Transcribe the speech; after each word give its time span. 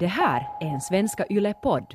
Det 0.00 0.06
här 0.06 0.48
är 0.60 0.66
en 0.66 0.80
Svenska 0.80 1.26
Yle-podd. 1.30 1.94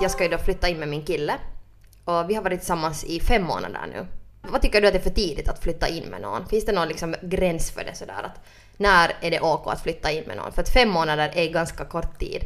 Jag 0.00 0.10
ska 0.10 0.24
ju 0.24 0.30
då 0.30 0.38
flytta 0.38 0.68
in 0.68 0.78
med 0.78 0.88
min 0.88 1.04
kille 1.04 1.34
och 2.04 2.30
vi 2.30 2.34
har 2.34 2.42
varit 2.42 2.60
tillsammans 2.60 3.04
i 3.04 3.20
fem 3.20 3.42
månader 3.42 3.80
nu. 3.92 4.19
Vad 4.42 4.62
tycker 4.62 4.80
du 4.80 4.86
att 4.86 4.92
det 4.92 4.98
är 4.98 5.02
för 5.02 5.10
tidigt 5.10 5.48
att 5.48 5.62
flytta 5.62 5.88
in 5.88 6.04
med 6.04 6.20
någon? 6.20 6.46
Finns 6.46 6.64
det 6.66 6.72
någon 6.72 6.88
liksom 6.88 7.14
gräns 7.22 7.70
för 7.70 7.84
det 7.84 7.94
sådär 7.94 8.22
att 8.24 8.40
när 8.76 9.12
är 9.20 9.30
det 9.30 9.40
OK 9.40 9.66
att 9.66 9.82
flytta 9.82 10.10
in 10.10 10.24
med 10.26 10.36
någon? 10.36 10.52
För 10.52 10.62
att 10.62 10.68
fem 10.68 10.88
månader 10.90 11.32
är 11.34 11.52
ganska 11.52 11.84
kort 11.84 12.18
tid. 12.18 12.44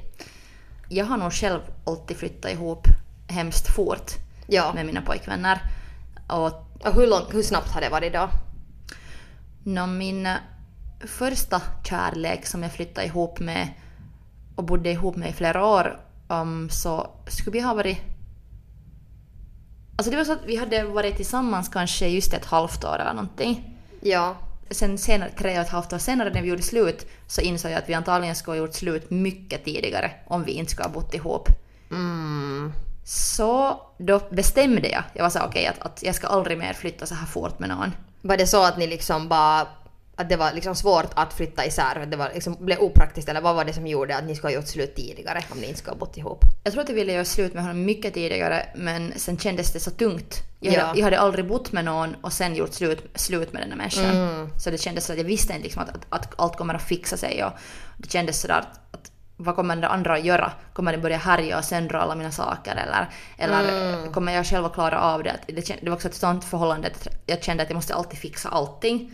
Jag 0.88 1.04
har 1.04 1.16
nog 1.16 1.32
själv 1.32 1.60
alltid 1.86 2.16
flyttat 2.16 2.52
ihop 2.52 2.86
hemskt 3.28 3.74
fort 3.74 4.12
Ja. 4.46 4.72
med 4.74 4.86
mina 4.86 5.02
pojkvänner. 5.02 5.58
Och 6.28 6.46
Och 6.86 6.94
hur, 6.94 7.06
lång, 7.06 7.22
hur 7.32 7.42
snabbt 7.42 7.70
har 7.70 7.80
det 7.80 7.88
varit 7.88 8.12
då? 8.12 8.28
nå, 9.62 9.86
min 9.86 10.26
eh, 10.26 10.34
första 11.06 11.62
kärlek 11.84 12.46
som 12.46 12.62
jag 12.62 12.72
flyttade 12.72 13.06
ihop 13.06 13.40
med 13.40 13.68
och 14.56 14.64
bodde 14.64 14.90
ihop 14.90 15.16
med 15.16 15.30
i 15.30 15.32
flera 15.32 15.66
år 15.66 16.00
um, 16.28 16.70
så 16.70 17.10
skulle 17.26 17.52
vi 17.52 17.60
ha 17.60 17.74
varit... 17.74 17.98
Alltså 19.96 20.10
det 20.10 20.16
var 20.16 20.24
så 20.24 20.32
att 20.32 20.44
vi 20.46 20.56
hade 20.56 20.84
varit 20.84 21.16
tillsammans 21.16 21.68
kanske 21.68 22.06
just 22.08 22.34
ett 22.34 22.44
halvt 22.44 22.84
år 22.84 22.98
eller 23.00 23.14
någonting. 23.14 23.78
Ja. 24.00 24.36
Sen 24.70 24.98
senare, 24.98 25.30
tre 25.30 25.58
och 25.58 25.64
ett 25.64 25.70
halvt 25.70 25.92
år 25.92 25.98
senare 25.98 26.30
när 26.30 26.42
vi 26.42 26.48
gjorde 26.48 26.62
slut 26.62 27.06
så 27.26 27.40
insåg 27.40 27.70
jag 27.70 27.78
att 27.78 27.88
vi 27.88 27.94
antagligen 27.94 28.36
skulle 28.36 28.58
ha 28.58 28.66
gjort 28.66 28.74
slut 28.74 29.10
mycket 29.10 29.64
tidigare 29.64 30.10
om 30.26 30.44
vi 30.44 30.52
inte 30.52 30.72
skulle 30.72 30.88
ha 30.88 30.92
bott 30.92 31.14
ihop. 31.14 31.48
Mm. 31.90 32.72
Så 33.04 33.80
då 33.98 34.20
bestämde 34.30 34.88
jag, 34.88 35.02
jag 35.12 35.22
var 35.22 35.30
så 35.30 35.40
okej 35.40 35.66
att, 35.66 35.82
att 35.86 36.02
jag 36.02 36.14
ska 36.14 36.26
aldrig 36.26 36.58
mer 36.58 36.72
flytta 36.72 37.06
så 37.06 37.14
här 37.14 37.26
fort 37.26 37.58
med 37.58 37.68
någon. 37.68 37.92
Var 38.22 38.36
det 38.36 38.46
så 38.46 38.64
att 38.64 38.78
ni 38.78 38.86
liksom 38.86 39.28
bara 39.28 39.66
att 40.16 40.28
det 40.28 40.36
var 40.36 40.52
liksom 40.52 40.74
svårt 40.74 41.10
att 41.14 41.32
flytta 41.34 41.66
isär, 41.66 41.98
att 42.02 42.10
det 42.10 42.16
var 42.16 42.30
liksom, 42.34 42.56
blev 42.60 42.78
opraktiskt 42.78 43.28
eller 43.28 43.40
vad 43.40 43.54
var 43.56 43.64
det 43.64 43.72
som 43.72 43.86
gjorde 43.86 44.16
att 44.16 44.24
ni 44.24 44.34
skulle 44.36 44.50
ha 44.52 44.54
gjort 44.60 44.68
slut 44.68 44.96
tidigare 44.96 45.44
om 45.50 45.58
ni 45.58 45.66
inte 45.66 45.78
skulle 45.78 45.92
ha 45.92 45.98
bott 45.98 46.16
ihop? 46.16 46.40
Jag 46.64 46.72
tror 46.72 46.82
att 46.82 46.88
jag 46.88 46.96
ville 46.96 47.12
göra 47.12 47.24
slut 47.24 47.54
med 47.54 47.62
honom 47.62 47.84
mycket 47.84 48.14
tidigare 48.14 48.66
men 48.74 49.12
sen 49.16 49.38
kändes 49.38 49.72
det 49.72 49.80
så 49.80 49.90
tungt. 49.90 50.42
Jag, 50.60 50.74
Ja. 50.74 50.84
hade, 50.84 50.98
jag 50.98 51.04
hade 51.04 51.18
aldrig 51.20 51.46
bott 51.48 51.72
med 51.72 51.84
någon 51.84 52.14
och 52.22 52.32
sen 52.32 52.54
gjort 52.54 52.72
slut, 52.72 53.10
slut 53.14 53.52
med 53.52 53.62
den 53.62 53.70
här 53.70 53.76
människan. 53.78 54.04
Mm. 54.16 54.48
Så 54.58 54.70
det 54.70 54.78
kändes 54.78 55.06
så 55.06 55.12
att 55.12 55.18
jag 55.18 55.24
visste 55.24 55.52
inte 55.52 55.62
liksom 55.64 55.82
att, 55.82 55.88
att, 55.88 56.06
att 56.08 56.40
allt 56.40 56.56
kommer 56.56 56.74
att 56.74 56.82
fixa 56.82 57.16
sig 57.16 57.44
och 57.44 57.52
det 57.96 58.10
kändes 58.10 58.40
sådär 58.40 58.58
att, 58.58 58.94
att 58.94 59.10
vad 59.36 59.56
kommer 59.56 59.76
den 59.76 59.84
andra 59.84 60.14
att 60.14 60.24
göra? 60.24 60.52
Kommer 60.72 60.92
det 60.92 60.98
börja 60.98 61.16
härja 61.16 61.58
och 61.58 61.64
söndra 61.64 62.00
alla 62.02 62.14
mina 62.14 62.30
saker 62.30 62.72
eller, 62.76 63.08
eller 63.38 63.94
Mm. 63.94 64.12
kommer 64.12 64.32
jag 64.32 64.46
själv 64.46 64.64
att 64.64 64.74
klara 64.74 65.00
av 65.00 65.22
det? 65.22 65.36
Det, 65.46 65.76
det 65.82 65.88
var 65.90 65.96
också 65.96 66.08
ett 66.08 66.14
sånt 66.14 66.44
förhållande 66.44 66.88
att 66.88 67.08
jag 67.26 67.42
kände 67.42 67.62
att 67.62 67.68
jag 67.70 67.74
måste 67.76 67.94
alltid 67.94 68.18
fixa 68.18 68.48
allting. 68.48 69.12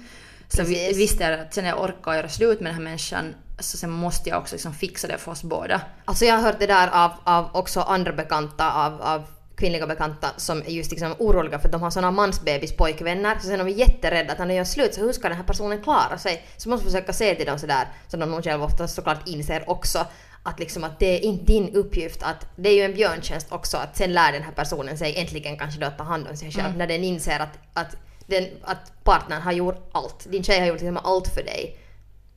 Så 0.55 0.63
vi, 0.63 0.75
Precis. 0.75 0.99
visste 0.99 1.25
jag 1.25 1.41
att 1.41 1.55
sen 1.55 1.65
jag 1.65 1.81
orkar 1.81 2.15
göra 2.15 2.29
slut 2.29 2.61
med 2.61 2.67
den 2.71 2.75
här 2.75 2.83
människan 2.83 3.35
så 3.59 3.77
sen 3.77 3.91
måste 3.91 4.29
jag 4.29 4.39
också 4.39 4.55
liksom 4.55 4.75
fixa 4.75 5.09
det 5.09 5.19
för 5.19 5.33
oss 5.33 5.43
båda. 5.43 5.81
Alltså 6.05 6.25
jag 6.25 6.35
har 6.35 6.43
hört 6.43 6.59
det 6.59 6.67
där 6.67 6.89
av, 6.93 7.11
av 7.25 7.51
också 7.53 7.81
andra 7.81 8.13
bekanta, 8.13 8.73
av, 8.73 9.03
av 9.03 9.23
kvinnliga 9.57 9.87
bekanta 9.87 10.31
som 10.37 10.59
är 10.59 10.71
just 10.71 10.91
liksom 10.91 11.15
oroliga 11.19 11.59
för 11.59 11.69
att 11.69 11.73
de 11.73 11.83
har 11.83 11.91
såna 11.91 12.11
mansbebis 12.11 12.77
pojkvänner. 12.77 13.35
Så 13.39 13.47
sen 13.47 13.61
är 13.61 13.65
de 13.65 13.71
jätterädda 13.71 14.33
att 14.33 14.39
när 14.39 14.47
de 14.47 14.55
gör 14.55 14.65
slut 14.65 14.95
så 14.95 15.01
hur 15.01 15.13
ska 15.13 15.29
den 15.29 15.37
här 15.37 15.45
personen 15.45 15.83
klara 15.83 16.19
sig? 16.19 16.45
Så 16.57 16.69
man 16.69 16.77
måste 16.77 16.91
försöka 16.91 17.13
se 17.13 17.35
till 17.35 17.47
dem 17.47 17.59
sådär, 17.59 17.89
som 18.09 18.21
de 18.21 18.31
nog 18.31 18.45
själva 18.45 18.65
ofta 18.65 18.89
såklart 18.89 19.29
inser 19.29 19.71
också. 19.71 20.07
Att 20.43 20.59
liksom 20.61 20.85
att 20.85 20.99
det 20.99 21.07
är 21.07 21.21
inte 21.21 21.45
din 21.45 21.75
uppgift 21.75 22.23
att, 22.23 22.47
det 22.57 22.69
är 22.69 22.75
ju 22.75 22.83
en 22.83 22.95
björntjänst 22.95 23.47
också 23.53 23.77
att 23.77 23.97
sen 23.97 24.13
lär 24.13 24.33
den 24.33 24.43
här 24.43 24.53
personen 24.53 24.99
sig 24.99 25.17
äntligen 25.17 25.59
kanske 25.59 25.81
då 25.81 25.87
att 25.87 25.99
ta 25.99 26.05
hand 26.05 26.27
om 26.31 26.37
sig 26.37 26.53
själv. 26.53 26.77
När 26.77 26.87
den 26.87 27.05
inser 27.05 27.41
att, 27.41 27.59
att, 27.75 27.97
den, 28.31 28.45
att 28.63 29.05
partnern 29.05 29.43
har 29.43 29.53
gjort 29.53 29.91
allt. 29.93 30.27
Din 30.31 30.45
tjej 30.45 30.61
har 30.61 30.67
gjort 30.67 30.81
liksom 30.81 30.97
allt 30.97 31.29
för 31.29 31.43
dig. 31.43 31.79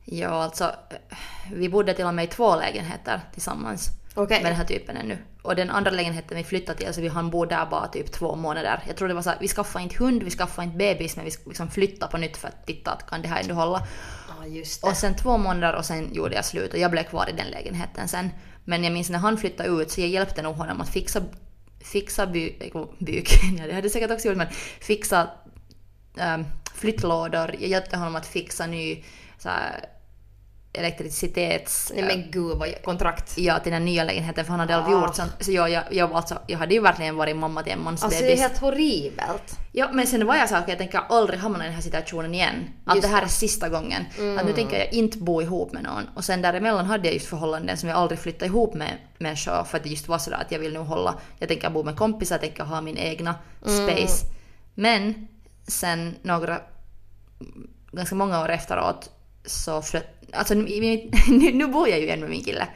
Ja, 0.04 0.28
alltså 0.28 0.64
eh, 0.64 1.16
vi 1.52 1.68
bodde 1.68 1.94
till 1.94 2.04
och 2.04 2.14
med 2.14 2.24
i 2.24 2.28
två 2.28 2.56
lägenheter 2.56 3.20
tillsammans 3.32 3.88
Okej. 4.14 4.42
med 4.42 4.52
den 4.52 4.56
här 4.56 4.64
typen 4.64 4.96
ännu. 4.96 5.18
Och 5.42 5.56
den 5.56 5.70
andra 5.70 5.90
lägenheten 5.90 6.36
vi 6.36 6.44
flyttade 6.44 6.78
till, 6.78 6.86
alltså 6.86 7.02
vi 7.02 7.08
hann 7.08 7.30
bo 7.30 7.44
där 7.44 7.66
bara 7.66 7.88
typ 7.88 8.12
två 8.12 8.36
månader. 8.36 8.82
Jag 8.86 8.96
tror 8.96 9.08
det 9.08 9.14
var 9.14 9.22
så 9.22 9.30
här, 9.30 9.38
vi 9.40 9.48
skaffade 9.48 9.82
inte 9.82 9.96
hund, 9.96 10.22
vi 10.22 10.30
skaffade 10.30 10.64
inte 10.64 10.76
bebis, 10.76 11.16
men 11.16 11.24
vi 11.24 11.30
liksom 11.46 11.70
flyttade 11.70 12.12
på 12.12 12.18
nytt 12.18 12.36
för 12.36 12.48
att 12.48 12.66
titta 12.66 12.90
att 12.90 13.06
kan 13.06 13.22
det 13.22 13.28
här 13.28 13.40
ändå 13.40 13.54
hålla. 13.54 13.86
Det. 14.44 14.88
Och 14.88 14.96
sen 14.96 15.16
två 15.16 15.38
månader 15.38 15.74
och 15.74 15.84
sen 15.84 16.14
gjorde 16.14 16.34
jag 16.34 16.44
slut 16.44 16.72
och 16.72 16.78
jag 16.78 16.90
blev 16.90 17.02
kvar 17.02 17.30
i 17.30 17.32
den 17.32 17.46
lägenheten 17.46 18.08
sen. 18.08 18.30
Men 18.64 18.84
jag 18.84 18.92
minns 18.92 19.10
när 19.10 19.18
han 19.18 19.36
flyttade 19.38 19.68
ut 19.68 19.90
så 19.90 20.00
jag 20.00 20.08
hjälpte 20.08 20.42
nog 20.42 20.56
honom 20.56 20.80
att 20.80 20.88
fixa, 20.88 21.22
fixa 21.80 22.26
by, 22.26 22.56
eh, 22.60 22.84
byk, 22.98 23.28
ja, 23.58 23.66
det 23.66 23.74
hade 23.74 23.86
jag 23.86 23.90
säkert 23.90 24.10
också 24.10 24.28
gjort 24.28 24.36
men 24.36 24.48
fixa 24.80 25.30
ähm, 26.18 26.44
flyttlådor. 26.74 27.50
Jag 27.58 27.68
hjälpte 27.70 27.96
honom 27.96 28.16
att 28.16 28.26
fixa 28.26 28.66
ny 28.66 29.04
så 29.38 29.48
här, 29.48 29.84
elektricitets... 30.72 31.92
Nej 31.94 32.04
men 32.04 32.30
gud 32.30 32.58
vad 32.58 32.82
kontrakt. 32.82 33.38
Ja, 33.38 33.58
till 33.58 33.72
den 33.72 33.84
nya 33.84 34.04
lägenheten 34.04 34.44
för 34.44 34.50
han 34.50 34.60
hade 34.60 34.76
aldrig 34.76 34.96
Ah. 34.96 35.00
gjort 35.06 35.16
sånt. 35.16 35.32
Så 35.40 35.52
jag, 35.52 35.70
jag, 35.70 35.82
jag, 35.90 36.12
alltså, 36.12 36.38
jag 36.46 36.58
hade 36.58 36.74
ju 36.74 36.80
verkligen 36.80 37.16
varit 37.16 37.36
mamma 37.36 37.62
till 37.62 37.72
en 37.72 37.86
Alltså 37.86 38.08
det 38.08 38.14
är 38.14 38.20
mansbebis. 38.20 38.40
helt 38.40 38.58
horribelt. 38.58 39.58
Ja, 39.72 39.88
men 39.92 40.06
sen 40.06 40.26
var 40.26 40.36
jag 40.36 40.48
så 40.48 40.56
att 40.56 40.68
jag 40.68 40.78
tänker 40.78 40.98
aldrig 41.08 41.40
hamna 41.40 41.64
i 41.64 41.66
den 41.66 41.74
här 41.74 41.82
situationen 41.82 42.34
igen. 42.34 42.54
Att 42.84 42.94
Just 42.96 43.08
det 43.08 43.14
här 43.14 43.22
är 43.22 43.26
sista 43.26 43.68
gången. 43.68 44.04
Att 44.38 44.46
nu 44.46 44.52
tänker 44.52 44.78
jag 44.78 44.92
inte 44.92 45.18
bo 45.18 45.42
ihop 45.42 45.72
med 45.72 45.82
någon. 45.82 46.08
Och 46.14 46.24
sen 46.24 46.42
däremellan 46.42 46.86
hade 46.86 47.06
jag 47.08 47.14
just 47.14 47.26
förhållanden 47.26 47.76
som 47.76 47.88
jag 47.88 47.98
aldrig 47.98 48.18
flyttade 48.18 48.46
ihop 48.46 48.74
med 48.74 48.90
människor 49.18 49.64
för 49.64 49.76
att 49.76 49.82
det 49.82 49.88
just 49.90 50.08
var 50.08 50.18
sådär 50.18 50.36
att 50.40 50.52
jag 50.52 50.58
vill 50.58 50.72
nu 50.72 50.78
hålla, 50.78 51.14
jag 51.38 51.48
tänker 51.48 51.70
bo 51.70 51.82
med 51.82 51.96
kompisar, 51.96 52.34
jag 52.34 52.40
tänker 52.42 52.64
ha 52.64 52.80
min 52.80 52.96
egna 52.96 53.34
space. 53.60 54.26
Men 54.74 55.28
sen 55.66 56.16
några, 56.22 56.60
ganska 57.92 58.14
många 58.14 58.40
år 58.40 58.48
efteråt 58.48 59.10
så 59.44 59.82
flytt, 59.82 60.04
alltså 60.32 60.54
nu, 61.28 61.52
nu, 61.52 61.66
bor 61.66 61.88
jag 61.88 61.98
ju 61.98 62.04
igen 62.04 62.20
med 62.20 62.30
min 62.30 62.44
kille. 62.44 62.68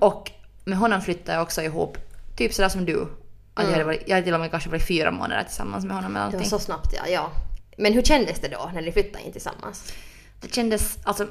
Och 0.00 0.30
med 0.64 0.78
honom 0.78 1.00
flyttade 1.00 1.32
jag 1.32 1.42
också 1.42 1.62
ihop, 1.62 1.98
typ 2.36 2.54
sådär 2.54 2.68
som 2.68 2.84
du. 2.84 3.08
Att 3.54 3.64
jag, 3.64 3.72
hade 3.72 3.84
varit, 3.84 4.02
jag 4.06 4.14
hade 4.14 4.24
till 4.24 4.34
och 4.34 4.40
med 4.40 4.50
kanske 4.50 4.70
varit 4.70 4.88
fyra 4.88 5.10
månader 5.10 5.44
tillsammans 5.44 5.84
med 5.84 5.96
honom 5.96 6.16
eller 6.16 6.30
Det 6.30 6.36
var 6.36 6.44
så 6.44 6.58
snabbt 6.58 6.94
ja, 6.96 7.08
ja. 7.08 7.32
Men 7.78 7.92
hur 7.92 8.02
kändes 8.02 8.40
det 8.40 8.48
då 8.48 8.70
när 8.74 8.82
ni 8.82 8.92
flyttade 8.92 9.24
in 9.24 9.32
tillsammans? 9.32 9.92
Det 10.40 10.54
kändes, 10.54 10.98
alltså... 11.04 11.26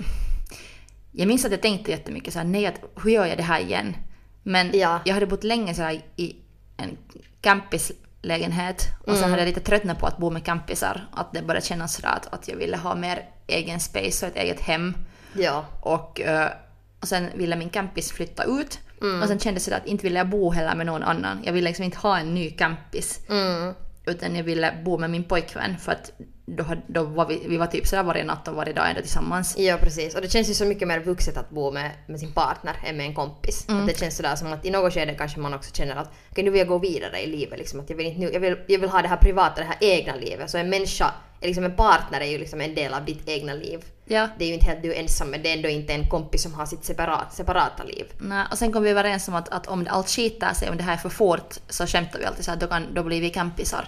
Jag 1.11 1.27
minns 1.27 1.45
att 1.45 1.51
jag 1.51 1.61
tänkte 1.61 1.91
jättemycket 1.91 2.33
så 2.33 2.39
här, 2.39 2.45
nej 2.45 2.65
att 2.65 2.79
hur 3.03 3.11
gör 3.11 3.25
jag 3.25 3.37
det 3.37 3.43
här 3.43 3.59
igen? 3.59 3.95
Men 4.43 4.71
Ja. 4.73 4.99
jag 5.05 5.13
hade 5.13 5.25
bott 5.25 5.43
länge 5.43 5.73
så 5.73 5.81
här, 5.81 6.01
i 6.15 6.35
en 6.77 6.97
campislägenhet 8.25 8.87
och 9.01 9.07
Mm. 9.09 9.21
sen 9.21 9.29
hade 9.29 9.41
jag 9.41 9.47
lite 9.47 9.59
tröttnat 9.59 9.99
på 9.99 10.07
att 10.07 10.17
bo 10.17 10.29
med 10.31 10.45
campisar. 10.45 11.07
Att 11.13 11.33
det 11.33 11.41
började 11.41 11.65
kännas 11.65 11.95
sådär 11.95 12.09
att, 12.09 12.33
att 12.33 12.47
jag 12.47 12.55
ville 12.57 12.77
ha 12.77 12.95
mer 12.95 13.25
egen 13.47 13.79
space 13.79 14.25
och 14.25 14.31
ett 14.31 14.37
eget 14.43 14.59
hem. 14.59 14.93
Ja. 15.33 15.65
Och, 15.81 16.21
eh, 16.21 16.49
och 17.01 17.07
sen 17.07 17.29
ville 17.35 17.55
min 17.55 17.69
campis 17.69 18.11
flytta 18.11 18.43
ut. 18.43 18.79
Mm. 19.01 19.21
Och 19.21 19.27
sen 19.27 19.39
kändes 19.39 19.65
det 19.65 19.75
att 19.75 19.85
inte 19.85 20.03
ville 20.03 20.19
jag 20.19 20.29
bo 20.29 20.51
heller 20.51 20.75
med 20.75 20.85
någon 20.85 21.03
annan. 21.03 21.41
Jag 21.43 21.53
ville 21.53 21.69
liksom 21.69 21.85
inte 21.85 21.97
ha 21.97 22.17
en 22.17 22.33
ny 22.33 22.51
campis. 22.51 23.19
Mm. 23.29 23.73
Utan 24.05 24.35
jag 24.35 24.43
ville 24.43 24.73
bo 24.85 24.97
med 24.97 25.09
min 25.09 25.23
pojkvän 25.23 25.77
för 25.77 25.91
att 25.91 26.11
då, 26.45 26.65
då 26.87 27.03
var 27.03 27.25
vi, 27.25 27.41
vi 27.47 27.57
var 27.57 27.67
typ 27.67 27.87
sådär 27.87 28.03
varje 28.03 28.23
natt 28.23 28.47
och 28.47 28.55
varje 28.55 28.73
dag 28.73 28.89
ändå 28.89 29.01
tillsammans. 29.01 29.55
Ja 29.57 29.77
precis. 29.81 30.15
Och 30.15 30.21
det 30.21 30.29
känns 30.29 30.49
ju 30.49 30.53
så 30.53 30.65
mycket 30.65 30.87
mer 30.87 30.99
vuxet 30.99 31.37
att 31.37 31.49
bo 31.49 31.71
med, 31.71 31.91
med 32.07 32.19
sin 32.19 32.31
partner 32.31 32.75
än 32.85 32.97
med 32.97 33.05
en 33.05 33.15
kompis. 33.15 33.65
Att 33.69 33.87
det 33.87 33.99
känns 33.99 34.17
sådär 34.17 34.35
som 34.35 34.53
att 34.53 34.65
i 34.65 34.71
något 34.71 34.93
skede 34.93 35.13
kanske 35.13 35.39
man 35.39 35.53
också 35.53 35.75
känner 35.75 35.95
att 35.95 36.11
okej 36.31 36.43
nu 36.43 36.49
vill 36.49 36.59
jag 36.59 36.67
gå 36.67 36.77
vidare 36.77 37.19
i 37.23 37.27
livet 37.27 37.59
liksom. 37.59 37.79
Att 37.79 37.89
jag 37.89 37.97
vill, 37.97 38.05
inte 38.05 38.19
nu, 38.19 38.31
jag, 38.33 38.39
vill, 38.39 38.57
jag 38.67 38.79
vill 38.79 38.89
ha 38.89 39.01
det 39.01 39.07
här 39.07 39.17
privata, 39.17 39.61
det 39.61 39.67
här 39.67 39.77
egna 39.79 40.15
livet. 40.15 40.49
Så 40.49 40.57
en 40.57 40.69
människa, 40.69 41.11
liksom 41.41 41.63
en 41.63 41.75
partner 41.75 42.21
är 42.21 42.25
ju 42.25 42.37
liksom 42.37 42.61
en 42.61 42.75
del 42.75 42.93
av 42.93 43.05
ditt 43.05 43.29
egna 43.29 43.53
liv. 43.53 43.85
Ja. 44.05 44.27
Det 44.37 44.45
är 44.45 44.47
ju 44.47 44.53
inte 44.53 44.65
helt 44.65 44.83
du 44.83 44.95
ensam 44.95 45.27
men 45.27 45.43
det 45.43 45.49
är 45.49 45.55
ändå 45.55 45.69
inte 45.69 45.93
en 45.93 46.09
kompis 46.09 46.43
som 46.43 46.53
har 46.53 46.65
sitt 46.65 46.85
separat, 46.85 47.33
separata 47.33 47.83
liv. 47.83 48.05
Nej, 48.17 48.45
och 48.51 48.57
sen 48.57 48.71
kom 48.71 48.83
vi 48.83 48.89
överens 48.89 49.27
om 49.27 49.35
att, 49.35 49.49
att 49.49 49.67
om 49.67 49.87
allt 49.89 50.09
skiter 50.09 50.53
sig, 50.53 50.69
om 50.69 50.77
det 50.77 50.83
här 50.83 50.93
är 50.93 50.97
för 50.97 51.09
fort, 51.09 51.55
så 51.69 51.87
skämtar 51.87 52.19
vi 52.19 52.25
alltid 52.25 52.45
så 52.45 52.51
att 52.51 52.59
då, 52.59 52.67
kan, 52.67 52.93
då 52.93 53.03
blir 53.03 53.21
vi 53.21 53.29
campisar. 53.29 53.87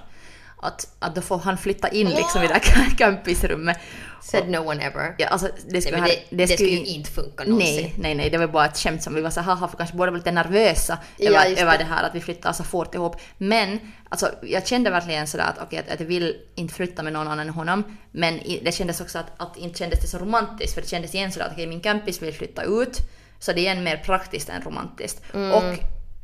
Att, 0.61 0.87
att 0.99 1.15
då 1.15 1.21
får 1.21 1.37
han 1.37 1.57
flytta 1.57 1.87
in 1.89 2.09
liksom 2.09 2.43
i 2.43 2.47
det 2.47 2.53
här 2.53 2.89
campisrummet. 2.97 3.77
Said 4.23 4.49
no 4.49 4.57
one 4.57 4.83
ever. 4.83 5.15
Ja, 5.17 5.27
alltså, 5.27 5.47
det 5.47 5.71
Nej, 5.71 5.81
skulle, 5.81 5.97
här- 5.97 6.07
det, 6.29 6.35
det, 6.45 6.47
skulle 6.47 6.69
ju 6.69 6.77
in- 6.77 6.85
inte 6.85 7.11
funka 7.11 7.43
någonsin. 7.43 7.75
Nej, 7.83 7.93
nej, 7.97 8.15
nej, 8.15 8.29
det 8.29 8.37
var 8.37 8.47
bara 8.47 8.65
ett 8.65 8.77
skämt 8.77 9.03
som 9.03 9.13
vi 9.15 9.21
var 9.21 9.29
så 9.29 9.41
haha, 9.41 9.67
för 9.67 9.77
kanske 9.77 9.95
båda 9.95 10.11
var 10.11 10.17
lite 10.17 10.31
nervösa 10.31 10.97
Ja, 11.17 11.29
över, 11.29 11.61
över 11.61 11.71
det. 11.71 11.77
det 11.77 11.83
här 11.83 12.03
att 12.03 12.15
vi 12.15 12.19
flyttar 12.19 12.53
så 12.53 12.63
fort 12.63 12.95
ihop. 12.95 13.15
Men 13.37 13.79
alltså, 14.09 14.31
jag 14.41 14.67
kände 14.67 14.89
verkligen 14.89 15.27
sådär 15.27 15.43
att 15.45 15.57
okej, 15.61 15.79
att, 15.79 15.93
att 15.93 15.99
jag 15.99 16.07
vill 16.07 16.35
inte 16.55 16.73
flytta 16.73 17.03
med 17.03 17.13
någon 17.13 17.27
annan 17.27 17.39
än 17.39 17.49
honom. 17.49 17.97
Men 18.11 18.39
det 18.63 18.71
kändes 18.71 19.01
också 19.01 19.19
att, 19.19 19.25
att 19.37 19.57
inte 19.57 19.79
kändes 19.79 19.99
det 20.01 20.07
så 20.07 20.17
romantiskt, 20.17 20.73
för 20.73 20.81
det 20.81 20.87
kändes 20.87 21.15
igen 21.15 21.31
sådär 21.31 21.45
att 21.45 21.51
okej, 21.53 21.67
min 21.67 21.81
campis 21.81 22.21
vill 22.21 22.33
flytta 22.33 22.63
ut. 22.63 22.97
Så 23.39 23.53
det 23.53 23.59
är 23.59 23.61
igen 23.63 23.83
mer 23.83 23.97
praktiskt 23.97 24.49
än 24.49 24.61
romantiskt. 24.61 25.21
Och 25.33 25.63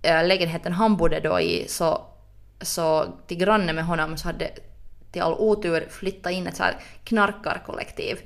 äh, 0.10 0.28
lägenheten 0.28 0.74
han 0.74 0.98
bodde 0.98 1.20
då 1.20 1.40
i, 1.40 1.66
så, 1.68 2.02
så 2.64 3.06
till 3.28 3.38
grannen 3.38 3.76
med 3.76 3.86
honom 3.86 4.18
så 4.18 4.28
hade 4.28 4.50
till 5.12 5.22
all 5.22 5.34
otur 5.34 5.88
flyttat 5.90 6.32
in 6.32 6.48
ett 6.48 6.56
så 6.56 6.64
här 6.64 6.76
knarkarkollektiv. 7.04 8.20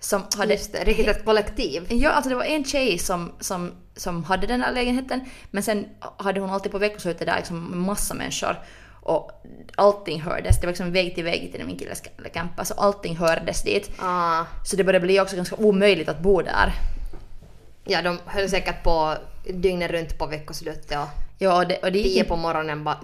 som 0.00 0.22
hade... 0.36 0.52
Just 0.54 0.72
det, 0.72 0.84
riktigt 0.84 1.08
ett 1.08 1.24
kollektiv. 1.24 1.86
Ja, 1.92 2.10
alltså 2.10 2.28
det 2.28 2.34
var 2.36 2.44
en 2.44 2.64
tjej 2.64 2.98
som, 2.98 3.32
som, 3.40 3.72
som 3.96 4.24
hade 4.24 4.46
den 4.46 4.60
här 4.60 4.72
lägenheten, 4.72 5.20
men 5.50 5.62
sen 5.62 5.86
hade 6.16 6.40
hon 6.40 6.50
alltid 6.50 6.72
på 6.72 6.78
veckoslutet 6.78 7.26
där 7.26 7.36
liksom 7.36 7.86
massa 7.86 8.14
människor. 8.14 8.56
Och 9.06 9.30
allting 9.76 10.22
hördes, 10.22 10.60
det 10.60 10.66
var 10.66 10.72
liksom 10.72 10.92
väg 10.92 11.14
till 11.14 11.24
väg 11.24 11.52
till 11.52 11.66
min 11.66 11.78
killes 11.78 12.02
campa, 12.34 12.64
så 12.64 12.74
allting 12.74 13.16
hördes 13.16 13.62
dit. 13.62 13.90
Ah, 13.98 14.44
Så 14.64 14.76
det 14.76 14.84
började 14.84 15.06
bli 15.06 15.20
också 15.20 15.36
ganska 15.36 15.56
omöjligt 15.56 16.08
att 16.08 16.20
bo 16.20 16.42
där. 16.42 16.72
ja, 17.84 18.02
de 18.02 18.18
höll 18.26 18.48
säkert 18.48 18.82
på 18.82 19.14
dygnet 19.54 19.90
runt 19.90 20.18
på 20.18 20.26
veckoslutet 20.26 20.98
och 20.98 21.23
Ja, 21.38 21.56
och 21.56 21.68
det, 21.68 21.76
och 21.76 21.92
det 21.92 21.98
gick 21.98 22.12
tio 22.14 22.24
på 22.24 22.36
morgonen 22.36 22.84
bara 22.84 23.00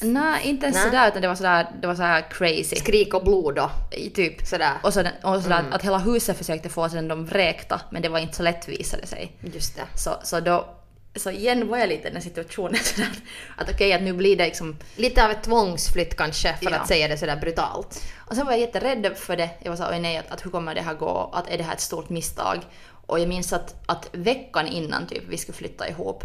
Nej, 0.00 0.48
inte 0.48 0.66
ens 0.66 0.82
sådär, 0.82 1.08
utan 1.08 1.22
det 1.22 1.28
var 1.28 1.34
sådär, 1.34 1.66
det 1.80 1.86
var 1.86 1.94
sådär 1.94 2.24
crazy. 2.30 2.76
skrik 2.76 3.14
och 3.14 3.24
blod 3.24 3.58
och 3.58 3.70
I 3.90 4.10
Typ. 4.10 4.46
sådär. 4.46 4.72
Och, 4.82 4.94
så, 4.94 5.00
och 5.22 5.42
sådär 5.42 5.64
att 5.72 5.82
hela 5.82 5.98
huset 5.98 6.38
försökte 6.38 6.68
få 6.68 6.88
sen 6.88 7.08
de 7.08 7.24
vräkta, 7.26 7.80
men 7.90 8.02
det 8.02 8.08
var 8.08 8.18
inte 8.18 8.36
så 8.36 8.42
lätt 8.42 8.68
visade 8.68 9.06
sig. 9.06 9.36
Just 9.54 9.76
det. 9.76 9.98
Så, 9.98 10.10
så 10.22 10.40
då, 10.40 10.68
så 11.16 11.30
igen 11.30 11.68
var 11.68 11.78
jag 11.78 11.88
lite 11.88 12.08
i 12.08 12.10
den 12.10 12.22
situationen 12.22 12.80
sådär, 12.84 13.08
att 13.56 13.70
okej 13.70 13.92
att 13.92 14.02
nu 14.02 14.12
blir 14.12 14.36
det 14.36 14.44
liksom 14.44 14.76
Lite 14.96 15.24
av 15.24 15.30
ett 15.30 15.42
tvångsflytt 15.42 16.16
kanske 16.16 16.56
för 16.62 16.70
Ja. 16.70 16.76
att 16.78 16.88
säga 16.88 17.08
det 17.08 17.16
sådär 17.18 17.36
brutalt. 17.36 18.02
Och 18.16 18.36
sen 18.36 18.46
var 18.46 18.52
jag 18.52 18.60
jätterädd 18.60 19.12
för 19.16 19.36
det. 19.36 19.50
Jag 19.62 19.70
var 19.70 19.76
så 19.76 19.90
oj 19.90 19.98
nej, 20.00 20.16
att, 20.16 20.30
att 20.30 20.44
hur 20.46 20.50
kommer 20.50 20.74
det 20.74 20.80
här 20.82 20.94
gå? 20.94 21.30
Att 21.34 21.50
är 21.50 21.58
det 21.58 21.64
här 21.64 21.72
ett 21.74 21.80
stort 21.80 22.08
misstag? 22.08 22.58
Och 23.06 23.20
jag 23.20 23.28
minns 23.28 23.52
att, 23.52 23.74
att 23.86 24.08
veckan 24.12 24.66
innan 24.66 25.06
typ 25.06 25.22
vi 25.28 25.38
skulle 25.38 25.56
flytta 25.58 25.88
ihop 25.88 26.22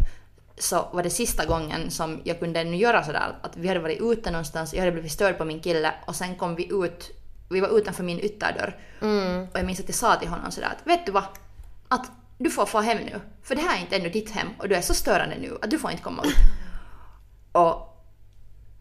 så 0.62 0.88
var 0.92 1.02
det 1.02 1.10
sista 1.10 1.44
gången 1.44 1.90
som 1.90 2.20
jag 2.24 2.40
kunde 2.40 2.64
nu 2.64 2.76
göra 2.76 3.04
sådär 3.04 3.38
att 3.42 3.56
vi 3.56 3.68
hade 3.68 3.80
varit 3.80 4.00
ute 4.00 4.30
någonstans, 4.30 4.74
jag 4.74 4.80
hade 4.80 4.92
blivit 4.92 5.12
störd 5.12 5.38
på 5.38 5.44
min 5.44 5.60
kille 5.60 5.94
och 6.06 6.16
sen 6.16 6.36
kom 6.36 6.54
vi 6.54 6.72
ut, 6.72 7.10
vi 7.50 7.60
var 7.60 7.78
utanför 7.78 8.04
min 8.04 8.20
ytterdörr. 8.20 8.76
Och 9.52 9.58
jag 9.58 9.66
minns 9.66 9.80
att 9.80 9.88
jag 9.88 9.94
sa 9.94 10.16
till 10.16 10.28
honom 10.28 10.50
sådär 10.50 10.68
att 10.68 10.86
vet 10.86 11.06
du 11.06 11.12
vad? 11.12 11.24
Att 11.88 12.10
du 12.38 12.50
får 12.50 12.66
få 12.66 12.80
hem 12.80 12.98
nu, 12.98 13.20
för 13.42 13.54
det 13.54 13.60
här 13.60 13.76
är 13.76 13.80
inte 13.80 13.96
ännu 13.96 14.08
ditt 14.08 14.30
hem 14.30 14.48
och 14.58 14.68
du 14.68 14.74
är 14.74 14.80
så 14.80 14.94
störande 14.94 15.36
nu 15.38 15.58
att 15.62 15.70
du 15.70 15.78
får 15.78 15.90
inte 15.90 16.02
komma 16.02 16.22
ut. 16.24 16.34
Och 17.52 17.87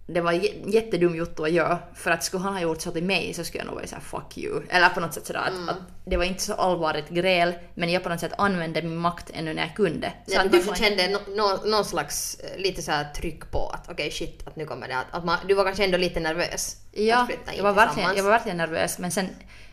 det 0.10 0.22
var 0.22 0.32
jättedum 0.68 1.16
Jotto 1.16 1.44
att 1.44 1.52
göra. 1.52 1.80
För 1.94 2.12
att 2.12 2.24
skulle 2.24 2.44
han 2.44 2.54
ha 2.54 2.62
gjort 2.62 2.82
så 2.82 2.92
till 2.92 3.04
mig 3.04 3.34
så 3.34 3.44
skulle 3.44 3.60
jag 3.60 3.68
nog 3.68 3.76
varit 3.76 3.90
såhär 3.90 4.04
'fuck 4.04 4.38
you' 4.38 4.64
Eller 4.70 4.90
på 4.90 5.00
något 5.00 5.14
sätt 5.14 5.28
sådär 5.28 5.40
att, 5.40 5.70
att 5.70 5.78
det 6.06 6.18
var 6.18 6.24
inte 6.24 6.44
så 6.44 6.54
allvarligt 6.54 7.10
gräl 7.10 7.54
men 7.74 7.92
jag 7.92 8.04
på 8.04 8.10
något 8.10 8.20
sätt 8.20 8.34
använde 8.38 8.82
min 8.82 8.98
makt 8.98 9.30
ännu 9.34 9.54
när 9.54 9.62
jag 9.62 9.76
kunde. 9.76 10.14
Så 10.28 10.34
Ja, 10.34 10.42
att 10.42 10.52
du 10.52 10.52
kanske 10.52 10.70
får 10.70 10.76
kände 10.76 11.08
no, 11.08 11.18
no, 11.36 11.70
någon 11.70 11.86
slags 11.86 12.40
eh, 12.40 12.60
lite 12.62 12.82
så 12.82 12.92
tryck 13.16 13.52
på 13.52 13.70
att 13.70 13.90
okej 13.90 14.12
shit 14.12 14.48
att 14.48 14.56
nu 14.56 14.66
kommer 14.66 14.88
det 14.88 14.98
att, 14.98 15.06
att 15.12 15.26
man, 15.26 15.38
du 15.48 15.54
var 15.54 15.64
kanske 15.64 15.84
ändå 15.84 15.98
lite 15.98 16.20
nervös 16.20 16.78
Ja, 16.92 17.28
jag 17.58 17.64
var, 17.64 17.74
verkligen, 17.74 18.16
jag 18.16 18.24
var 18.24 18.32
verkligen 18.32 18.58
nervös 18.58 19.00
men 19.00 19.12
sen 19.12 19.28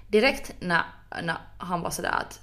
direkt 0.08 0.52
när, 0.60 0.82
när 1.22 1.36
han 1.58 1.80
var 1.80 1.90
sådär 1.90 2.14
att 2.20 2.40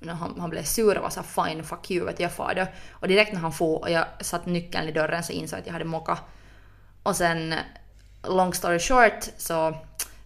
när 0.00 0.14
han, 0.14 0.40
han 0.40 0.50
blev 0.50 0.62
sur 0.62 0.96
och 0.96 1.02
var 1.02 1.10
såhär 1.10 1.48
fine 1.48 1.64
fuck 1.64 1.90
you 1.90 2.08
att 2.08 2.20
jag 2.20 2.32
far 2.32 2.54
då. 2.54 2.66
Och 2.90 3.08
direkt 3.08 3.32
när 3.32 3.40
han 3.40 3.52
for 3.52 3.80
och 3.80 3.90
jag 3.90 4.04
satt 4.20 4.46
nyckeln 4.46 4.88
i 4.88 4.92
dörren 4.92 5.24
så 5.24 5.32
insåg 5.32 5.56
jag 5.56 5.60
att 5.60 5.66
jag 5.66 5.72
hade 5.72 5.84
mockat. 5.84 6.20
Och 7.08 7.16
sen 7.16 7.54
long 8.22 8.54
story 8.54 8.78
short 8.78 9.24
så 9.36 9.76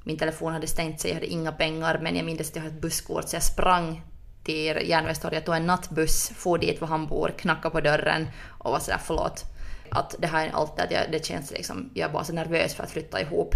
min 0.05 0.19
telefon 0.19 0.53
hade 0.53 0.67
stängt 0.67 1.01
sig, 1.01 1.11
jag 1.11 1.15
hade 1.15 1.27
inga 1.27 1.53
pengar 1.53 1.99
men 2.03 2.17
jag 2.17 2.25
minns 2.25 2.41
att 2.41 2.57
jag 2.57 2.63
hade 2.63 2.75
ett 2.75 2.83
busskort 2.83 3.29
så 3.29 3.37
jag 3.37 3.43
sprang 3.43 4.03
till 4.45 4.89
Järnvägstorget, 4.89 5.47
tog 5.47 5.55
en 5.55 5.67
nattbuss, 5.67 6.33
for 6.37 6.59
dit 6.59 6.81
var 6.81 6.89
han 6.89 7.07
bor, 7.07 7.33
knackade 7.39 7.73
på 7.73 7.81
dörren 7.81 8.29
och 8.59 8.71
var 8.71 8.79
sådär 8.79 9.01
förlåt. 9.05 9.45
Att 9.91 10.15
det 10.19 10.27
här 10.27 10.47
är 10.47 10.51
alltid 10.51 10.85
att 10.85 10.91
jag, 10.91 11.13
det 11.13 11.25
känns 11.25 11.51
liksom, 11.51 11.91
jag 11.95 12.09
är 12.09 12.13
bara 12.13 12.25
så 12.25 12.33
nervös 12.33 12.75
för 12.75 12.83
att 12.83 12.91
flytta 12.91 13.21
ihop. 13.21 13.55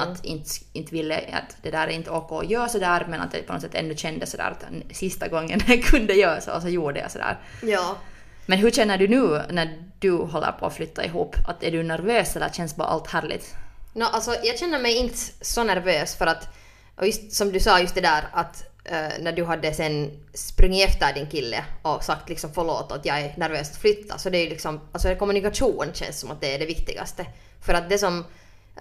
Att 0.00 0.24
inte, 0.24 0.50
inte 0.72 0.92
ville, 0.92 1.16
att 1.32 1.56
det 1.62 1.70
där 1.70 1.86
är 1.86 1.90
inte 1.90 2.10
OK 2.10 2.32
att 2.32 2.50
göra 2.50 2.68
sådär 2.68 3.06
men 3.08 3.20
att 3.20 3.32
det 3.32 3.42
på 3.42 3.52
något 3.52 3.62
sätt 3.62 3.74
ändå 3.74 3.94
kändes 3.94 4.30
sådär 4.30 4.50
att 4.50 4.96
sista 4.96 5.28
gången 5.28 5.60
jag 5.66 5.82
kunde 5.90 6.14
göra 6.14 6.40
så, 6.40 6.60
så 6.60 6.68
gjorde 6.68 7.00
jag 7.00 7.10
sådär. 7.10 7.38
Ja. 7.62 7.96
Men 8.46 8.58
hur 8.58 8.70
känner 8.70 8.98
du 8.98 9.08
nu 9.08 9.42
när 9.50 9.82
du 9.98 10.12
håller 10.12 10.52
på 10.52 10.66
att 10.66 10.74
flytta 10.74 11.04
ihop? 11.04 11.36
Att 11.46 11.62
är 11.62 11.70
du 11.70 11.82
nervös 11.82 12.36
eller 12.36 12.48
känns 12.48 12.76
bara 12.76 12.88
allt 12.88 13.06
härligt? 13.06 13.54
No, 13.92 14.04
alltså, 14.04 14.34
jag 14.42 14.58
känner 14.58 14.78
mig 14.78 14.96
inte 14.96 15.18
så 15.40 15.64
nervös 15.64 16.14
för 16.14 16.26
att, 16.26 16.48
och 16.96 17.06
just 17.06 17.32
som 17.32 17.52
du 17.52 17.60
sa 17.60 17.80
just 17.80 17.94
det 17.94 18.00
där 18.00 18.28
att 18.32 18.64
uh, 18.92 19.24
när 19.24 19.32
du 19.32 19.44
hade 19.44 19.74
sen 19.74 20.10
sprungit 20.34 20.88
efter 20.88 21.14
din 21.14 21.26
kille 21.26 21.64
och 21.82 22.04
sagt 22.04 22.28
liksom 22.28 22.50
förlåt 22.54 22.92
att 22.92 23.06
jag 23.06 23.20
är 23.20 23.34
nervös 23.36 23.70
att 23.70 23.76
flytta 23.76 24.18
så 24.18 24.30
det 24.30 24.38
är 24.38 24.42
ju 24.42 24.48
liksom, 24.48 24.80
alltså 24.92 25.14
kommunikation 25.14 25.86
känns 25.92 26.20
som 26.20 26.30
att 26.30 26.40
det 26.40 26.54
är 26.54 26.58
det 26.58 26.66
viktigaste. 26.66 27.26
För 27.60 27.74
att 27.74 27.88
det 27.88 27.98
som, 27.98 28.18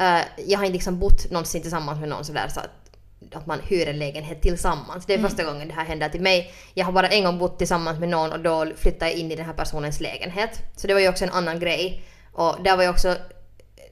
uh, 0.02 0.22
jag 0.46 0.60
har 0.60 0.66
inte 0.66 0.74
liksom 0.74 1.00
bott 1.00 1.32
någonsin 1.32 1.62
tillsammans 1.62 2.00
med 2.00 2.10
någon 2.10 2.26
sådär 2.26 2.48
så 2.54 2.60
att 2.60 2.85
att 3.34 3.46
man 3.46 3.60
hyr 3.60 3.88
en 3.88 4.00
lägenhet 4.00 4.42
tillsammans. 4.42 5.06
Det 5.06 5.14
är 5.14 5.20
första 5.20 5.44
gången 5.44 5.68
det 5.68 5.74
här 5.74 5.86
händer 5.86 6.10
till 6.10 6.22
mig. 6.22 6.54
Jag 6.74 6.86
har 6.86 6.92
bara 6.92 7.08
en 7.08 7.24
gång 7.24 7.40
bott 7.40 7.58
tillsammans 7.58 8.00
med 8.00 8.10
någon 8.10 8.32
och 8.32 8.40
då 8.40 8.66
flyttade 8.78 9.12
jag 9.12 9.20
in 9.20 9.32
i 9.32 9.36
den 9.36 9.46
här 9.46 9.54
personens 9.54 10.00
lägenhet. 10.00 10.60
Så 10.76 10.88
det 10.88 10.94
var 10.94 11.02
ju 11.02 11.10
också 11.10 11.24
en 11.24 11.30
annan 11.30 11.60
grej. 11.60 12.04
Och 12.34 12.56
där 12.64 12.76
var 12.76 12.84
ju 12.84 12.90
också 12.90 13.16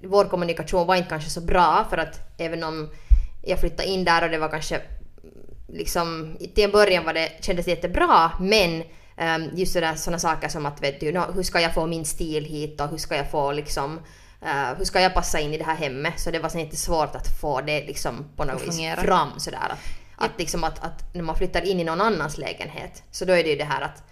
vår 0.04 0.26
kommunikation 0.26 0.88
var 0.88 0.96
inte 0.96 1.10
kanske 1.10 1.30
så 1.30 1.42
bra 1.42 1.88
för 1.90 1.98
att 1.98 2.20
även 2.38 2.64
om 2.64 2.90
jag 3.44 3.60
flyttade 3.60 3.90
in 3.90 4.04
där 4.04 4.24
och 4.24 4.30
det 4.30 4.38
var 4.38 4.50
kanske 4.50 4.82
liksom 5.68 6.38
till 6.56 6.64
en 6.64 6.72
början 6.72 7.06
var 7.06 7.14
det, 7.14 7.32
kändes 7.42 7.66
det 7.66 7.72
jättebra 7.72 8.32
men 8.40 8.84
um, 9.18 9.50
just 9.54 9.74
sådana 9.74 10.20
saker 10.20 10.48
som 10.48 10.66
att 10.66 10.84
vet 10.84 11.00
du, 11.00 11.20
hur 11.36 11.44
ska 11.44 11.62
jag 11.62 11.74
få 11.74 11.86
min 11.86 12.06
stil 12.06 12.46
hit 12.46 12.82
och 12.82 12.90
hur 12.90 12.98
ska 12.98 13.16
jag 13.16 13.32
få 13.32 13.52
liksom 13.52 14.00
eh, 14.46 14.78
hur 14.78 14.86
ska 14.86 15.02
jag 15.02 15.14
passa 15.14 15.40
in 15.40 15.54
i 15.54 15.58
det 15.58 15.64
här 15.64 15.76
hemmet? 15.76 16.20
Så 16.20 16.32
det 16.32 16.40
var 16.40 16.50
sen 16.50 16.62
inte 16.62 16.76
svårt 16.76 17.16
att 17.16 17.40
få 17.42 17.62
det 17.62 17.86
liksom 17.86 18.26
på 18.36 18.46
något 18.46 18.68
vis 18.68 18.82
fram 18.98 19.40
sådär. 19.40 19.60
Att, 19.70 19.80
att, 20.26 20.40
liksom 20.40 20.64
att, 20.64 20.84
att 20.84 21.14
när 21.14 21.24
man 21.24 21.36
flyttar 21.36 21.62
in 21.62 21.80
i 21.80 21.84
någon 21.84 22.02
annans 22.02 22.38
lägenhet 22.38 23.04
så 23.12 23.26
då 23.26 23.34
är 23.34 23.44
det 23.44 23.50
ju 23.50 23.56
det 23.56 23.64
här 23.64 23.82
att, 23.82 24.04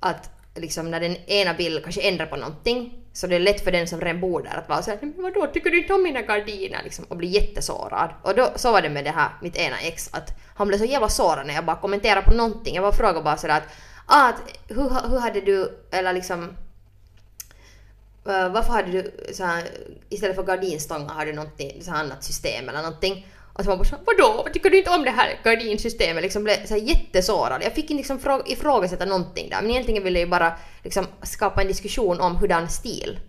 att 0.00 0.30
liksom 0.54 0.90
när 0.90 1.00
den 1.00 1.16
ena 1.16 1.52
vill 1.52 1.80
kanske 1.82 2.08
ändra 2.08 2.26
på 2.26 2.36
någonting 2.36 2.98
så 3.12 3.26
det 3.26 3.36
är 3.36 3.40
lätt 3.40 3.64
för 3.64 3.72
den 3.72 3.88
som 3.88 4.00
redan 4.00 4.20
bor 4.20 4.42
där 4.42 4.58
att 4.58 4.68
vara 4.68 4.82
såhär 4.82 4.98
men 5.00 5.22
vadå 5.22 5.46
tycker 5.46 5.70
du 5.70 5.78
inte 5.78 5.94
om 5.94 6.02
mina 6.02 6.22
gardiner 6.22 6.80
liksom 6.84 7.04
och 7.08 7.16
bli 7.16 7.28
jättesårad. 7.28 8.10
Och 8.22 8.34
då 8.34 8.52
så 8.56 8.72
var 8.72 8.82
det 8.82 8.90
med 8.90 9.04
det 9.04 9.10
här 9.10 9.30
mitt 9.42 9.56
ena 9.56 9.80
ex 9.80 10.14
att 10.14 10.30
han 10.54 10.68
blev 10.68 10.78
så 10.78 10.84
jävla 10.84 11.08
sårad 11.08 11.46
när 11.46 11.54
jag 11.54 11.64
bara 11.64 11.76
kommenterade 11.76 12.22
på 12.22 12.34
någonting. 12.34 12.74
Jag 12.74 12.84
bara 12.84 12.92
frågade 12.92 13.22
bara 13.22 13.36
sådär 13.36 13.56
att, 13.56 13.68
ah, 14.06 14.28
att 14.28 14.42
hur, 14.68 15.10
hur 15.10 15.18
hade 15.18 15.40
du 15.40 15.78
eller 15.90 16.12
liksom 16.12 16.42
Uh, 16.44 16.61
varför 18.24 18.72
hade 18.72 18.92
du 18.92 19.14
så 19.32 19.44
här, 19.44 19.64
istället 20.08 20.36
för 20.36 20.42
gardinstångar 20.42 21.14
har 21.14 21.26
du 21.26 21.32
någonting, 21.32 21.82
så 21.82 21.90
här 21.90 22.00
annat 22.04 22.24
system 22.24 22.68
eller 22.68 22.82
någonting? 22.82 23.26
Och 23.54 23.64
så 23.64 23.68
man 23.70 23.78
bara 23.78 23.84
så, 23.84 23.96
vadå? 24.06 24.48
Tycker 24.52 24.70
du 24.70 24.78
inte 24.78 24.90
om 24.90 25.04
det 25.04 25.10
här 25.10 25.40
gardinsystemet? 25.44 26.22
Liksom 26.22 26.44
blev 26.44 26.66
så 26.66 26.74
här 26.74 26.80
jättesårad. 26.80 27.62
Jag 27.64 27.72
fick 27.72 27.84
inte 27.84 27.94
liksom 27.94 28.18
frå- 28.18 28.42
ifrågasätta 28.46 29.04
någonting 29.04 29.50
där 29.50 29.62
men 29.62 29.70
egentligen 29.70 30.04
ville 30.04 30.18
jag 30.18 30.26
ju 30.26 30.30
bara 30.30 30.58
liksom 30.84 31.06
skapa 31.22 31.62
en 31.62 31.68
diskussion 31.68 32.20
om 32.20 32.36
hurdan 32.36 32.68
stil 32.68 33.20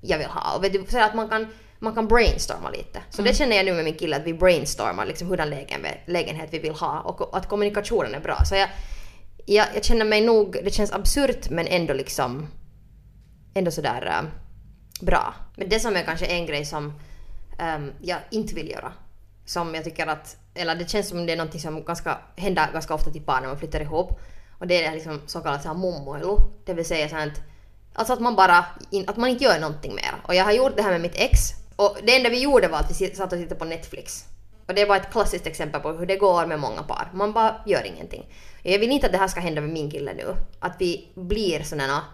jag 0.00 0.18
vill 0.18 0.26
ha. 0.26 0.56
Och 0.56 0.64
vet 0.64 0.72
du, 0.72 0.84
så 0.88 0.98
att 0.98 1.14
man 1.14 1.28
kan, 1.28 1.46
man 1.78 1.94
kan 1.94 2.08
brainstorma 2.08 2.70
lite. 2.70 3.02
Så 3.10 3.22
det 3.22 3.34
känner 3.34 3.56
jag 3.56 3.64
nu 3.64 3.72
med 3.74 3.84
min 3.84 3.94
kille 3.94 4.16
att 4.16 4.24
vi 4.24 4.34
brainstormar 4.34 5.06
liksom 5.06 5.28
hurdan 5.28 5.50
lägen, 5.50 5.86
lägenhet 6.06 6.48
vi 6.52 6.58
vill 6.58 6.74
ha 6.74 7.00
och 7.00 7.36
att 7.36 7.48
kommunikationen 7.48 8.14
är 8.14 8.20
bra. 8.20 8.38
Så 8.44 8.54
jag, 8.54 8.68
jag, 9.46 9.66
jag 9.74 9.84
känner 9.84 10.04
mig 10.04 10.20
nog, 10.20 10.56
det 10.64 10.70
känns 10.70 10.92
absurt 10.92 11.50
men 11.50 11.66
ändå 11.66 11.94
liksom 11.94 12.48
ändå 13.54 13.70
sådär 13.70 14.18
um, 14.20 14.30
bra. 15.06 15.34
Men 15.56 15.68
det 15.68 15.80
som 15.80 15.96
är 15.96 16.02
kanske 16.02 16.26
en 16.26 16.46
grej 16.46 16.64
som 16.64 16.84
um, 17.76 17.92
jag 18.00 18.18
inte 18.30 18.54
vill 18.54 18.70
göra. 18.70 18.92
Som 19.44 19.74
jag 19.74 19.84
tycker 19.84 20.06
att, 20.06 20.36
eller 20.54 20.74
det 20.74 20.90
känns 20.90 21.08
som 21.08 21.26
det 21.26 21.32
är 21.32 21.36
någonting 21.36 21.60
som 21.60 21.84
ganska, 21.84 22.18
händer 22.36 22.72
ganska 22.72 22.94
ofta 22.94 23.10
till 23.10 23.22
par 23.22 23.40
när 23.40 23.48
man 23.48 23.58
flyttar 23.58 23.80
ihop. 23.80 24.20
Och 24.58 24.66
det 24.66 24.84
är 24.84 24.92
liksom 24.92 25.20
så 25.26 25.40
kallat 25.40 25.64
mummoilu. 25.64 26.36
Det 26.64 26.74
vill 26.74 26.84
säga 26.84 27.08
sånt, 27.08 27.40
alltså 27.94 28.12
att 28.12 28.20
man 28.20 28.36
bara, 28.36 28.64
in, 28.90 29.08
att 29.08 29.16
man 29.16 29.30
inte 29.30 29.44
gör 29.44 29.60
någonting 29.60 29.94
mer. 29.94 30.14
Och 30.22 30.34
jag 30.34 30.44
har 30.44 30.52
gjort 30.52 30.76
det 30.76 30.82
här 30.82 30.90
med 30.90 31.00
mitt 31.00 31.14
ex. 31.16 31.38
Och 31.76 31.96
det 32.02 32.16
enda 32.16 32.30
vi 32.30 32.42
gjorde 32.42 32.68
var 32.68 32.78
att 32.78 32.90
vi 32.90 32.94
satt 32.94 33.32
och 33.32 33.38
tittade 33.38 33.54
på 33.54 33.64
Netflix. 33.64 34.24
Och 34.66 34.74
det 34.74 34.84
var 34.84 34.96
ett 34.96 35.10
klassiskt 35.10 35.46
exempel 35.46 35.80
på 35.80 35.92
hur 35.92 36.06
det 36.06 36.16
går 36.16 36.46
med 36.46 36.60
många 36.60 36.82
par. 36.82 37.10
Man 37.14 37.32
bara 37.32 37.56
gör 37.66 37.86
ingenting. 37.86 38.26
Jag 38.62 38.78
vill 38.78 38.90
inte 38.90 39.06
att 39.06 39.12
det 39.12 39.18
här 39.18 39.28
ska 39.28 39.40
hända 39.40 39.60
med 39.60 39.70
min 39.70 39.90
kille 39.90 40.14
nu. 40.14 40.34
Att 40.60 40.76
vi 40.78 41.08
blir 41.14 41.62
sådana 41.62 42.04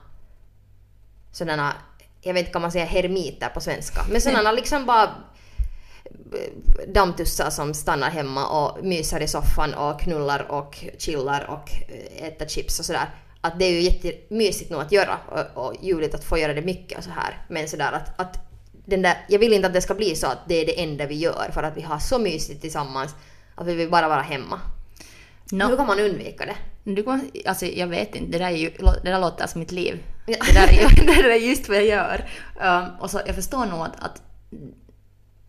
sådana, 1.32 1.72
jag 2.20 2.34
vet 2.34 2.40
inte 2.40 2.52
kan 2.52 2.62
man 2.62 2.72
säga 2.72 2.84
hermiter 2.84 3.48
på 3.48 3.60
svenska, 3.60 4.04
men 4.10 4.20
sådana 4.20 4.52
liksom 4.52 4.86
bara 4.86 5.04
eh, 5.04 6.88
dammtussar 6.88 7.50
som 7.50 7.74
stannar 7.74 8.10
hemma 8.10 8.46
och 8.46 8.84
myser 8.84 9.20
i 9.20 9.28
soffan 9.28 9.74
och 9.74 10.00
knullar 10.00 10.50
och 10.50 10.84
chillar 10.98 11.50
och 11.50 11.70
eh, 11.88 12.26
äter 12.26 12.46
chips 12.46 12.78
och 12.78 12.84
sådär. 12.84 13.10
Att 13.40 13.58
det 13.58 13.64
är 13.64 13.70
ju 13.70 13.80
jättemysigt 13.80 14.70
nog 14.70 14.80
att 14.80 14.92
göra 14.92 15.18
och, 15.28 15.66
och 15.66 15.74
ljuvligt 15.82 16.14
att 16.14 16.24
få 16.24 16.38
göra 16.38 16.54
det 16.54 16.62
mycket 16.62 16.98
och 16.98 17.04
så 17.04 17.10
här. 17.10 17.46
Men 17.48 17.68
sådär 17.68 17.92
att, 17.92 18.20
att 18.20 18.48
den 18.86 19.02
där, 19.02 19.24
jag 19.28 19.38
vill 19.38 19.52
inte 19.52 19.66
att 19.66 19.74
det 19.74 19.80
ska 19.80 19.94
bli 19.94 20.16
så 20.16 20.26
att 20.26 20.38
det 20.48 20.54
är 20.54 20.66
det 20.66 20.82
enda 20.82 21.06
vi 21.06 21.14
gör 21.14 21.50
för 21.54 21.62
att 21.62 21.76
vi 21.76 21.82
har 21.82 21.98
så 21.98 22.18
mysigt 22.18 22.60
tillsammans 22.60 23.14
att 23.54 23.66
vi 23.66 23.74
vill 23.74 23.90
bara 23.90 24.08
vara 24.08 24.22
hemma. 24.22 24.60
No. 25.52 25.64
Hur 25.64 25.76
kan 25.76 25.86
man 25.86 26.00
undvika 26.00 26.46
det? 26.46 26.56
Du 26.84 27.02
kan, 27.02 27.30
alltså 27.46 27.66
jag 27.66 27.86
vet 27.86 28.14
inte, 28.14 28.32
det 28.32 28.38
där, 28.38 28.46
är 28.46 28.56
ju, 28.56 28.70
det 29.02 29.10
där 29.10 29.20
låter 29.20 29.46
som 29.46 29.60
mitt 29.60 29.72
liv. 29.72 29.98
Det, 30.28 30.52
där 30.54 30.68
är, 30.68 30.96
det 31.06 31.12
där 31.22 31.30
är 31.30 31.36
just 31.36 31.68
vad 31.68 31.76
jag 31.76 31.86
gör. 31.86 32.28
Um, 32.60 33.00
och 33.00 33.10
så, 33.10 33.20
jag 33.26 33.34
förstår 33.34 33.66
nog 33.66 33.80
att, 33.80 34.00
att 34.00 34.22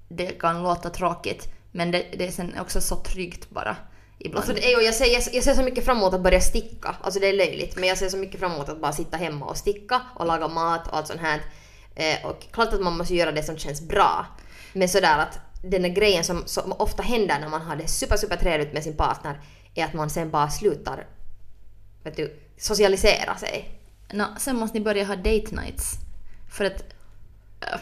det 0.10 0.28
kan 0.28 0.64
låta 0.64 0.90
tråkigt, 0.90 1.48
men 1.72 1.92
det, 1.92 2.06
det 2.18 2.28
är 2.28 2.32
sen 2.32 2.60
också 2.60 2.82
så 2.82 2.96
tryggt 2.96 3.50
bara. 3.50 3.76
ibland. 4.18 4.38
Alltså 4.38 4.54
det 4.54 4.74
är, 4.74 4.82
jag, 4.86 4.94
ser, 4.94 5.06
jag, 5.06 5.24
jag 5.34 5.44
ser 5.44 5.54
så 5.54 5.64
mycket 5.64 5.86
fram 5.86 5.98
emot 5.98 6.14
att 6.14 6.22
börja 6.22 6.42
sticka. 6.42 6.96
Alltså 7.02 7.20
det 7.20 7.28
är 7.28 7.34
löjligt 7.34 7.76
men 7.76 7.90
jag 7.90 7.98
ser 7.98 8.10
så 8.10 8.18
mycket 8.18 8.40
fram 8.40 8.52
emot 8.52 8.70
att 8.70 8.82
bara 8.82 8.92
sitta 8.92 9.18
hemma 9.18 9.46
och 9.46 9.58
sticka 9.58 10.02
och 10.16 10.26
laga 10.26 10.48
mat 10.48 10.88
och 10.88 10.98
allt 10.98 11.08
sånt 11.08 11.22
här. 11.22 11.42
Eh, 11.96 12.26
och 12.26 12.52
klart 12.52 12.74
att 12.74 12.82
man 12.82 12.98
måste 12.98 13.16
göra 13.16 13.32
det 13.32 13.44
som 13.44 13.58
känns 13.58 13.82
bra. 13.82 14.26
Men 14.74 14.90
sådär 14.90 15.18
att 15.18 15.40
den 15.64 15.82
där 15.82 15.90
grejen 15.90 16.24
som, 16.24 16.44
som 16.46 16.72
ofta 16.72 17.04
händer 17.04 17.40
när 17.40 17.50
man 17.50 17.62
har 17.62 17.76
det 17.76 17.88
super 17.88 18.18
super 18.18 18.36
trevligt 18.36 18.74
med 18.74 18.84
sin 18.84 18.98
partner 18.98 19.42
är 19.76 19.86
att 19.86 19.94
man 19.94 20.10
sen 20.10 20.30
bara 20.30 20.50
slutar 20.50 21.08
vet 22.04 22.18
du, 22.18 22.40
socialisera 22.58 23.36
sig. 23.38 23.79
Nå, 24.14 24.26
sen 24.38 24.56
måste 24.56 24.78
ni 24.78 24.84
börja 24.84 25.06
ha 25.06 25.16
date 25.16 25.56
nights. 25.56 25.94
För 26.52 26.66
att 26.66 26.84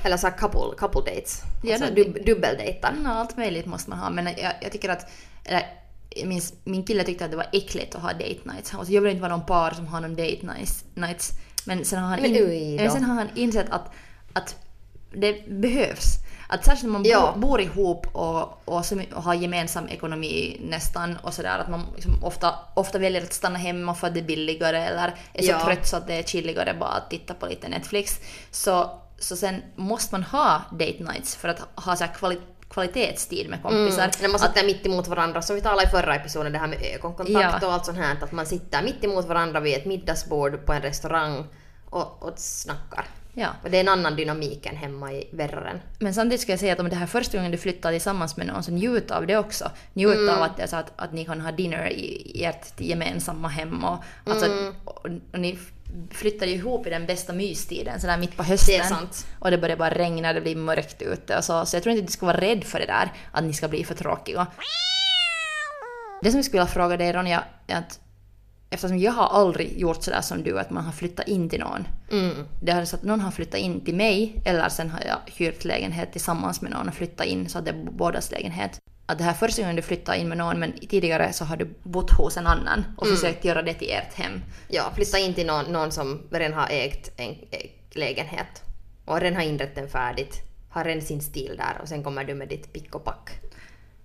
Eller 0.04 0.18
så 0.18 0.28
här 0.28 0.38
couple, 0.38 0.78
couple 0.78 1.02
dates. 1.02 1.42
Ja, 1.64 1.74
alltså 1.74 1.94
dub, 1.94 2.26
dubbeldejtar. 2.26 2.94
no, 2.94 3.08
allt 3.08 3.38
möjligt 3.38 3.66
måste 3.66 3.90
man 3.90 4.00
ha. 4.00 4.10
Men 4.10 4.26
jag, 4.26 4.54
jag 4.62 4.72
tycker 4.72 4.90
att... 4.90 5.12
Eller, 5.46 5.64
minns, 6.26 6.54
min 6.64 6.84
kille 6.84 7.04
tyckte 7.04 7.26
att 7.26 7.32
det 7.32 7.38
var 7.38 7.50
äckligt 7.52 7.96
att 7.96 8.02
ha 8.02 8.14
date 8.14 8.40
nights. 8.44 8.70
Han 8.70 8.78
var 8.78 8.86
så, 8.86 8.94
jag 8.94 9.02
vill 9.02 9.12
inte 9.12 9.22
vara 9.22 9.38
någon 9.38 9.46
par 9.46 9.72
som 9.72 9.88
har 9.88 10.02
någon 10.02 10.16
date 10.16 10.46
nights. 10.56 10.86
nights. 10.94 11.32
Men 11.66 11.86
sen 11.86 12.00
har 12.00 12.10
han, 12.10 12.26
in, 12.26 12.76
men 12.76 12.92
sen 12.92 13.04
har 13.04 13.16
han 13.16 13.28
insett 13.36 13.70
att, 13.70 13.92
att 14.34 14.56
det 15.12 15.50
behövs. 15.50 16.27
Att 16.50 16.66
särskilt 16.66 16.84
när 16.84 16.92
man 16.92 17.04
Ja. 17.06 17.32
bor, 17.36 17.42
bor 17.42 17.62
ihop 17.62 18.08
och, 18.16 18.68
och, 18.68 18.84
och 19.14 19.24
har 19.24 19.34
gemensam 19.34 19.88
ekonomi 19.90 20.58
nästan 20.64 21.18
och 21.24 21.34
sådär 21.34 21.60
att 21.60 21.70
man 21.70 21.86
liksom 21.96 22.24
ofta, 22.24 22.56
ofta 22.74 22.98
väljer 23.00 23.22
att 23.24 23.34
stanna 23.34 23.58
hemma 23.60 23.96
för 23.96 24.08
att 24.08 24.14
det 24.14 24.20
är 24.20 24.24
billigare 24.24 24.78
eller 24.78 25.16
är 25.34 25.44
så 25.44 25.52
Ja. 25.52 25.66
trött 25.66 25.88
så 25.88 25.98
att 25.98 26.08
det 26.08 26.14
är 26.14 26.24
chilligare 26.24 26.74
bara 26.74 26.90
att 26.90 27.10
titta 27.10 27.34
på 27.34 27.46
lite 27.46 27.68
Netflix. 27.70 28.20
Så, 28.52 28.92
så 29.20 29.36
sen 29.36 29.62
måste 29.76 30.14
man 30.16 30.24
ha 30.24 30.62
date 30.72 31.04
nights 31.04 31.36
för 31.36 31.50
att 31.50 31.60
ha 31.86 31.96
så 31.96 32.04
här 32.04 32.14
kvali, 32.14 32.38
kvalitetstid 32.70 33.50
med 33.50 33.62
kompisar. 33.62 34.04
Mm, 34.04 34.12
när 34.22 34.30
man 34.30 34.40
sitter 34.40 34.66
mitt 34.66 34.86
emot 34.86 35.08
varandra, 35.08 35.42
som 35.42 35.56
vi 35.56 35.62
talade 35.62 35.84
i 35.84 35.88
förra 35.88 36.16
episoden, 36.16 36.52
det 36.52 36.60
här 36.60 36.68
med 36.68 36.80
ögonkontakt 36.96 37.58
Ja. 37.62 37.68
och 37.68 37.74
allt 37.74 37.86
sånt 37.86 37.98
här, 37.98 38.18
att 38.24 38.32
man 38.32 38.46
sitter 38.46 38.84
mitt 38.84 39.04
emot 39.04 39.26
varandra 39.26 39.60
vid 39.60 39.78
ett 39.78 39.86
middagsbord 39.86 40.66
på 40.66 40.74
en 40.74 40.82
restaurang 40.82 41.46
och, 41.90 42.24
och 42.24 42.34
snackar. 42.40 43.06
Ja. 43.40 43.48
Och 43.64 43.72
det 43.72 43.78
är 43.78 43.82
en 43.82 43.88
annan 43.88 44.16
dynamik 44.16 44.66
än 44.66 44.76
hemma 44.76 45.14
i 45.14 45.28
verraren. 45.32 45.80
Men 46.00 46.14
samtidigt 46.14 46.42
ska 46.42 46.52
jag 46.52 46.60
säga 46.60 46.74
att 46.74 46.80
om 46.80 46.90
det 46.90 46.96
här 46.96 47.04
är 47.04 47.08
första 47.08 47.38
gången 47.38 47.52
du 47.52 47.58
flyttar 47.58 47.92
tillsammans 47.92 48.38
med 48.38 48.48
någon 48.48 48.64
så 48.64 48.72
njut 48.72 49.12
av 49.12 49.28
det 49.28 49.38
också. 49.38 49.72
Njut 49.94 50.16
Mm. 50.18 50.36
av 50.36 50.42
att, 50.44 50.58
det 50.58 50.64
är 50.64 50.68
så 50.68 50.76
att, 50.76 50.92
att 50.96 51.14
ni 51.14 51.26
kan 51.26 51.42
ha 51.42 51.52
dinner 51.52 51.90
i, 51.90 52.32
i 52.36 52.44
ert 52.46 52.80
gemensamma 52.82 53.48
hem 53.48 53.84
och, 53.84 54.04
alltså, 54.26 54.46
Mm. 54.52 54.74
och, 54.86 55.06
och 55.34 55.40
ni 55.40 55.60
flyttar 56.12 56.48
ihop 56.48 56.88
i 56.88 56.90
den 56.90 57.06
bästa 57.06 57.34
mystiden 57.34 58.00
sådär 58.02 58.18
mitt 58.18 58.38
på 58.38 58.44
hösten. 58.44 58.74
Det 58.78 58.84
är 58.84 58.88
sant. 58.90 59.28
Och 59.40 59.52
det 59.52 59.58
börjar 59.58 59.78
bara 59.78 59.90
regna, 59.94 60.34
det 60.34 60.42
blir 60.42 60.56
mörkt 60.56 61.02
ute 61.02 61.38
och 61.38 61.44
så. 61.44 61.66
Så 61.66 61.76
jag 61.76 61.84
tror 61.84 61.92
inte 61.92 62.02
att 62.04 62.08
du 62.08 62.14
ska 62.14 62.26
vara 62.26 62.42
rädd 62.42 62.64
för 62.64 62.80
det 62.80 62.86
där, 62.86 63.12
att 63.32 63.44
ni 63.44 63.54
ska 63.54 63.68
bli 63.68 63.84
för 63.84 63.96
tråkiga. 63.96 64.48
Det 66.22 66.32
som 66.32 66.38
jag 66.38 66.46
skulle 66.46 66.62
vilja 66.62 66.74
fråga 66.74 66.98
dig 66.98 67.14
Ronja, 67.14 67.44
är 67.68 67.78
att 67.78 68.00
eftersom 68.70 69.00
jag 69.00 69.12
har 69.12 69.28
aldrig 69.28 69.80
gjort 69.80 70.04
sådär 70.04 70.22
som 70.22 70.44
du, 70.44 70.60
att 70.60 70.70
man 70.70 70.84
har 70.84 70.92
flyttat 70.92 71.28
in 71.28 71.50
till 71.50 71.60
någon. 71.60 71.88
Mm. 72.12 72.46
Det 72.62 72.72
har 72.72 72.86
så 72.86 72.96
att 72.96 73.04
någon 73.04 73.22
har 73.22 73.32
flyttat 73.32 73.60
in 73.60 73.86
till 73.86 73.96
mig 73.96 74.42
eller 74.46 74.70
sen 74.70 74.90
har 74.90 75.00
jag 75.06 75.18
hyrt 75.26 75.66
lägenhet 75.66 76.12
tillsammans 76.12 76.62
med 76.62 76.72
någon 76.72 76.88
och 76.88 76.94
flyttat 76.94 77.26
in 77.26 77.50
så 77.50 77.58
att 77.58 77.66
det 77.66 77.72
är 77.72 77.92
bådas 77.92 78.32
lägenhet. 78.32 78.80
Att 79.06 79.18
det 79.18 79.24
här 79.24 79.32
är 79.32 79.36
första 79.36 79.62
gången 79.62 79.76
du 79.76 79.82
flyttar 79.82 80.14
in 80.14 80.28
med 80.30 80.38
någon 80.38 80.60
men 80.60 80.74
tidigare 80.90 81.34
så 81.34 81.46
har 81.46 81.58
du 81.58 81.74
bott 81.84 82.12
hos 82.12 82.38
en 82.38 82.48
annan 82.48 82.84
och 82.98 83.08
försökt 83.08 83.46
göra 83.46 83.62
det 83.62 83.74
till 83.74 83.90
ert 83.92 84.14
hem. 84.14 84.42
Ja, 84.68 84.92
flytta 84.96 85.20
in 85.20 85.34
till 85.34 85.48
någon, 85.48 85.66
någon 85.66 85.92
som 85.92 86.22
redan 86.32 86.54
har 86.54 86.68
ägt 86.70 87.12
en 87.20 87.36
lägenhet 87.92 88.64
och 89.06 89.22
redan 89.22 89.36
har 89.36 89.44
inrett 89.44 89.76
den 89.76 89.90
färdigt, 89.90 90.42
har 90.70 90.84
redan 90.84 91.02
sin 91.02 91.22
stil 91.22 91.56
där 91.58 91.82
och 91.82 91.88
sen 91.88 92.04
kommer 92.04 92.24
du 92.24 92.34
med 92.34 92.50
ditt 92.50 92.74
pick 92.74 92.96
och 92.96 93.04
pack. 93.04 93.30